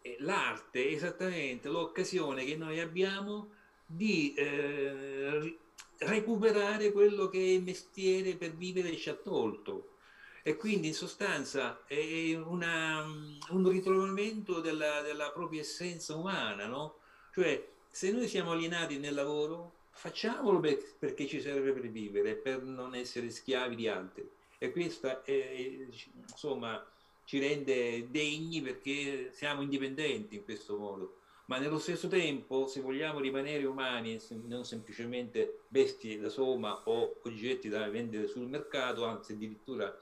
[0.00, 3.56] eh, l'arte è esattamente l'occasione che noi abbiamo
[3.90, 5.56] di eh,
[6.00, 9.94] recuperare quello che il mestiere per vivere ci ha tolto.
[10.42, 13.02] E quindi in sostanza è una,
[13.50, 16.98] un ritrovamento della, della, propria essenza umana, no?
[17.32, 22.62] Cioè, se noi siamo alienati nel lavoro, facciamolo per, perché ci serve per vivere, per
[22.62, 24.28] non essere schiavi di altri.
[24.58, 25.86] E questo è,
[26.28, 26.84] insomma,
[27.24, 31.17] ci rende degni perché siamo indipendenti in questo modo
[31.48, 37.70] ma nello stesso tempo, se vogliamo rimanere umani, non semplicemente bestie da soma o oggetti
[37.70, 39.98] da vendere sul mercato, anzi addirittura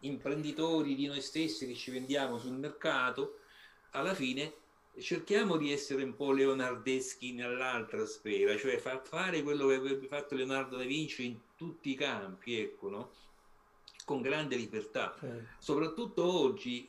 [0.00, 3.38] imprenditori di noi stessi che ci vendiamo sul mercato,
[3.92, 4.52] alla fine
[4.98, 10.34] cerchiamo di essere un po' leonardeschi nell'altra sfera, cioè far fare quello che avrebbe fatto
[10.34, 13.10] Leonardo da Vinci in tutti i campi, ecco, no?
[14.04, 15.48] con grande libertà, certo.
[15.58, 16.86] soprattutto oggi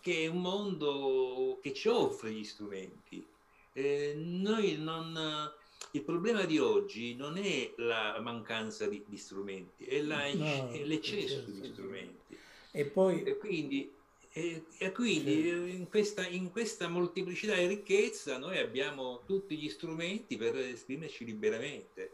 [0.00, 3.24] che è un mondo che ci offre gli strumenti.
[3.72, 5.52] Eh, noi non,
[5.92, 10.84] il problema di oggi non è la mancanza di, di strumenti, è, la, no, è
[10.84, 11.50] l'eccesso certo.
[11.50, 12.38] di strumenti.
[12.72, 13.22] E poi...
[13.22, 13.98] E quindi
[14.32, 15.48] e, e quindi sì.
[15.48, 22.12] in, questa, in, questa, molteplicità e ricchezza noi abbiamo tutti gli strumenti per esprimerci liberamente.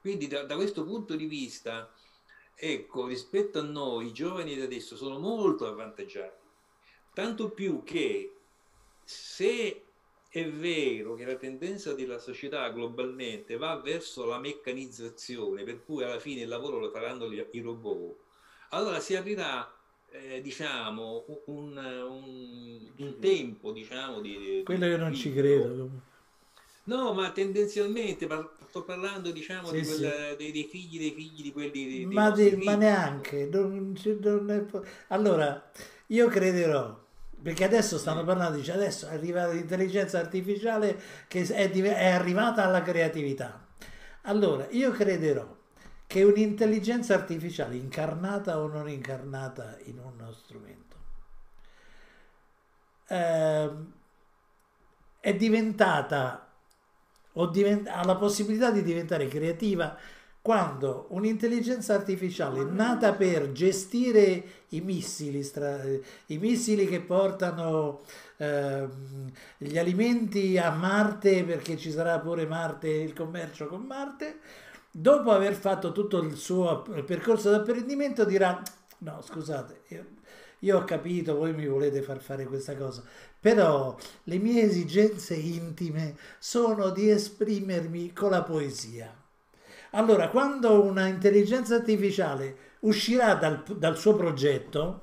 [0.00, 1.92] Quindi da, da questo punto di vista,
[2.54, 6.44] ecco, rispetto a noi, i giovani di adesso sono molto avvantaggiati.
[7.16, 8.30] Tanto più che
[9.02, 9.84] se
[10.28, 16.18] è vero che la tendenza della società globalmente va verso la meccanizzazione, per cui alla
[16.18, 18.16] fine il lavoro lo faranno i robot,
[18.68, 19.66] allora si aprirà
[20.10, 24.60] eh, diciamo, un, un, un, tempo, diciamo, di...
[24.62, 25.88] Quello io non ci credo.
[26.84, 30.36] No, ma tendenzialmente, ma sto parlando, diciamo, sì, quella, sì.
[30.36, 31.86] dei, dei, figli dei figli di quelli...
[31.86, 33.48] Dei, ma, ma, neanche.
[33.50, 34.64] Non, non è...
[35.08, 35.70] Allora,
[36.08, 37.04] io crederò
[37.46, 42.82] perché adesso stanno parlando, dice adesso è arrivata l'intelligenza artificiale che è, è, arrivata alla
[42.82, 43.64] creatività.
[44.22, 45.46] Allora, io crederò
[46.08, 50.96] che un'intelligenza artificiale incarnata o non incarnata in uno strumento
[53.06, 53.70] eh,
[55.20, 56.50] è diventata
[57.34, 59.96] o divent- ha la possibilità di diventare creativa
[60.46, 65.82] quando un'intelligenza artificiale nata per gestire i missili, stra-
[66.26, 68.02] i missili che portano
[68.36, 68.86] eh,
[69.58, 74.38] gli alimenti a Marte perché ci sarà pure Marte, il commercio con Marte,
[74.88, 78.62] dopo aver fatto tutto il suo percorso di apprendimento dirà
[78.98, 80.04] no scusate io,
[80.60, 83.02] io, ho capito voi mi volete far fare questa cosa
[83.40, 89.12] però le mie esigenze intime sono di esprimermi con la poesia
[89.92, 95.02] allora quando una intelligenza artificiale uscirà dal, dal suo progetto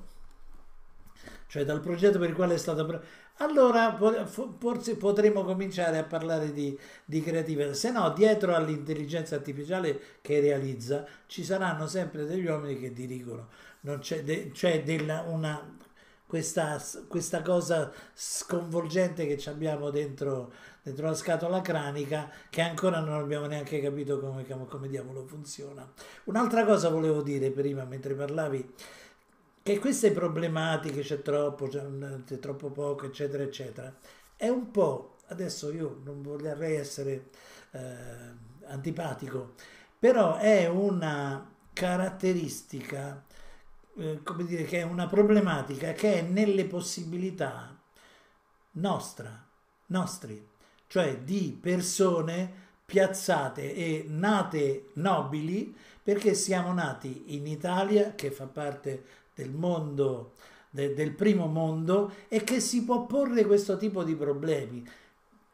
[1.47, 2.83] cioè dal progetto per il quale è stata
[3.37, 3.97] allora
[4.59, 7.73] forse potremo cominciare a parlare di, di creatività.
[7.73, 13.49] Se no, dietro all'intelligenza artificiale che realizza ci saranno sempre degli uomini che dirigono.
[13.81, 15.77] Non c'è, de, c'è della, una,
[16.27, 20.53] questa, questa, cosa sconvolgente che abbiamo dentro,
[20.83, 25.89] dentro, la scatola cranica che ancora non abbiamo neanche capito come, come diavolo funziona.
[26.25, 28.73] Un'altra cosa volevo dire prima mentre parlavi
[29.63, 33.95] che queste problematiche c'è troppo, c'è troppo poco, eccetera, eccetera,
[34.35, 37.29] è un po', adesso io non vorrei essere
[37.71, 37.81] eh,
[38.65, 39.53] antipatico,
[39.97, 43.23] però è una caratteristica,
[43.95, 47.73] eh, come dire, che è una problematica che è nelle possibilità
[48.71, 49.47] nostra,
[49.87, 50.45] nostri,
[50.93, 59.03] cioè di persone piazzate e nate nobili perché siamo nati in Italia, che fa parte
[59.33, 60.33] del mondo,
[60.69, 64.87] de, del primo mondo e che si può porre questo tipo di problemi.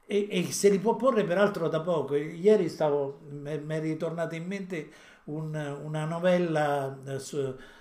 [0.06, 2.16] E, e se li può porre peraltro da poco.
[2.16, 4.92] Ieri stavo, mi è ritornata in mente
[5.26, 7.20] un, una novella eh,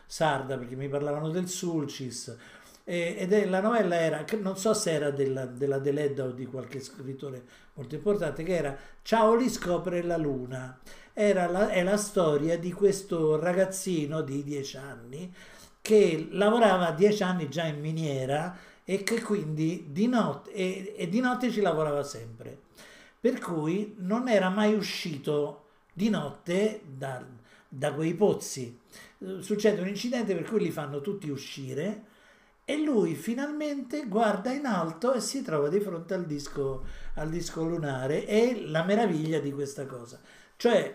[0.07, 2.37] sarda perché mi parlavano del Sulcis
[2.91, 6.81] ed è, la novella era, non so se era della, della Deledda o di qualche
[6.81, 7.45] scrittore
[7.75, 10.79] molto importante, che era Ciao li scopre la luna.
[11.13, 15.35] La, è la storia di questo ragazzino di 10 anni
[15.83, 21.21] che lavorava dieci anni già in miniera e che quindi di notte, e, e di
[21.21, 22.59] notte ci lavorava sempre.
[23.21, 27.23] Per cui non era mai uscito di notte da,
[27.69, 28.79] da quei pozzi.
[29.41, 32.08] Succede un incidente per cui li fanno tutti uscire
[32.71, 36.85] e lui finalmente guarda in alto e si trova di fronte al disco,
[37.15, 40.21] al disco lunare e la meraviglia di questa cosa.
[40.55, 40.95] Cioè,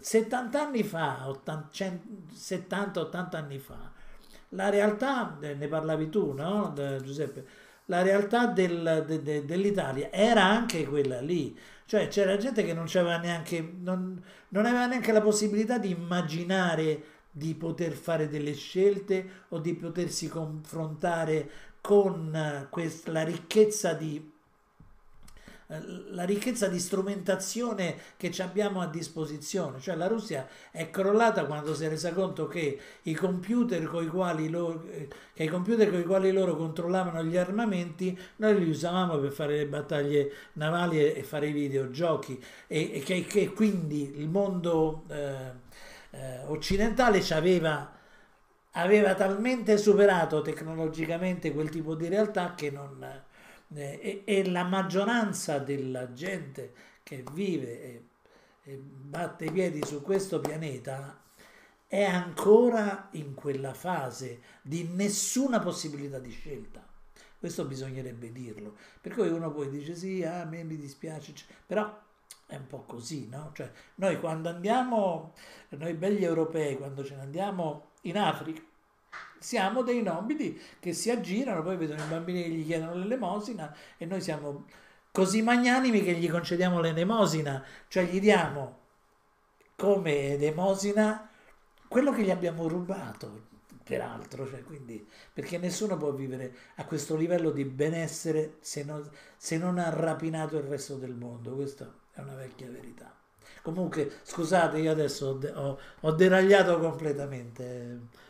[0.00, 3.92] 70 anni fa, 70-80 anni fa,
[4.48, 7.46] la realtà, eh, ne parlavi tu, no, Giuseppe?
[7.84, 12.88] La realtà del, de, de, dell'Italia era anche quella lì, cioè c'era gente che non,
[13.22, 19.58] neanche, non, non aveva neanche la possibilità di immaginare di poter fare delle scelte o
[19.58, 21.50] di potersi confrontare
[21.82, 24.32] con questa, la ricchezza di
[25.68, 25.80] eh,
[26.12, 29.80] la ricchezza di strumentazione che abbiamo a disposizione.
[29.80, 34.06] Cioè la Russia è crollata quando si è resa conto che i computer con i
[34.06, 39.18] quali loro, eh, i computer con i quali loro controllavano gli armamenti, noi li usavamo
[39.18, 44.28] per fare le battaglie navali e, fare i videogiochi e, e che, che, quindi il
[44.28, 45.64] mondo eh,
[46.16, 47.94] eh, occidentale aveva
[48.76, 53.02] aveva talmente superato tecnologicamente quel tipo di realtà che non,
[53.74, 56.72] eh, e, e, la maggioranza della gente
[57.02, 58.04] che vive e,
[58.64, 61.22] e batte i piedi su questo pianeta
[61.86, 66.84] è ancora in quella fase di nessuna possibilità di scelta.
[67.38, 68.76] Questo bisognerebbe dirlo.
[69.00, 71.32] Per cui uno poi dice sì, ah, a me mi dispiace,
[71.64, 72.04] però
[72.46, 73.50] è un po' così, no?
[73.54, 75.34] Cioè, noi quando andiamo,
[75.70, 78.62] noi belli europei, quando ce ne andiamo in Africa,
[79.38, 84.06] siamo dei nobili che si aggirano, poi vedono i bambini che gli chiedono l'elemosina e
[84.06, 84.64] noi siamo
[85.10, 88.84] così magnanimi che gli concediamo l'elemosina, cioè gli diamo
[89.76, 91.28] come elemosina
[91.88, 93.44] quello che gli abbiamo rubato,
[93.82, 99.58] peraltro, cioè quindi, perché nessuno può vivere a questo livello di benessere se non, se
[99.58, 103.14] non ha rapinato il resto del mondo, questa è una vecchia verità.
[103.62, 108.24] Comunque, scusate, io adesso ho, ho, deragliato completamente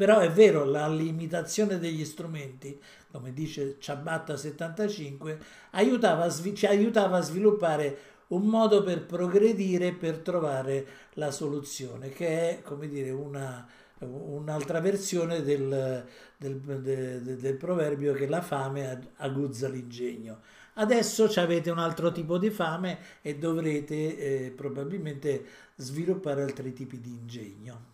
[0.00, 2.80] però è vero, la limitazione degli strumenti,
[3.12, 5.38] come dice Ciabatta 75,
[5.72, 7.98] aiutava, ci aiutava a sviluppare
[8.28, 13.68] un modo per progredire, per trovare la soluzione, che è, come dire, una,
[13.98, 20.40] un'altra versione del, del, del, del, proverbio che la fame aguzza l'ingegno.
[20.80, 25.44] Adesso avete un altro tipo di fame e dovrete eh, probabilmente
[25.76, 27.88] sviluppare altri tipi di ingegno.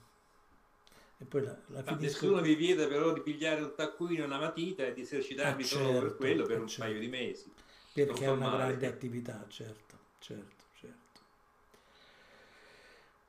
[1.19, 2.05] E poi la, la finisco...
[2.05, 5.67] Nessuno vi vieta però di pigliare un taccuino e una matita e di esercitarvi ah,
[5.67, 6.85] solo per certo, quello per un certo.
[6.85, 7.51] paio di mesi.
[7.93, 8.57] Perché è una male.
[8.59, 11.21] grande attività, certo, certo, certo.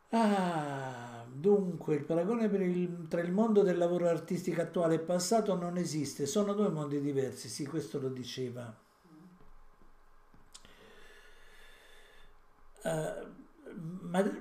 [0.09, 5.77] Ah, dunque, il paragone il, tra il mondo del lavoro artistico attuale e passato non
[5.77, 8.85] esiste, sono due mondi diversi, sì, questo lo diceva.
[9.03, 9.15] Uh,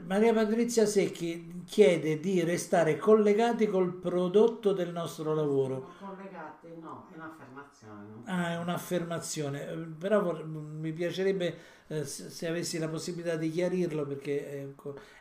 [0.06, 5.94] Maria Patrizia Secchi chiede di restare collegati col prodotto del nostro lavoro.
[5.98, 8.22] Collegati no, è un'affermazione.
[8.24, 11.58] Ah, è un'affermazione, però mi piacerebbe
[11.88, 14.68] eh, se avessi la possibilità di chiarirlo perché è,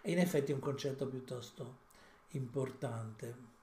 [0.01, 1.77] è in effetti un concetto piuttosto
[2.29, 3.53] importante.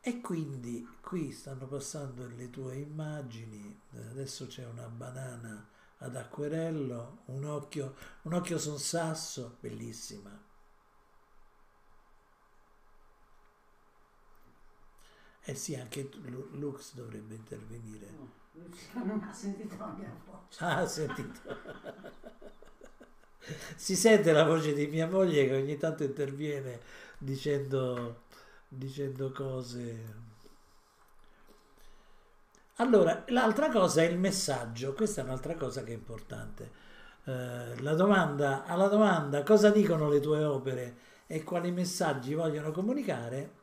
[0.00, 3.80] E quindi qui stanno passando le tue immagini,
[4.10, 5.64] adesso c'è una banana
[6.02, 10.50] ad acquerello, un occhio, un occhio su un sasso, bellissima.
[15.44, 16.08] Eh sì, anche
[16.52, 18.10] Lux dovrebbe intervenire.
[18.10, 20.64] No, non ha sentito la mia voce.
[20.64, 21.40] Ah, ha sentito.
[23.76, 26.80] si sente la voce di mia moglie che ogni tanto interviene
[27.18, 28.24] dicendo,
[28.68, 30.31] dicendo cose
[32.82, 36.70] allora, l'altra cosa è il messaggio, questa è un'altra cosa che è importante.
[37.24, 40.96] Eh, la domanda, alla domanda cosa dicono le tue opere
[41.28, 43.60] e quali messaggi vogliono comunicare,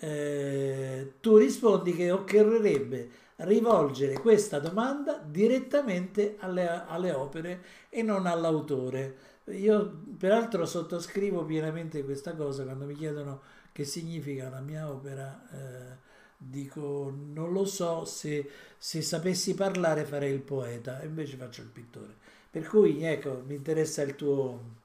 [0.00, 9.16] eh, tu rispondi che occorrerebbe rivolgere questa domanda direttamente alle, alle opere e non all'autore.
[9.48, 13.42] Io peraltro sottoscrivo pienamente questa cosa quando mi chiedono
[13.72, 15.42] che significa una mia opera.
[15.52, 16.07] Eh,
[16.40, 18.48] dico non lo so se,
[18.78, 22.14] se sapessi parlare farei il poeta invece faccio il pittore.
[22.50, 24.76] Per cui ecco mi interessa il tuo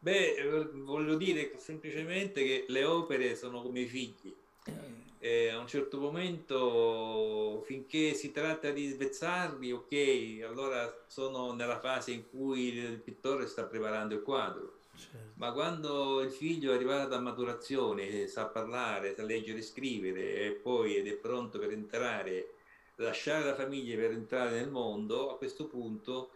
[0.00, 4.34] beh eh, voglio dire semplicemente che le opere sono come i figli.
[4.64, 5.00] Eh.
[5.24, 12.10] E a un certo momento finché si tratta di svezzarli ok allora sono nella fase
[12.10, 15.32] in cui il pittore sta preparando il quadro Certo.
[15.34, 20.50] Ma quando il figlio è arrivato a maturazione, sa parlare, sa leggere e scrivere e
[20.50, 22.54] poi ed è pronto per entrare,
[22.96, 26.30] lasciare la famiglia per entrare nel mondo, a questo punto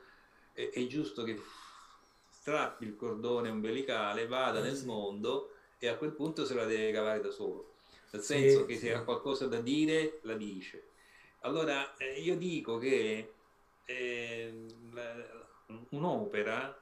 [0.53, 1.41] è, è giusto che
[2.31, 4.87] strappi il cordone umbilicale, vada eh, nel sì.
[4.87, 7.75] mondo e a quel punto se la deve cavare da solo.
[8.11, 10.85] Nel senso sì, che se ha qualcosa da dire, la dice.
[11.41, 13.33] Allora eh, io dico che
[13.85, 14.67] eh,
[15.91, 16.81] un'opera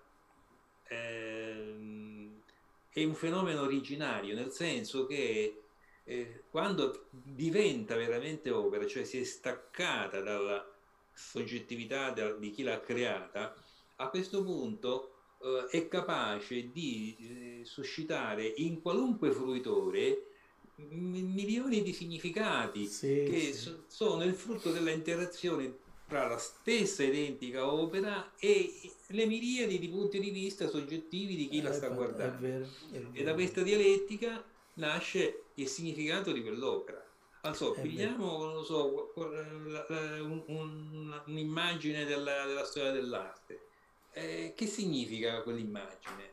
[0.88, 2.42] ehm,
[2.88, 5.64] è un fenomeno originario, nel senso che
[6.04, 10.64] eh, quando diventa veramente opera, cioè si è staccata dalla
[11.12, 13.54] soggettività di chi l'ha creata,
[13.96, 20.28] a questo punto eh, è capace di eh, suscitare in qualunque fruitore
[20.76, 23.58] milioni di significati Sì, che sì.
[23.58, 25.83] so- sono il frutto della interazione
[26.14, 28.70] tra la stessa identica opera e
[29.08, 32.38] le miriadi di punti di vista soggettivi di chi la Eh, sta è guardando.
[32.40, 33.24] vero, è E vero.
[33.24, 37.04] da questa dialettica nasce il significato di quell'opera.
[37.40, 37.50] È
[37.82, 43.66] pigliamo, so, la- la- un- un- un'immagine della, della storia dell'arte.
[44.12, 46.32] Eh, che significa quell'immagine?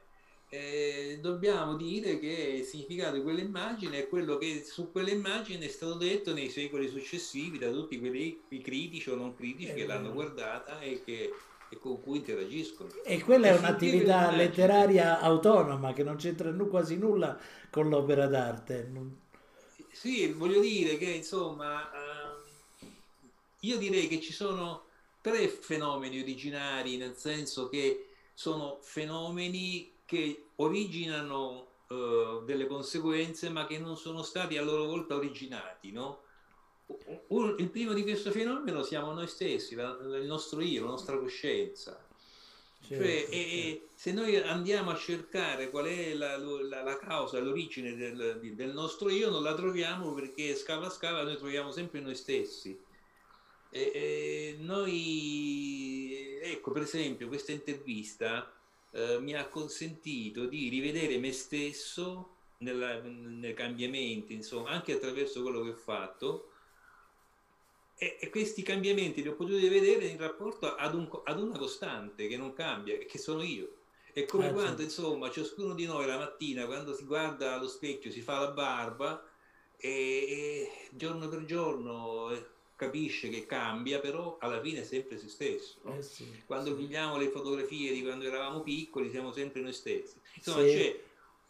[0.53, 5.93] Eh, dobbiamo dire che il significato di quell'immagine è quello che su quell'immagine è stato
[5.93, 10.11] detto nei secoli successivi da tutti quelli i critici o non critici È che l'hanno
[10.11, 11.31] guardata e, che,
[11.69, 12.89] e con cui interagiscono.
[13.05, 18.91] E quella è un'attività letteraria autonoma che non c'entra quasi nulla con l'opera d'arte.
[19.93, 22.89] Sì, voglio dire che insomma, ehm,
[23.61, 24.87] io direi che ci sono
[25.21, 33.79] tre fenomeni originari, nel senso che sono fenomeni che originano eh, delle conseguenze, ma che
[33.79, 36.23] non sono stati a loro volta originati, no?
[37.27, 41.17] Un- il primo di questo fenomeno siamo noi stessi, la- il nostro io, la nostra
[41.17, 42.05] coscienza.
[42.85, 47.95] Cioè, certo, e- se noi andiamo a cercare qual è la, la- la causa, l'origine
[47.95, 52.77] del, del nostro io, non la troviamo perché scava scava noi troviamo sempre noi stessi.
[53.69, 58.51] E, e noi, ecco, per esempio, questa intervista
[58.91, 65.61] eh, mi ha consentito di rivedere me stesso nella- nei cambiamenti, insomma, anche attraverso quello
[65.63, 66.47] che ho fatto.
[67.93, 72.27] E, e questi cambiamenti li ho potuti vedere in rapporto ad, un- ad una costante
[72.27, 73.77] che non cambia, che sono io.
[74.13, 74.81] È come Ah, quando, certo.
[74.81, 79.23] insomma, ciascuno di noi la mattina, quando si guarda allo specchio, si fa la barba
[79.77, 82.49] e, e giorno per giorno eh,
[82.81, 85.77] capisce che cambia, però alla fine è sempre se stesso.
[85.83, 85.97] no?
[85.97, 86.81] eh sì, Quando sì.
[86.81, 90.15] vediamo le fotografie di quando eravamo piccoli, siamo sempre noi stessi.
[90.35, 90.73] Insomma, Sì.
[90.75, 90.99] c'è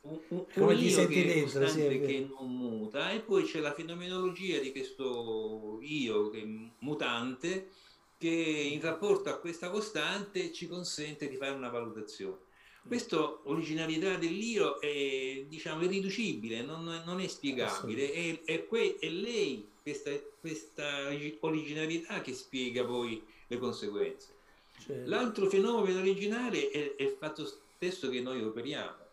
[0.01, 1.59] un, un, un io che dentro,
[2.05, 6.43] che non muta, e poi c'è la fenomenologia di questo io che
[6.79, 7.69] mutante,
[8.17, 8.27] che
[8.73, 12.49] in rapporto a questa costante ci consente di fare una valutazione.
[12.85, 19.67] Questa originalità dell'io è, diciamo, irriducibile, non, non è spiegabile, è, è que- è lei,
[19.81, 21.09] questa, questa
[21.39, 24.35] originalità, che spiega poi le conseguenze.
[24.77, 25.09] certo.
[25.09, 29.05] L'altro fenomeno originale è, è il fatto stesso che noi operiamo,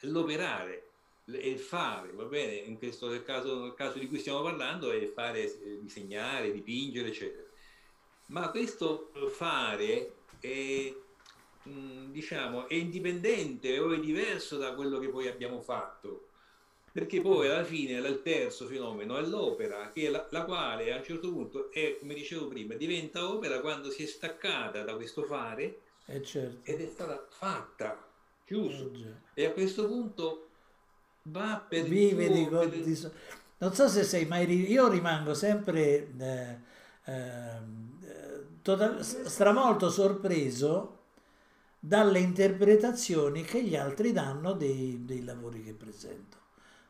[0.00, 0.88] l'operare,
[1.26, 2.54] il fare, va bene?
[2.54, 7.48] In questo caso, nel caso di cui stiamo parlando è fare, eh, disegnare, dipingere, eccetera.
[8.26, 10.94] Ma questo fare è,
[11.64, 16.29] mh, diciamo, è indipendente o è diverso da quello che poi abbiamo fatto.
[16.92, 21.30] Perché poi alla fine il terzo fenomeno è l'opera, la, la quale a un certo
[21.30, 26.22] punto è, come dicevo prima, diventa opera quando si è staccata da questo fare Eh,
[26.22, 26.70] certo.
[26.70, 28.04] ed è stata fatta,
[28.44, 28.90] chiuso.
[29.34, 29.42] Eh.
[29.42, 30.48] E a questo punto
[31.22, 33.08] va per il Vive di, per di
[33.58, 36.56] non so se sei mai ri- io rimango sempre eh,
[37.04, 40.98] ehm, eh, total- s- stravolto sorpreso
[41.78, 46.39] dalle interpretazioni che gli altri danno dei, dei lavori che presento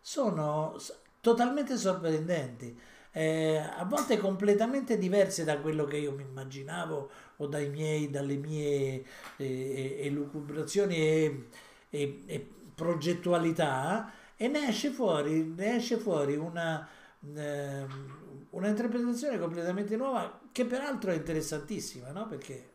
[0.00, 0.76] sono
[1.20, 2.78] totalmente sorprendenti
[3.12, 8.36] eh, a volte completamente diverse da quello che io mi immaginavo o dai miei, dalle
[8.36, 9.04] mie
[9.36, 11.46] eh, elucubrazioni e,
[11.90, 16.88] e- e progettualità e ne esce fuori, ne esce fuori una,
[17.34, 22.26] ehm, una interpretazione completamente nuova che peraltro è interessantissima, no?
[22.26, 22.69] Perché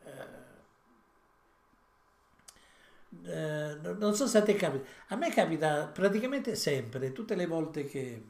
[3.24, 7.84] eh, non so se a te capita, a me capita praticamente sempre, tutte le volte
[7.84, 8.22] che...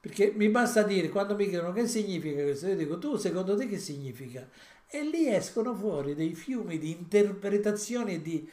[0.00, 3.66] Perché mi basta dire, quando mi chiedono che significa questo, io dico, tu secondo te
[3.66, 4.48] che significa?
[4.88, 8.48] E lì escono fuori dei fiumi di interpretazioni e di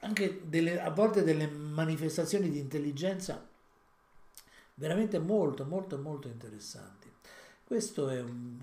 [0.00, 3.46] anche delle, a volte delle manifestazioni di intelligenza
[4.74, 7.10] veramente molto, molto, molto interessanti.
[7.64, 8.58] Questo è un...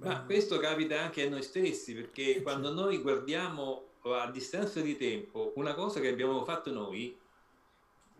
[0.00, 2.82] Ma questo capita anche a noi stessi, perché Eh, quando certo.
[2.82, 7.22] noi guardiamo a distanza di tempo una cosa che abbiamo fatto noi,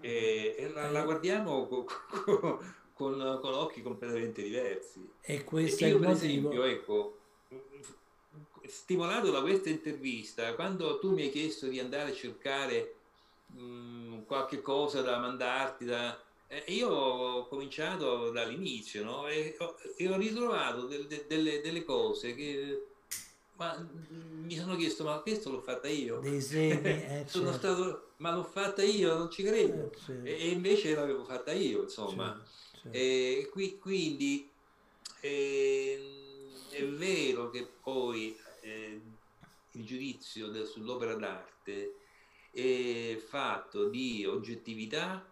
[0.00, 1.04] eh, e la, la Eh.
[1.04, 2.58] guardiamo co- co-
[2.92, 5.00] con, con occhi completamente diversi.
[5.22, 6.50] E questo E è io il per motivo.
[6.50, 7.22] esempio, ecco,
[8.66, 13.02] stimolato da questa intervista, quando tu mi hai chiesto di andare a cercare
[13.46, 19.28] mh, qualche cosa da mandarti, da, eh, io ho cominciato dall'inizio no?
[19.28, 22.89] e, ho, e ho ritrovato del- de- delle, delle cose che
[23.60, 26.22] ma, mh, mi sono chiesto, ma questo l'ho fatta io?
[26.22, 29.90] Dei segni, eh, Sono certo, stato, ma l'ho fatta io, non ci credo.
[29.90, 32.36] eh, certo, E, invece l'avevo fatta io, insomma.
[32.36, 32.98] certo, certo.
[33.02, 34.58] E qui- quindi
[35.22, 39.18] ehm, è vero che poi eh,
[39.72, 41.96] il giudizio del- sull'opera d'arte
[42.50, 45.24] è fatto di oggettività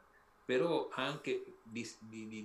[0.44, 2.44] però anche di, di,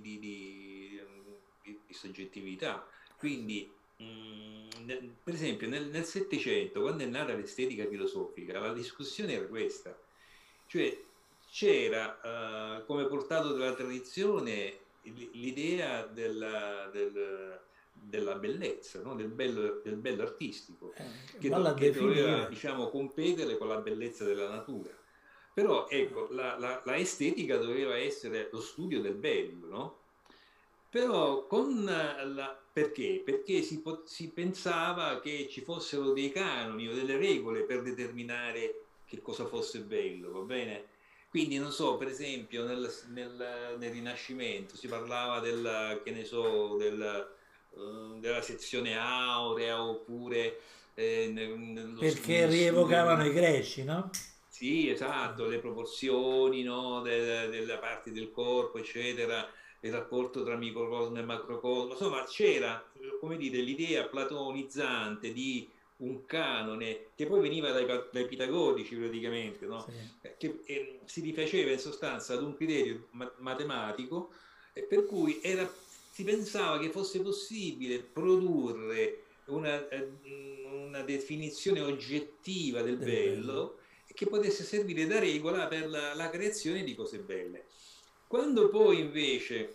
[1.86, 2.86] di soggettività.
[3.16, 9.46] Quindi, mh, mm, per esempio, nel Settecento, quando è nata l'estetica filosofica, la discussione era
[9.46, 9.96] questa,
[10.66, 10.96] cioè
[11.50, 17.60] c'era uh, come portato dalla tradizione l'idea della, del,
[17.92, 19.14] della bellezza, no?
[19.14, 24.24] del, bello, del, bello, artistico, eh, che, do, che doveva diciamo, competere con la bellezza
[24.24, 24.90] della natura.
[25.52, 29.98] Però ecco, la, la, la, estetica doveva essere lo studio del bello, no?
[30.90, 32.58] Però con la...
[32.74, 33.22] perché?
[33.24, 39.22] Perché si, si pensava che ci fossero dei canoni o delle regole per determinare che
[39.22, 40.86] cosa fosse bello, va bene?
[41.30, 46.76] Quindi non so, per esempio nel, nel, nel Rinascimento si parlava del, che ne so,
[46.76, 47.28] del,
[47.70, 50.58] uh, della sezione aurea oppure...
[50.94, 51.32] Eh,
[51.96, 54.10] Perché rievocavano i greci, no?
[54.48, 59.48] Sì, esatto, le proporzioni no, de, della parte del corpo, eccetera,
[59.84, 62.82] il rapporto tra microcosmo e macrocosmo, insomma c'era,
[63.20, 69.86] come dire, l'idea platonizzante di un canone che poi veniva dai, dai pitagorici praticamente, no?
[69.86, 70.28] sì.
[70.38, 74.30] che eh, si rifaceva in sostanza ad un criterio ma- matematico
[74.72, 75.70] eh, per cui era,
[76.10, 80.10] si pensava che fosse possibile produrre una, eh,
[80.72, 83.78] una definizione oggettiva del, bello, bello
[84.14, 87.66] che potesse servire da regola per la, la creazione di cose belle.
[88.34, 89.74] Quando poi invece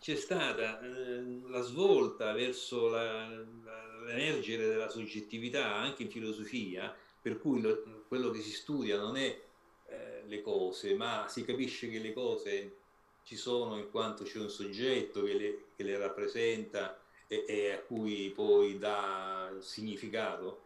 [0.00, 6.92] c'è stata eh, la svolta verso la, la l'emergere della soggettività anche in filosofia,
[7.22, 9.40] per cui lo, quello che si studia non è
[9.86, 12.76] eh, le cose, ma si capisce che le cose
[13.22, 17.78] ci sono in quanto c'è un soggetto che le, che le rappresenta e, e, a
[17.78, 20.62] cui poi dà significato,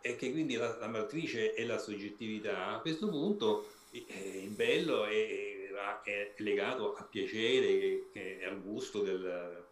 [0.00, 5.04] e che quindi la, la matrice è la soggettività, a questo punto eh, il bello
[5.04, 5.55] è,
[6.02, 9.64] è, legato a piacere, è al gusto del,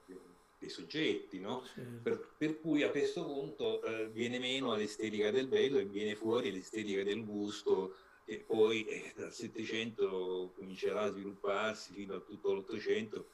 [0.58, 1.64] dei soggetti, no?
[1.72, 1.80] sì.
[2.02, 6.50] per, per, cui a questo punto eh, viene meno l'estetica del bello e viene fuori
[6.50, 13.28] l'estetica del gusto e poi eh, dal Settecento comincerà a svilupparsi fino a tutto l'Ottocento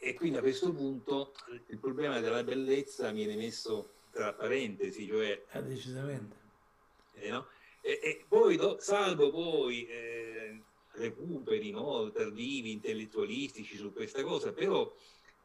[0.00, 1.32] e quindi a questo punto
[1.66, 5.42] il problema della bellezza viene messo tra parentesi, cioè...
[5.50, 6.36] Ah, decisamente.
[7.14, 7.46] Eh, no?
[7.80, 10.21] e, e, poi, do, salvo poi eh,
[10.92, 14.92] recuperi no, tardivi, intellettualistici su questa cosa, però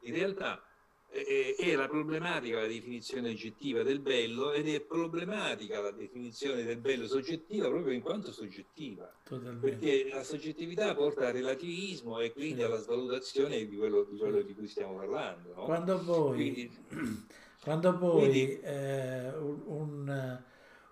[0.00, 0.62] in realtà
[1.10, 7.06] è la problematica la definizione oggettiva del bello ed è problematica la definizione del bello
[7.06, 9.10] soggettiva proprio in quanto soggettiva.
[9.24, 9.70] Totalmente.
[9.70, 14.54] Perché la soggettività porta al relativismo e quindi alla svalutazione di quello di, quello di
[14.54, 15.54] cui stiamo parlando.
[15.54, 15.64] No?
[15.64, 16.70] Quando poi, quindi,
[17.62, 20.42] quando poi quindi, eh, un,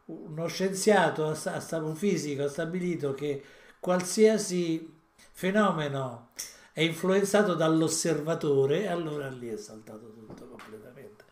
[0.06, 3.42] uno scienziato, un fisico ha stabilito che
[3.86, 4.94] qualsiasi
[5.30, 6.30] fenomeno
[6.72, 11.22] è influenzato dall'osservatore, allora lì è saltato tutto completamente.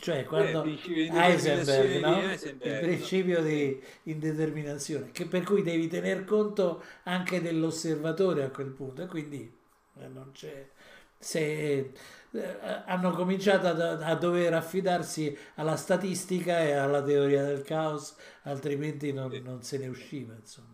[0.00, 2.32] Cioè, quando eh, Heisenberg, no?
[2.32, 9.02] Il principio di indeterminazione, che per cui devi tener conto anche dell'osservatore a quel punto,
[9.02, 9.56] e quindi
[10.00, 10.70] eh, non c'è.
[11.16, 11.92] Se
[12.32, 12.56] eh,
[12.86, 19.30] hanno cominciato a, a, dover affidarsi alla statistica e alla teoria del caos, altrimenti non,
[19.44, 20.71] non se ne usciva, insomma.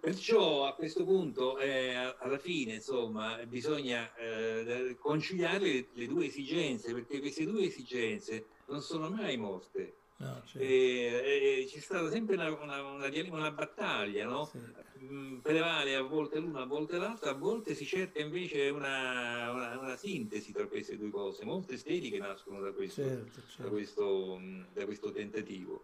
[0.00, 6.94] Perciò a questo punto, eh, alla fine, insomma, bisogna eh, conciliare le, le, due esigenze,
[6.94, 9.96] perché queste due esigenze non sono mai morte.
[10.18, 10.58] No, certo.
[10.60, 14.46] e, e, c'è stata sempre una, una, una, una battaglia, no?
[14.46, 14.58] Sì.
[15.04, 20.52] Mm, prevale a volte l'una, a volte l'altra, a volte si cerca invece una, sintesi
[20.52, 21.44] tra queste due cose.
[21.44, 23.62] Molte estetiche nascono da questo, certo, certo.
[23.62, 24.40] Da questo,
[24.72, 25.82] da questo tentativo.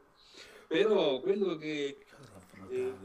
[0.66, 1.98] Però quello che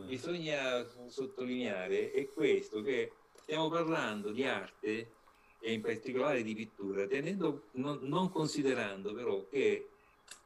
[0.05, 3.11] bisogna sottolineare è questo, che
[3.41, 5.11] stiamo parlando di arte
[5.59, 9.89] e in particolare di pittura, tenendo, non, non considerando però che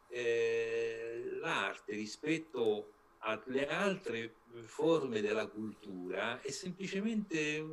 [0.10, 7.64] eh, l'arte rispetto alle altre forme della cultura è semplicemente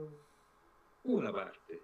[1.02, 1.82] una parte,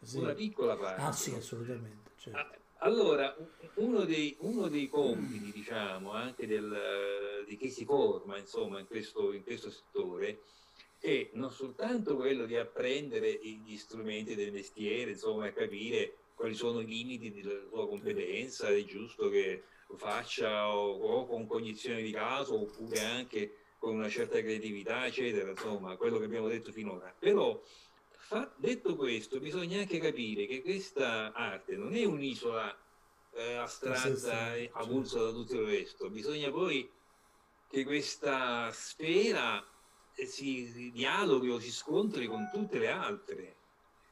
[0.00, 0.18] sì.
[0.18, 1.02] una piccola parte.
[1.02, 2.10] Ah sì, assolutamente.
[2.16, 2.61] Certo.
[2.84, 3.32] Allora,
[3.74, 9.32] uno dei, uno dei compiti, diciamo, anche del, di chi si forma, insomma, in questo,
[9.32, 10.40] in questo settore,
[10.98, 16.86] è non soltanto quello di apprendere gli strumenti del mestiere, insomma, capire quali sono i
[16.86, 22.62] limiti della sua competenza, è giusto che lo faccia o, o, con cognizione di caso
[22.62, 27.14] oppure anche con una certa creatività, eccetera, insomma, quello che abbiamo detto finora.
[27.16, 27.62] Però
[28.56, 32.76] detto questo, bisogna anche capire che questa arte non è un'isola
[33.34, 36.88] eh, astratta e avulsa da tutto il resto, bisogna poi
[37.68, 39.64] che questa sfera
[40.12, 43.56] si dialoghi o si scontri con tutte le altre.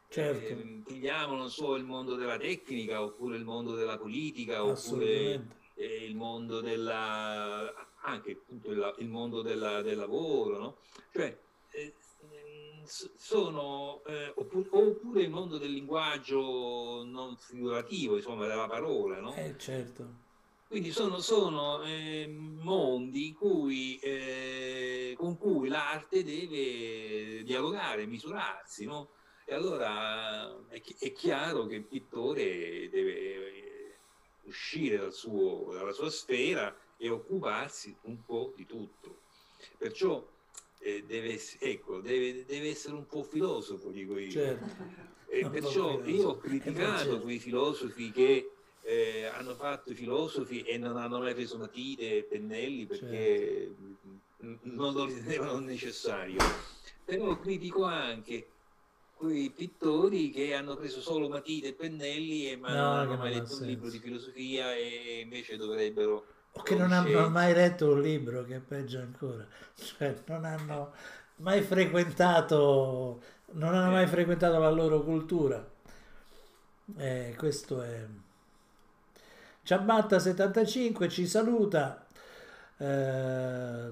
[0.08, 0.44] Certo.
[0.44, 6.04] Eh, pigliamo, non so, il mondo della tecnica, oppure il mondo della politica, oppure eh,
[6.04, 7.72] il mondo della...
[8.00, 10.76] anche appunto il, il mondo della, del lavoro, no?
[11.12, 11.38] Cioè,
[11.70, 11.94] eh,
[12.86, 19.34] sono, eh, oppure, il mondo del linguaggio non figurativo, insomma, della parola, no?
[19.34, 20.28] Eh, certo.
[20.68, 29.10] Quindi sono, sono eh, mondi cui, eh, con cui l'arte deve dialogare, misurarsi, no?
[29.44, 33.98] E allora è, è, chiaro che il pittore deve
[34.42, 39.22] uscire dal suo, dalla sua sfera e occuparsi un po' di tutto.
[39.76, 40.24] Perciò
[40.80, 44.30] eh, deve, ecco, deve, deve, essere un po' filosofo, dico io.
[44.30, 45.08] Certo.
[45.26, 48.50] E perciò io ho criticato quei filosofi che
[48.82, 53.74] eh, hanno fatto i filosofi e non hanno mai preso matite e pennelli perché
[54.38, 54.58] certo.
[54.62, 56.38] non lo ritenevano necessario.
[57.04, 58.48] Però critico anche
[59.14, 63.34] quei pittori che hanno preso solo matite e pennelli e ma no, non hanno mai
[63.34, 68.00] letto un libro di filosofia e invece dovrebbero o che non hanno mai letto un
[68.00, 69.46] libro che è peggio ancora.
[69.74, 70.92] Cioè non hanno
[71.36, 73.22] mai frequentato
[73.52, 74.08] non hanno mai eh.
[74.08, 75.64] frequentato la loro cultura.
[76.96, 78.04] Eh, questo è
[79.64, 82.06] Ciabatta75 ci saluta,
[82.76, 83.90] eh,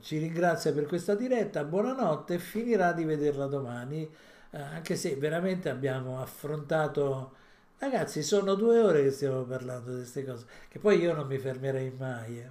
[0.00, 4.02] ci ringrazia per questa diretta, buonanotte, finirà di vederla domani,
[4.50, 7.44] eh, anche se veramente abbiamo affrontato...
[7.78, 11.38] Ragazzi, sono due ore che stiamo parlando di queste cose, che poi io non mi
[11.38, 12.50] fermerei mai, eh.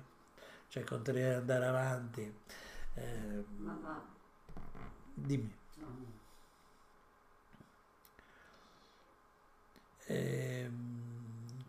[0.68, 2.34] cioè continuerei ad andare avanti.
[2.93, 3.43] Eh,
[5.14, 5.53] dimmi.
[10.07, 10.69] Eh,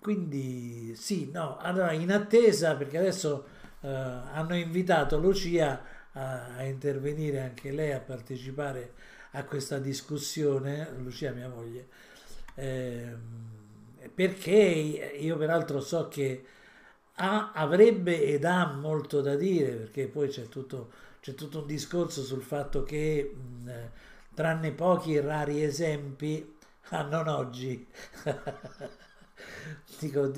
[0.01, 3.47] quindi sì, no, allora in attesa, perché adesso
[3.81, 8.93] eh, hanno invitato Lucia a, a, intervenire anche lei, a partecipare
[9.33, 11.89] a questa discussione, Lucia mia moglie,
[12.57, 13.17] eh,
[14.15, 16.45] perché io peraltro so che
[17.17, 22.23] ha, avrebbe ed ha molto da dire, perché poi c'è tutto, c'è tutto un discorso
[22.23, 23.71] sul fatto che mh,
[24.35, 26.57] tranne pochi e rari esempi,
[26.91, 27.87] ah non oggi,
[30.01, 30.31] dico,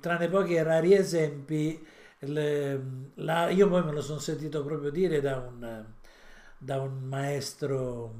[0.00, 1.84] tranne pochi e rari esempi,
[2.20, 2.82] le,
[3.14, 5.84] la, io poi me lo sono sentito proprio dire da un,
[6.58, 8.14] da un maestro,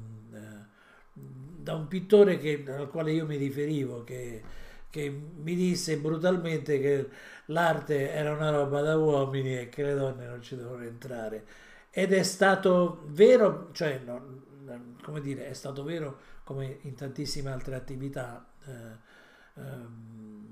[1.69, 4.41] da un pittore che, al quale io mi riferivo, che,
[4.89, 7.07] che mi disse brutalmente che
[7.45, 11.45] l'arte era una roba da uomini e che le donne non ci devono entrare.
[11.91, 14.41] Ed è stato vero, cioè, no,
[15.03, 18.47] come dire, è stato vero come in tantissime altre attività.
[18.65, 20.47] Eh, ehm,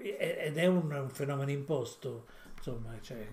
[0.00, 2.26] ed è un, un fenomeno imposto,
[2.56, 3.26] insomma, cioè,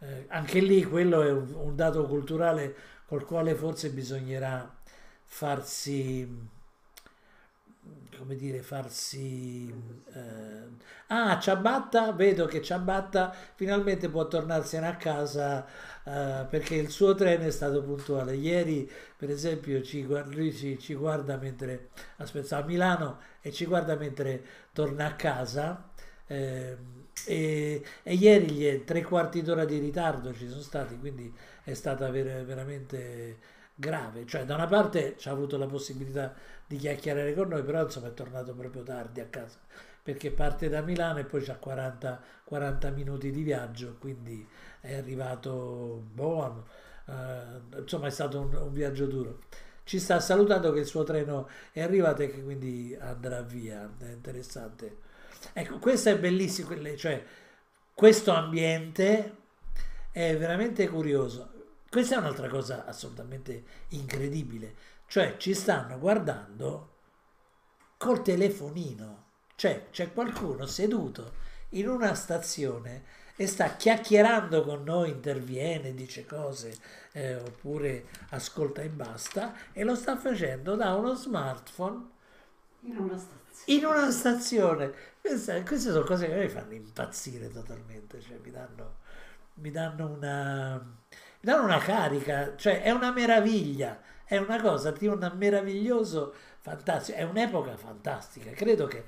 [0.00, 2.74] eh, anche lì quello è un, un, dato culturale
[3.06, 4.74] col quale forse bisognerà
[5.24, 6.54] farsi
[8.16, 9.72] come dire, farsi...
[10.12, 10.94] Eh...
[11.08, 15.64] Ah, Ciabatta, vedo che Ciabatta finalmente può tornarsene a casa
[16.04, 18.34] eh, perché il suo treno è stato puntuale.
[18.34, 21.90] Ieri, per esempio, ci, lui ci, ci guarda mentre...
[22.16, 24.42] aspetta, a Milano e ci guarda mentre
[24.72, 25.90] torna a casa.
[26.26, 26.76] Eh,
[27.24, 31.32] e, e, ieri gli tre quarti d'ora di ritardo ci sono stati, quindi
[31.66, 33.38] è stata ver- veramente
[33.74, 34.24] grave.
[34.24, 36.32] Cioè, da una parte ci ha avuto la possibilità
[36.66, 39.58] di chiacchierare con noi, però insomma è tornato proprio tardi a casa
[40.06, 44.46] perché parte da Milano e poi c'ha 40, 40 minuti di viaggio, quindi
[44.80, 46.64] è arrivato boh,
[47.06, 49.40] eh, insomma è stato un, un, viaggio duro.
[49.82, 54.12] Ci sta salutando che il suo treno è arrivato e che quindi andrà via, è
[54.12, 54.98] interessante.
[55.52, 57.24] Ecco, questo è bellissimo, cioè
[57.92, 59.34] questo ambiente
[60.12, 61.55] è veramente curioso.
[61.88, 66.94] Questa è un'altra cosa assolutamente incredibile cioè ci stanno guardando
[67.96, 75.94] col telefonino, cioè c'è qualcuno seduto in una stazione e sta chiacchierando con noi, interviene,
[75.94, 76.76] dice cose
[77.12, 82.14] eh, oppure ascolta e basta e lo sta facendo da uno smartphone
[82.80, 83.78] in una stazione.
[83.78, 84.94] In una stazione.
[85.20, 88.96] Queste, queste sono cose che a me fanno impazzire totalmente, cioè mi danno,
[89.54, 90.96] mi danno una,
[91.46, 97.22] danno una carica, cioè è una meraviglia è una cosa di un meraviglioso, fantastico, è
[97.22, 98.50] un'epoca fantastica.
[98.50, 99.04] Credo che,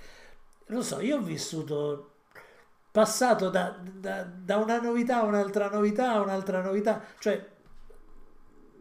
[0.66, 2.12] non so, io ho vissuto,
[2.92, 7.44] passato da, da, da una novità a un'altra novità a un'altra novità, cioè,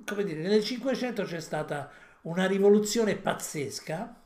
[0.05, 1.89] come dire, nel Cinquecento c'è stata
[2.21, 4.21] una rivoluzione pazzesca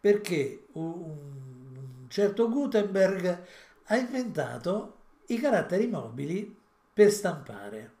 [0.00, 3.42] perché un certo Gutenberg
[3.86, 4.96] ha inventato
[5.26, 6.57] i caratteri mobili
[6.98, 7.92] per stampare.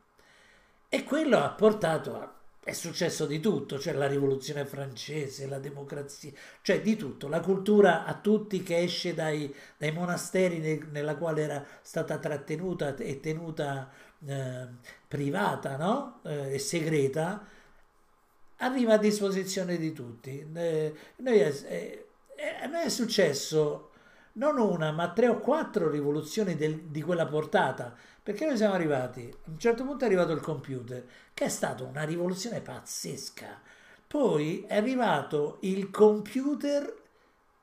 [0.88, 2.34] E quello ha portato a...
[2.64, 8.04] È successo di tutto, cioè la rivoluzione francese, la democrazia, cioè di tutto, la cultura
[8.04, 13.88] a tutti che esce dai, dai monasteri ne, nella quale era stata trattenuta e tenuta
[14.26, 14.66] eh,
[15.06, 16.20] privata no?
[16.24, 17.46] eh, e segreta,
[18.56, 20.44] arriva a disposizione di tutti.
[20.52, 22.04] Eh, noi è,
[22.68, 23.88] noi è successo
[24.38, 27.94] non una, ma tre o quattro rivoluzioni del, di quella portata,
[28.28, 31.02] perché noi siamo arrivati, a un certo punto è arrivato il computer,
[31.32, 33.58] che è stata una rivoluzione pazzesca.
[34.06, 36.94] Poi è arrivato il computer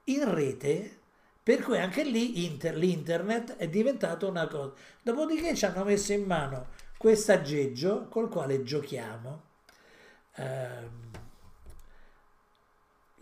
[0.06, 0.98] in rete,
[1.44, 4.74] per cui anche lì inter, l'internet è diventato una cosa.
[5.04, 9.44] Dopodiché ci hanno messo in mano questo aggeggio col quale giochiamo.
[10.34, 10.90] Eh,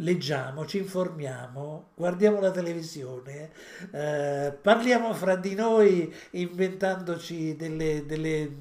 [0.04, 3.52] leggiamo, ci informiamo, guardiamo la televisione,
[3.92, 8.52] eh, parliamo fra di noi inventandoci delle, delle,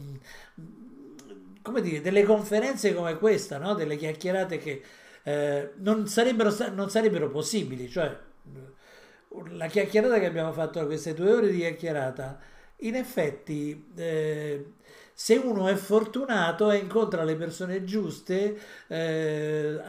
[1.61, 3.75] come dire, delle conferenze come questa, no?
[3.75, 4.83] delle chiacchierate che
[5.25, 7.89] eh, non, sarebbero, non sarebbero possibili.
[7.89, 8.17] Cioè,
[9.51, 12.39] la chiacchierata che abbiamo fatto, queste due ore di chiacchierata,
[12.79, 13.91] in effetti...
[13.97, 14.73] Eh,
[15.23, 18.59] se uno è fortunato e incontra le persone giuste,
[18.89, 19.81] eh,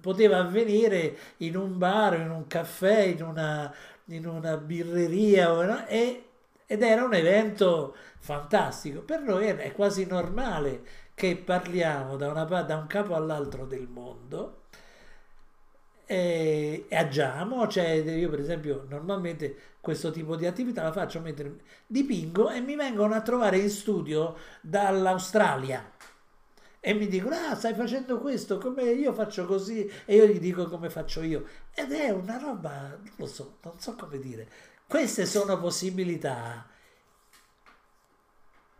[0.00, 3.70] poteva avvenire in un bar, in un caffè, in una,
[4.06, 6.24] in una birreria e,
[6.64, 9.02] ed era un evento fantastico.
[9.02, 10.80] Per noi è quasi normale
[11.12, 14.67] che parliamo da, una, da un capo all'altro del mondo
[16.10, 21.60] e, e agiamo, cioè io per esempio normalmente questo tipo di attività la faccio mentre
[21.86, 25.92] dipingo e mi vengono a trovare in studio dall'Australia.
[26.80, 29.86] E mi dicono ah stai facendo questo come io faccio così.
[30.06, 31.44] E io gli dico come faccio io?
[31.74, 34.48] Ed è una roba non lo so non so come dire.
[34.86, 36.66] Queste sono possibilità.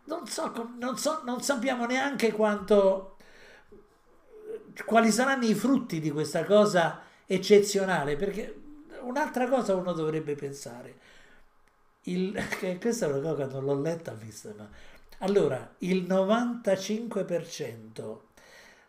[0.04, 3.16] Non so non, so, non sappiamo neanche quanto
[4.86, 8.52] quali saranno i frutti di questa cosa eccezionale, perché
[9.02, 10.96] un'altra cosa uno dovrebbe pensare,
[12.04, 12.34] il,
[12.80, 14.68] questa è una cosa che non l'ho letta, vista, ma
[15.18, 18.18] allora il 95%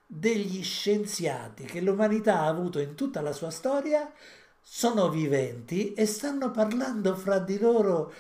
[0.05, 4.11] degli scienziati che l'umanità ha avuto in tutta la sua storia
[4.61, 8.13] sono viventi e stanno parlando fra di loro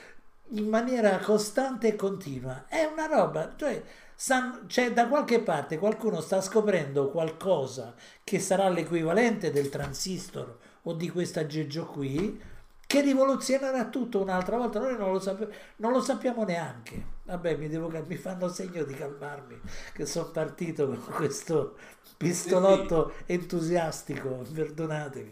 [0.49, 2.65] in maniera costante e continua.
[2.67, 3.81] È una roba, cioè
[4.21, 10.91] San, cioè, da qualche parte qualcuno sta scoprendo qualcosa che sarà l'equivalente del transistor o
[10.93, 12.37] di questo aggeggio qui,
[12.85, 14.79] che rivoluzionerà tutto un'altra volta.
[14.79, 17.01] Noi non lo, sape- non lo sappiamo neanche.
[17.23, 19.57] Vabbè, mi, devo, mi fanno segno di calmarmi,
[19.93, 21.77] che sono partito con questo
[22.17, 25.31] pistolotto entusiastico, perdonatemi.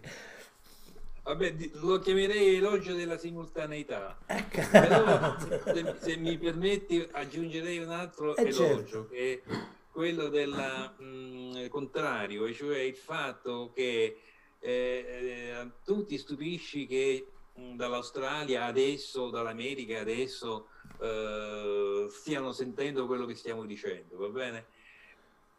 [1.28, 4.18] Vabbè, lo chiamerei elogio della simultaneità.
[4.26, 4.62] Ecco.
[4.72, 9.08] Però, se, se, mi permetti, aggiungerei un altro eh elogio, certo.
[9.10, 9.52] che è
[9.92, 14.22] quello del mm, contrario, cioè il fatto che
[14.58, 20.70] eh, eh, tu ti stupisci che mh, mm, dall'Australia adesso, dall'America adesso,
[21.02, 24.66] eh, stiano sentendo quello che stiamo dicendo, va bene?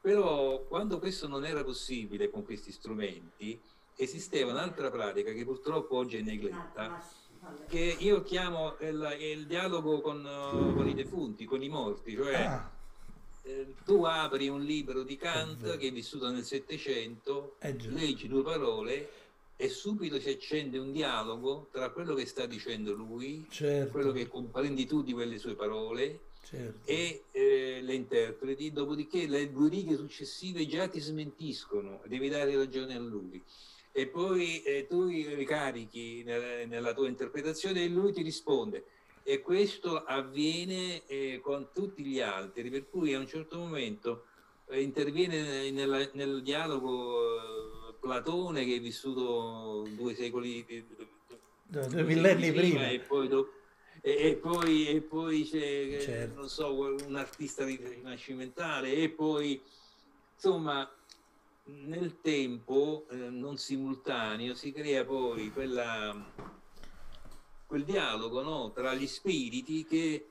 [0.00, 3.60] Però quando questo non era possibile con questi strumenti,
[3.98, 7.04] esisteva un'altra pratica che purtroppo oggi è negletta,
[7.66, 12.34] che io chiamo il, il dialogo con, uh, con, i defunti, con i morti, cioè
[12.44, 12.70] ah.
[13.42, 19.10] eh, tu apri un libro di Kant che è vissuto nel Settecento, leggi due parole
[19.56, 23.90] e subito si accende un dialogo tra quello che sta dicendo lui, certo.
[23.90, 26.88] quello che comprendi tu di quelle sue parole certo.
[26.88, 32.94] e eh, le interpreti, dopodiché le due righe successive già ti smentiscono, devi dare ragione
[32.94, 33.42] a lui
[33.98, 38.84] e poi eh, tu ricarichi nel, nella tua interpretazione e lui ti risponde.
[39.24, 44.26] E questo avviene eh, con tutti gli altri, per cui a un certo momento
[44.68, 50.84] eh, interviene nella, nel dialogo eh, Platone che è vissuto due secoli, eh,
[51.66, 52.88] due, due millenni prima, prima.
[52.90, 53.50] E poi, dopo,
[54.00, 56.38] e, poi, e poi c'è eh, certo.
[56.38, 56.72] non so,
[57.04, 59.60] un artista rinascimentale e poi
[60.36, 60.88] insomma
[61.68, 66.16] nel tempo eh, non simultaneo si crea poi quella,
[67.66, 70.26] quel dialogo no, tra gli spiriti che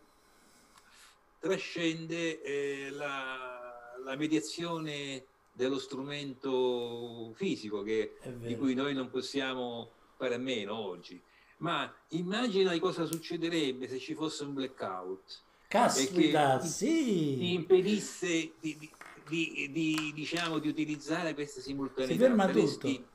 [1.39, 10.35] trascende eh, la, la, mediazione dello strumento fisico che, di cui noi non possiamo fare
[10.35, 11.21] a meno oggi.
[11.57, 15.41] Ma immagina cosa succederebbe se ci fosse un blackout.
[15.67, 17.35] Caspita, sì!
[17.37, 18.89] Ti impedisse di, di,
[19.27, 22.13] di, di, diciamo, di utilizzare questa simultaneità.
[22.13, 23.07] Si ferma saresti,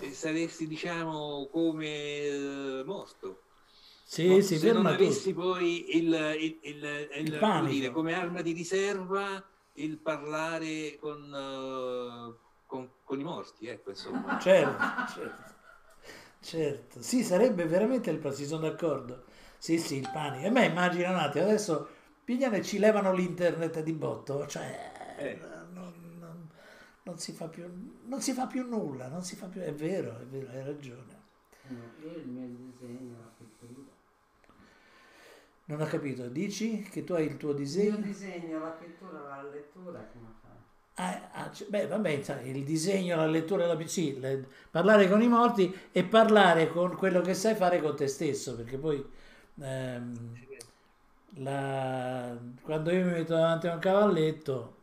[0.00, 0.12] tutto.
[0.12, 3.42] Saresti, diciamo, come eh, morto.
[4.04, 4.40] Sì, no?
[4.40, 5.42] si se non avessi tutto.
[5.42, 6.04] poi il,
[6.40, 7.74] il- il- il- panico.
[7.74, 9.44] dire, come arma di riserva
[9.74, 12.34] il parlare con, eh,
[12.66, 14.38] con- con i morti, ecco, insomma.
[14.38, 15.54] Certo, certo,
[16.40, 17.02] certo.
[17.02, 19.24] Sì, sarebbe veramente il sì, sono d'accordo.
[19.58, 20.46] Sì, sì, il panico.
[20.46, 21.88] E me immagino un attimo, adesso
[22.24, 25.38] pigliano e ci levano l'internet di botto, cioè Eh.
[25.72, 26.48] non, non-
[27.04, 27.64] non si fa più,
[28.06, 31.14] non si fa più nulla, non si fa più, è vero, è vero, hai ragione.
[31.68, 33.90] No, io il mio disegno, la pittura.
[35.66, 37.96] Non ho capito, dici che tu hai il tuo Il mio disegno?
[37.96, 40.50] disegno, la pittura, la lettura, come fai?
[40.98, 45.74] Ah, ah, beh, vabbè, il disegno, la lettura, la, sì, le- parlare con i morti
[45.92, 49.04] e parlare con quello che sai fare con te stesso, perché poi
[49.60, 50.36] ehm,
[51.38, 54.75] la- quando io mi metto davanti a un cavalletto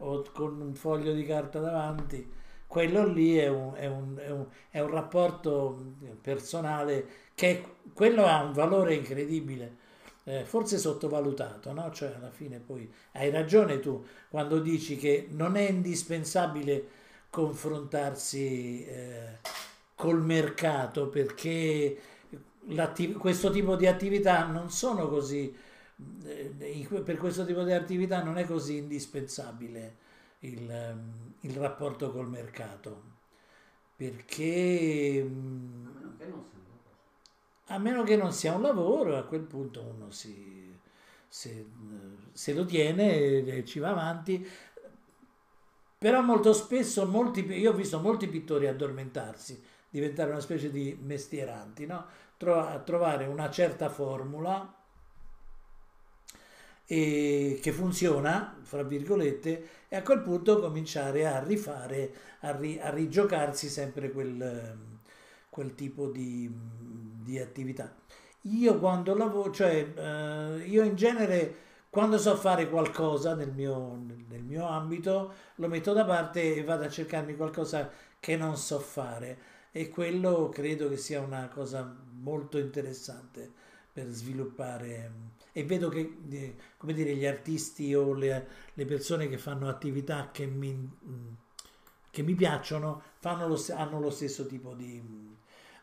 [0.00, 2.28] o con un foglio di carta davanti,
[2.66, 8.42] quello lì è un, è un- è un- è un rapporto personale che quello ha
[8.42, 9.76] un valore incredibile,
[10.24, 11.90] eh, forse sottovalutato, no?
[11.92, 16.98] Cioè alla fine poi hai ragione tu quando dici che non è indispensabile
[17.30, 19.38] confrontarsi eh,
[19.94, 21.96] col mercato perché
[23.18, 25.58] questo tipo di attività non sono così eh,
[27.04, 29.96] per questo tipo di attività non è così indispensabile
[30.40, 33.18] il, ehm, il rapporto col mercato
[33.96, 35.28] perché A
[35.78, 36.88] meno che non sia un lavoro.
[37.66, 40.76] a meno che non sia un lavoro, a quel punto uno si,
[41.28, 41.66] se,
[42.32, 43.12] se lo tiene
[43.46, 44.46] e ci va avanti.
[45.98, 51.84] Però molto spesso, molti, io ho visto molti pittori addormentarsi, diventare una specie di mestieranti,
[51.86, 52.06] no?
[52.38, 54.74] Tro- trovare una certa formula
[56.92, 62.90] e che funziona, fra virgolette, e a quel punto cominciare a rifare, a, ri- a
[62.90, 64.76] rigiocarsi sempre quel,
[65.48, 66.52] quel tipo di,
[67.22, 67.94] di attività.
[68.42, 71.54] Io quando lavoro, cioè eh, io in genere
[71.90, 73.96] quando so fare qualcosa nel mio,
[74.28, 77.88] nel mio ambito, lo metto da parte e vado a cercarmi qualcosa
[78.18, 79.38] che non so fare
[79.70, 81.88] e quello credo che sia una cosa
[82.18, 83.48] molto interessante
[83.92, 89.38] per sviluppare e vedo che eh, come dire gli artisti o le, le persone che
[89.38, 91.32] fanno attività che mi, mm,
[92.10, 95.28] che mi piacciono fanno lo, hanno lo stesso tipo di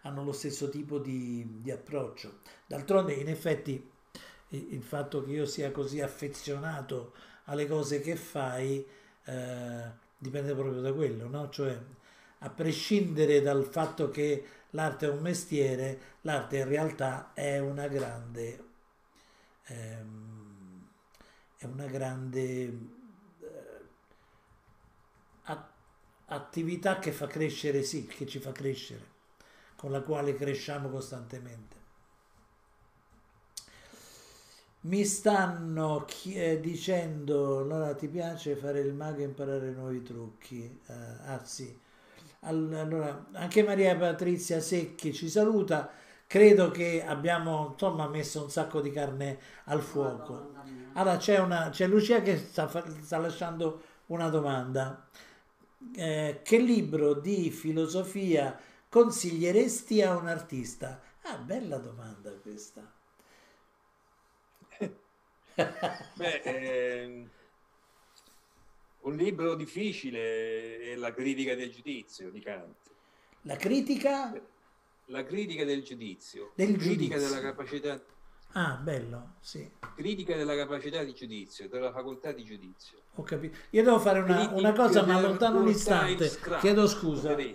[0.02, 3.92] hanno lo stesso tipo di, di approccio d'altronde in effetti
[4.50, 7.14] il fatto che io sia così affezionato
[7.46, 8.86] alle cose che fai
[9.26, 11.50] eh, dipende proprio da quello no?
[11.50, 11.78] cioè
[12.40, 18.67] a prescindere dal fatto che l'arte è un mestiere l'arte in realtà è una grande
[19.68, 20.88] ehm,
[21.58, 22.74] è una grande eh,
[26.28, 29.04] attività che fa crescere, sì, che ci fa crescere,
[29.76, 31.76] con la quale cresciamo costantemente.
[34.82, 40.80] Mi stanno eh, dicendo, allora ti piace fare il mago e imparare nuovi trucchi?
[40.88, 40.94] Eh,
[41.26, 41.78] ah sì.
[42.42, 45.92] All- Allora, anche Maria Patrizia Secchi ci saluta.
[46.28, 50.52] Credo che abbiamo insomma messo un sacco di carne al fuoco.
[50.94, 52.68] Allora c'è, una, c'è Lucia che sta,
[53.02, 55.08] sta lasciando una domanda.
[55.96, 58.60] Eh, che libro di filosofia
[58.90, 61.02] consiglieresti a un artista?
[61.22, 62.92] Ah, bella domanda questa.
[66.16, 67.30] Beh, ehm,
[69.02, 72.76] un libro difficile è La critica del giudizio di Kant.
[73.44, 74.34] La critica?
[75.10, 77.36] La critica del giudizio, Del critica giudizio.
[77.36, 78.02] della capacità,
[78.54, 82.98] Ah, bello, sì, critica della capacità di giudizio, della facoltà di giudizio.
[83.16, 83.58] ho capito.
[83.72, 86.30] Io devo fare una, una cosa, ma del allontano un istante.
[86.60, 87.36] Chiedo scusa.
[87.36, 87.54] Cioè,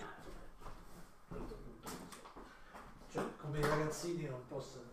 [3.39, 4.91] come i ragazzini non possono...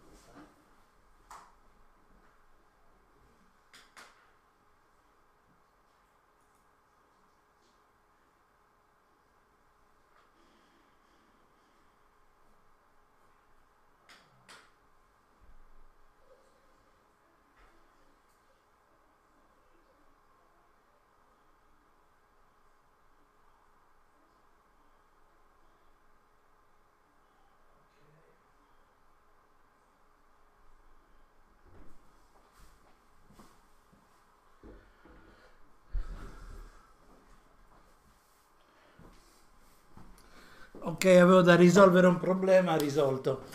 [41.01, 43.45] Ok, avevo da risolvere un problema risolto.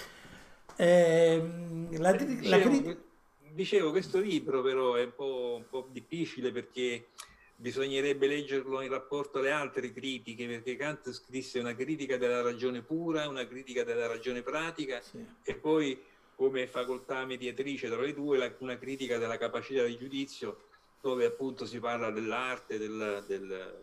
[0.77, 2.99] Ehm, la, la Dicevo, cri-
[3.53, 7.09] dicevo, questo libro però è un po', un po' difficile perché
[7.57, 13.29] bisognerebbe leggerlo in rapporto alle altre critiche, perché Kant scrisse una critica della ragione pura,
[13.29, 15.23] una critica della ragione pratica Sì.
[15.43, 16.03] e poi
[16.35, 20.63] come facoltà mediatrice tra le due la- una critica della capacità di giudizio
[20.99, 23.83] dove appunto si parla dell'arte, del, del-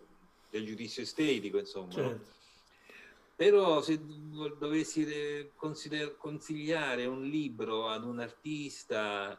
[0.49, 2.01] del giudizio estetico, insomma.
[2.01, 2.39] no?
[3.41, 9.35] Però se do- dovessi eh, consigliare un libro ad un artista,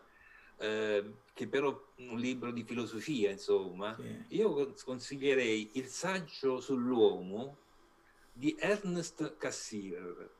[0.58, 4.34] eh, che però un libro di filosofia, insomma, Sì.
[4.38, 7.56] io cons- consiglierei Il saggio sull'uomo
[8.32, 10.34] di Ernst Cassirer,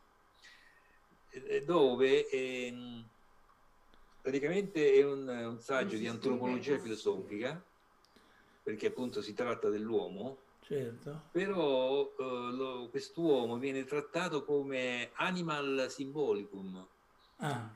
[1.30, 3.08] eh, dove ehm,
[4.20, 7.64] praticamente è un, un saggio di antropologia filosofica,
[8.60, 10.41] perché appunto si tratta dell'uomo,
[10.72, 11.28] Certo.
[11.30, 16.88] però eh, lo- quest'uomo viene trattato come animal symbolicum,
[17.36, 17.70] Ah,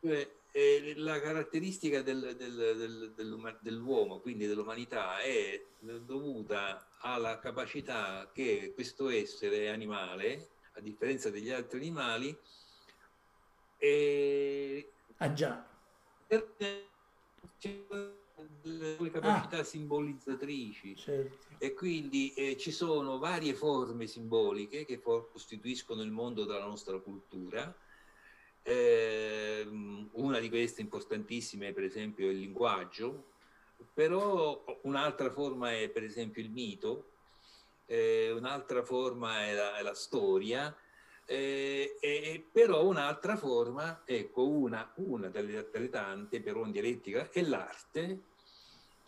[0.00, 5.58] cioè eh, la caratteristica del- del- del- dell'uomo, quindi dell'umanità, è
[6.04, 12.36] dovuta alla capacità che questo essere animale, a differenza degli altri animali,
[13.78, 15.66] è ah già.
[16.26, 16.54] per
[18.62, 20.96] le capacità simbolizzatrici.
[20.96, 21.46] Certo.
[21.58, 27.74] E quindi eh, ci sono varie forme simboliche che costituiscono il mondo della nostra cultura.
[28.62, 33.30] Ehm, una di queste importantissime è per esempio il linguaggio,
[33.92, 37.10] però un'altra forma è per esempio il mito,
[37.86, 40.74] eh, un'altra forma è la, è la storia,
[41.32, 47.40] eh, e- però un'altra forma, ecco, una, una delle, delle tante, però in dialettica, è
[47.42, 48.24] l'arte,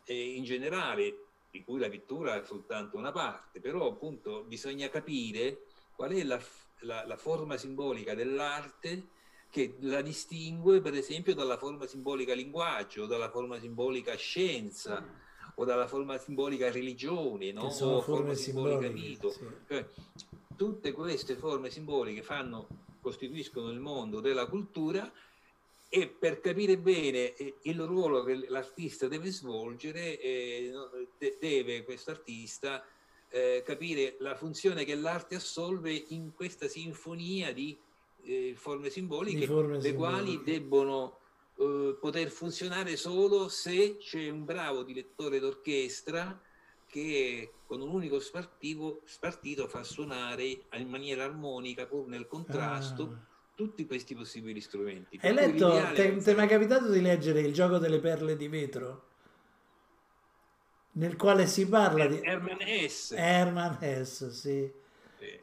[0.04, 1.14] e in generale,
[1.50, 6.40] di cui la pittura è soltanto una parte, però appunto bisogna capire qual è la,
[6.80, 9.10] la- la forma simbolica dell'arte
[9.50, 15.06] che la distingue per esempio dalla forma simbolica linguaggio, dalla forma simbolica scienza
[15.56, 17.64] o dalla forma simbolica religione, no?
[17.66, 19.08] O forme simbolica simboliche.
[19.08, 19.30] mito.
[19.30, 19.46] sì.
[19.68, 19.86] Cioè,
[20.56, 22.66] tutte queste forme simboliche fanno,
[23.00, 25.10] costituiscono il mondo della cultura
[25.88, 30.72] e per capire bene eh, il ruolo che l'artista deve svolgere, eh,
[31.38, 32.84] deve questo artista
[33.28, 37.76] eh, capire la funzione che l'arte assolve in questa sinfonia di
[38.22, 40.52] eh, forme simboliche, Di forme le quali simboliche.
[40.52, 41.18] debbono
[41.56, 46.40] eh, poter funzionare solo se c'è un bravo direttore d'orchestra
[46.86, 50.44] che con un unico spartivo, spartito fa suonare
[50.74, 53.26] in maniera armonica, pur nel contrasto, Ah.
[53.54, 55.18] tutti questi possibili strumenti.
[55.22, 58.36] Hai letto, l'ideale te, è ti è mai capitato di leggere Il gioco delle perle
[58.36, 59.08] di vetro?
[60.96, 63.16] Nel quale si parla di Hermann Hesse.
[63.16, 64.72] Hermann Hesse, sì.
[65.18, 65.40] Sì.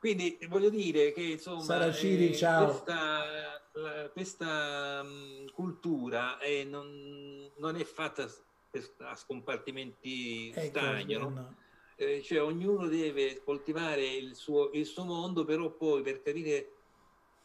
[0.00, 2.64] Quindi voglio dire che insomma Saraciri, eh, ciao.
[2.66, 8.26] questa, la- questa, mh, cultura eh, non, non è fatta
[8.70, 11.30] per- a scompartimenti Ecco, stagni, no?
[11.30, 11.56] no.
[11.96, 16.70] Eh, cioè ognuno deve coltivare il suo, il suo mondo, però poi per capire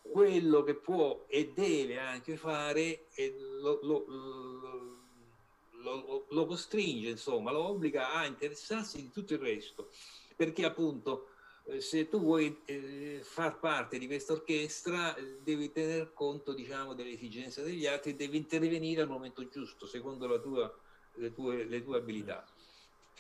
[0.02, 7.64] quello che può e deve anche fare eh, lo, lo- lo- lo- costringe, insomma, lo
[7.66, 9.90] obbliga a interessarsi di tutto il resto,
[10.36, 11.30] perché appunto eh,
[11.78, 17.12] se tu vuoi eh, far parte di questa orchestra eh, devi tener conto diciamo delle
[17.12, 20.74] esigenze degli altri e devi intervenire al momento giusto secondo tua-
[21.16, 22.46] le, tue, le tue abilità.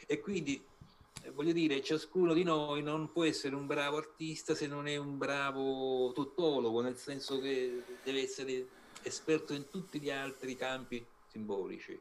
[0.07, 0.63] E quindi
[1.23, 4.97] eh, voglio dire ciascuno di noi non può essere un bravo artista se non è
[4.97, 8.67] un bravo tuttologo nel senso che deve essere
[9.03, 11.99] esperto in tutti gli altri campi simbolici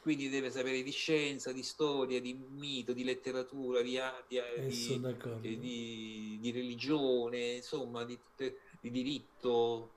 [0.00, 3.98] quindi deve sapere di scienza, di storia, di mito, di letteratura, di,
[4.28, 5.10] di, Eh, di-
[5.40, 8.18] eh, di, di religione, insomma, di,
[8.80, 9.94] di diritto.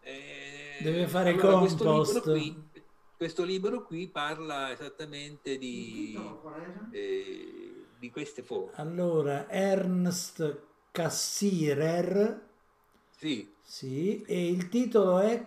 [0.00, 2.14] Eh, Deve fare allora, questo compost.
[2.14, 2.70] libro, qui,
[3.16, 6.90] questo libro qui parla esattamente di, era?
[6.90, 8.78] eh, di queste forme.
[8.78, 10.42] Allora, Ernst
[10.90, 12.48] Cassirer,
[13.10, 15.46] Sì, sì, e il titolo è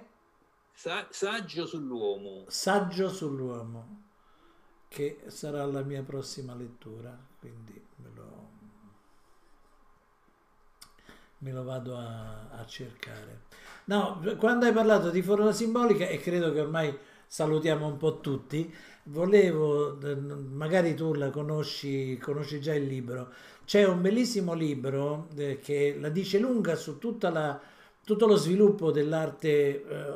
[0.73, 2.45] sa- saggio sull'uomo.
[2.47, 4.03] Saggio sull'uomo,
[4.87, 8.49] che sarà la mia prossima lettura, quindi me lo,
[11.39, 13.43] me lo vado a, a cercare.
[13.85, 16.97] No, quando hai parlato di forma simbolica, e credo che ormai
[17.27, 18.73] salutiamo un po' tutti,
[19.05, 19.97] volevo,
[20.51, 23.33] magari tu la conosci, conosci già il libro,
[23.65, 27.59] c'è un bellissimo libro eh, che la dice lunga su tutta la,
[28.05, 29.49] tutto lo sviluppo dell'arte,
[29.85, 30.13] eh,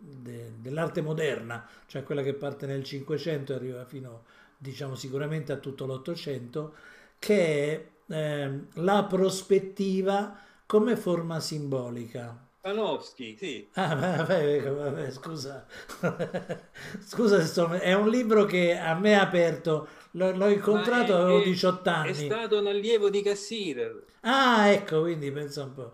[0.00, 4.24] de- dell'arte moderna, cioè quella che parte nel Cinquecento e arriva fino,
[4.56, 6.74] diciamo, sicuramente a tutto l'Ottocento,
[7.18, 12.46] che è ehm, la prospettiva come forma simbolica.
[12.60, 13.68] Panofsky, sì.
[13.72, 15.66] Ah, vabbè, vabbè, scusa.
[17.00, 17.68] scusa se sto...
[17.70, 21.88] È un libro che a me ha aperto, l'ho, l'ho incontrato, è, avevo è, 18
[21.88, 22.14] È anni.
[22.14, 24.04] stato un allievo di Cassirer.
[24.20, 25.92] Ah, ecco, quindi pensa un po'.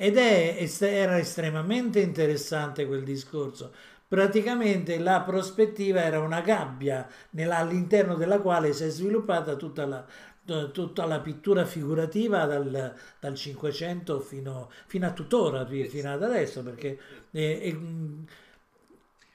[0.00, 3.72] Ed è, era estremamente interessante quel discorso.
[4.06, 10.06] Praticamente la prospettiva era una gabbia nella- all'interno della quale si è sviluppata tutta la,
[10.72, 16.98] tutta la pittura figurativa dal, dal 500 fino, fino a tuttora, fino ad adesso, perché
[17.30, 17.76] è, è-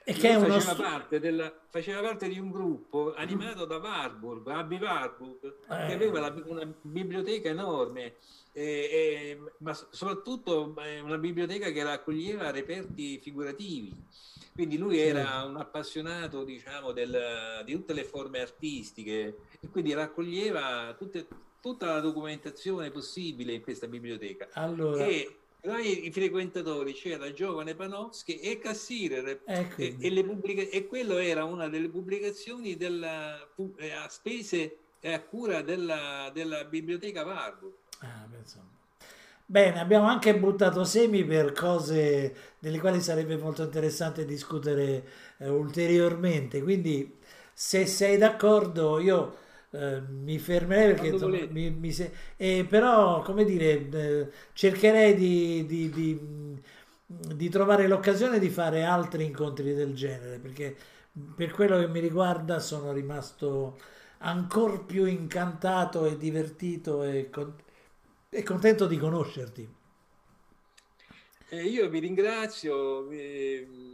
[0.04, 4.78] è che uno faceva, parte della- faceva parte di un gruppo animato da Warburg, Abby
[4.80, 5.86] Warburg, Eh.
[5.88, 8.16] che aveva la- una biblioteca enorme,
[8.52, 13.92] e- e- ma soprattutto eh, una biblioteca che raccoglieva reperti figurativi.
[14.54, 20.94] Quindi lui era un appassionato, diciamo, del- di tutte le forme artistiche e quindi raccoglieva
[20.98, 21.26] tutte-
[21.60, 24.50] tutta la documentazione possibile in questa biblioteca.
[24.54, 30.86] Allora, E tra i, frequentatori c'era Giovane Panofsky e Cassirer eh, e, e pubblica- e
[30.88, 33.40] quello era una delle pubblicazioni della,
[33.78, 37.74] eh, a spese e a cura della, della biblioteca Warburg.
[38.00, 38.28] Ah.
[39.46, 45.08] Bene, abbiamo anche buttato semi per cose delle quali sarebbe molto interessante discutere
[45.38, 46.62] eh, ulteriormente.
[46.62, 47.20] Quindi,
[47.54, 49.38] se sei d'accordo, io
[49.74, 55.66] eh, mi fermerei perché insomma, mi, mi se- eh, però, come dire, eh, cercherei di,
[55.66, 56.62] di- di,
[57.06, 60.76] di trovare l'occasione di fare altri incontri del genere perché
[61.36, 63.80] per quello che mi riguarda sono rimasto
[64.20, 67.54] ancora più incantato e divertito e, con-
[68.30, 69.70] e contento di conoscerti.
[71.50, 73.93] Eh, io vi ringrazio, vi-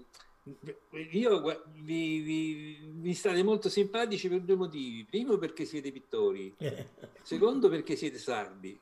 [1.12, 5.06] io, vi, vi- vi state molto simpatici per due motivi.
[5.06, 6.56] Primo perché siete pittori,
[7.24, 8.80] secondo perché siete sardi.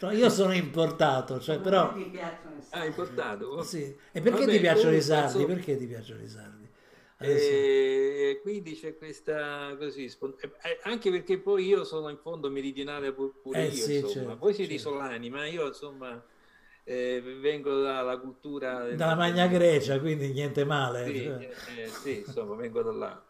[0.00, 1.94] No, io sono importato, cioè, però...
[2.70, 3.62] Ah, importato.
[3.62, 3.82] Sì.
[4.12, 5.24] E perché Vabbè, ti piacciono i comunque, sardi?
[5.38, 6.68] insomma- Perché ti piacciono i sardi?
[7.18, 12.48] Adesso- E quindi c'è questa così, spon- eh, anche perché poi io sono in fondo
[12.48, 14.12] meridionale pu- pure Eh io, sì, insomma.
[14.12, 14.88] certo, Voi siete certo.
[14.88, 16.24] isolani, ma io insomma
[16.84, 21.04] eh, vengo dalla cultura del- Dalla Magna Grecia, quindi niente male.
[21.06, 21.50] Sì, cioè.
[21.76, 23.22] eh, sì, insomma, vengo da là.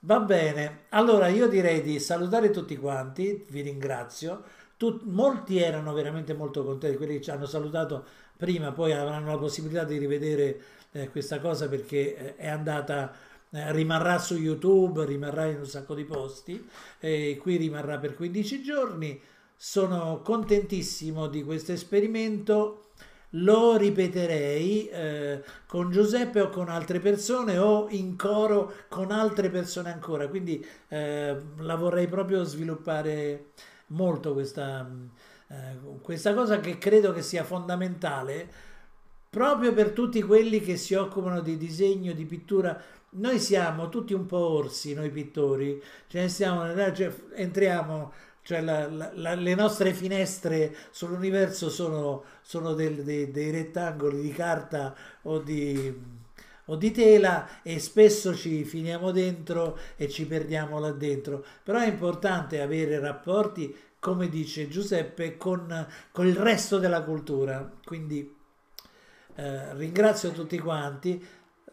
[0.00, 4.42] Va bene, allora io direi di salutare tutti quanti, vi ringrazio.
[4.76, 8.04] Tu- molti erano veramente molto contenti, quelli che ci hanno salutato
[8.36, 10.60] prima, poi avranno la possibilità di rivedere
[10.92, 13.12] eh, questa cosa perché eh, è andata,
[13.50, 16.68] eh, rimarrà su YouTube, rimarrà in un sacco di posti,
[16.98, 19.18] qui rimarrà per 15 giorni.
[19.66, 22.90] Sono contentissimo di questo esperimento.
[23.30, 29.90] Lo ripeterei eh, con Giuseppe o con altre persone o in coro con altre persone
[29.90, 30.28] ancora.
[30.28, 33.52] Quindi eh, la vorrei proprio sviluppare
[33.86, 34.86] molto questa,
[35.48, 38.46] eh, questa cosa che credo che sia fondamentale
[39.30, 42.78] proprio per tutti quelli che si occupano di disegno, di pittura.
[43.16, 48.12] Noi siamo tutti un po' orsi, noi pittori, ce ne stiamo, cioè, entriamo,
[48.44, 54.30] cioè la- la- la- le nostre finestre sull'universo sono, sono del- dei, dei rettangoli di
[54.32, 55.92] carta o di,
[56.66, 61.44] o di tela e spesso ci finiamo dentro e ci perdiamo là dentro.
[61.62, 67.70] Però è importante avere rapporti, come dice Giuseppe, con, con il resto della cultura.
[67.84, 68.34] Quindi
[69.36, 71.22] eh, ringrazio tutti quanti.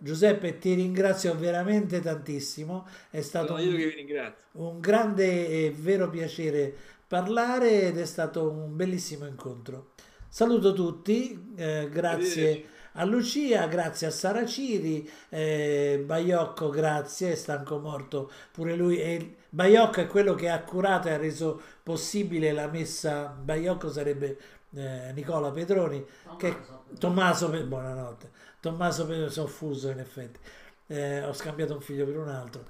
[0.04, 2.88] Giuseppe, ti ringrazio veramente tantissimo.
[3.12, 6.74] È stato Sono un, un grande e vero piacere
[7.08, 9.92] parlare ed è stato un bellissimo incontro.
[10.28, 17.78] Saluto tutti, eh, grazie a Lucia, grazie a Sara Ciri, eh, Baiocco, grazie, è stanco
[17.78, 19.00] morto pure lui.
[19.00, 23.26] E Baiocco è quello che ha curato e ha reso possibile la messa.
[23.26, 24.40] Baiocco sarebbe
[24.74, 26.04] eh, Nicola Pedroni,
[26.38, 26.56] che
[26.98, 28.41] Tommaso, buonanotte.
[28.62, 30.40] Tommaso Pedroni, sono fuso in effetti,
[30.88, 32.66] Eh, ho scambiato un figlio per un altro.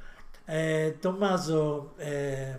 [0.45, 2.57] Eh, Tommaso eh,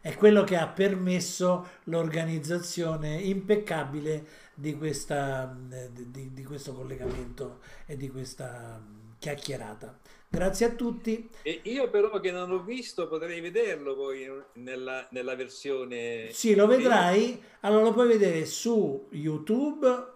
[0.00, 5.56] è quello che ha permesso l'organizzazione impeccabile di, questa,
[5.90, 9.98] di, di questo collegamento e di questa mm, chiacchierata.
[10.28, 11.30] Grazie a tutti.
[11.42, 16.28] E io però che non l'ho visto potrei vederlo poi nella, nella versione...
[16.32, 17.42] Sì, lo vedrai.
[17.60, 20.14] Allora lo puoi vedere su YouTube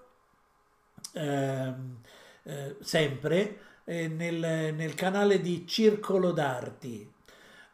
[1.15, 1.99] ehm,
[2.45, 7.09] eh, sempre eh, nel, nel canale di Circolo d'Arti.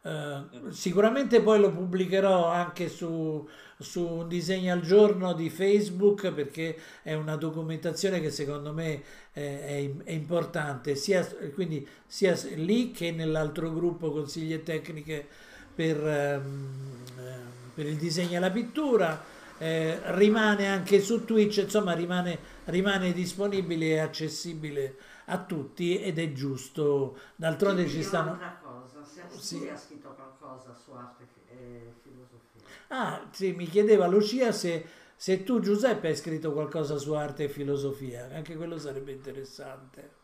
[0.03, 3.47] Eh, sicuramente poi lo pubblicherò anche su,
[3.79, 9.03] su un disegno al giorno di Facebook perché è una documentazione che secondo me
[9.33, 15.27] eh, è, è importante sia, quindi sia lì che nell'altro gruppo consigli e tecniche
[15.75, 16.75] per, ehm,
[17.19, 17.41] ehm,
[17.75, 19.23] per il disegno e la pittura
[19.59, 26.33] eh, rimane anche su Twitch, insomma rimane, rimane disponibile e accessibile a tutti ed è
[26.33, 27.19] giusto.
[27.37, 28.31] D'altronde Ti ci stanno...
[28.33, 29.69] un'altra cosa, se Sì.
[29.69, 32.63] ha scritto qualcosa su arte e filosofia.
[32.89, 34.85] Ah, sì, mi chiedeva Lucia se,
[35.17, 40.15] se tu Giuseppe hai scritto qualcosa su arte e filosofia, anche quello sarebbe interessante.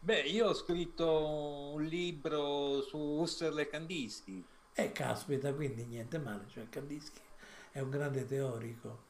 [0.00, 4.48] Beh, io ho scritto un libro su Husserl e Kandinsky.
[4.74, 7.20] Eh, caspita, quindi niente male, cioè Kandinsky
[7.72, 9.04] è un grande teorico.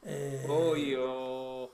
[0.00, 1.72] Eh, Poi, ho-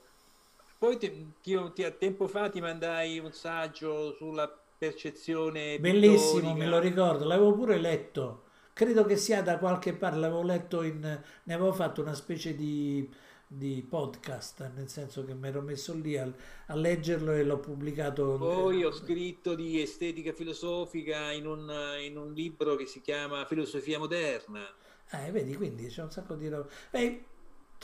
[0.79, 4.47] poi ti- ti- ti- a tempo fa ti mandai un saggio sulla
[4.77, 6.53] percezione Bellissimo, pittorica.
[6.53, 8.43] me lo ricordo, l'avevo pure letto.
[8.73, 10.99] Credo che sia da qualche parte, l'avevo letto in...
[11.01, 13.07] ne avevo fatto una specie di,
[13.45, 16.31] di podcast, nel senso che mi ero messo lì a,
[16.67, 18.37] a leggerlo e l'ho pubblicato.
[18.39, 21.69] Poi ho scritto di estetica filosofica in un,
[22.01, 24.65] in un libro che si chiama Filosofia moderna.
[25.11, 26.69] Eh, vedi, quindi c'è un sacco di roba.
[26.91, 27.25] Ci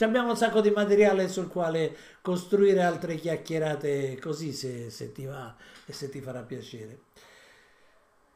[0.04, 5.56] abbiamo un sacco di materiale sul quale costruire altre chiacchierate così se, se ti va
[5.86, 7.00] e se ti farà piacere.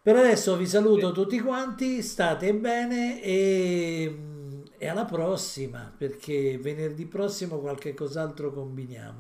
[0.01, 4.17] Per adesso vi saluto tutti quanti, state bene e,
[4.77, 9.17] e alla prossima, perché venerdì prossimo qualche cos'altro combiniamo.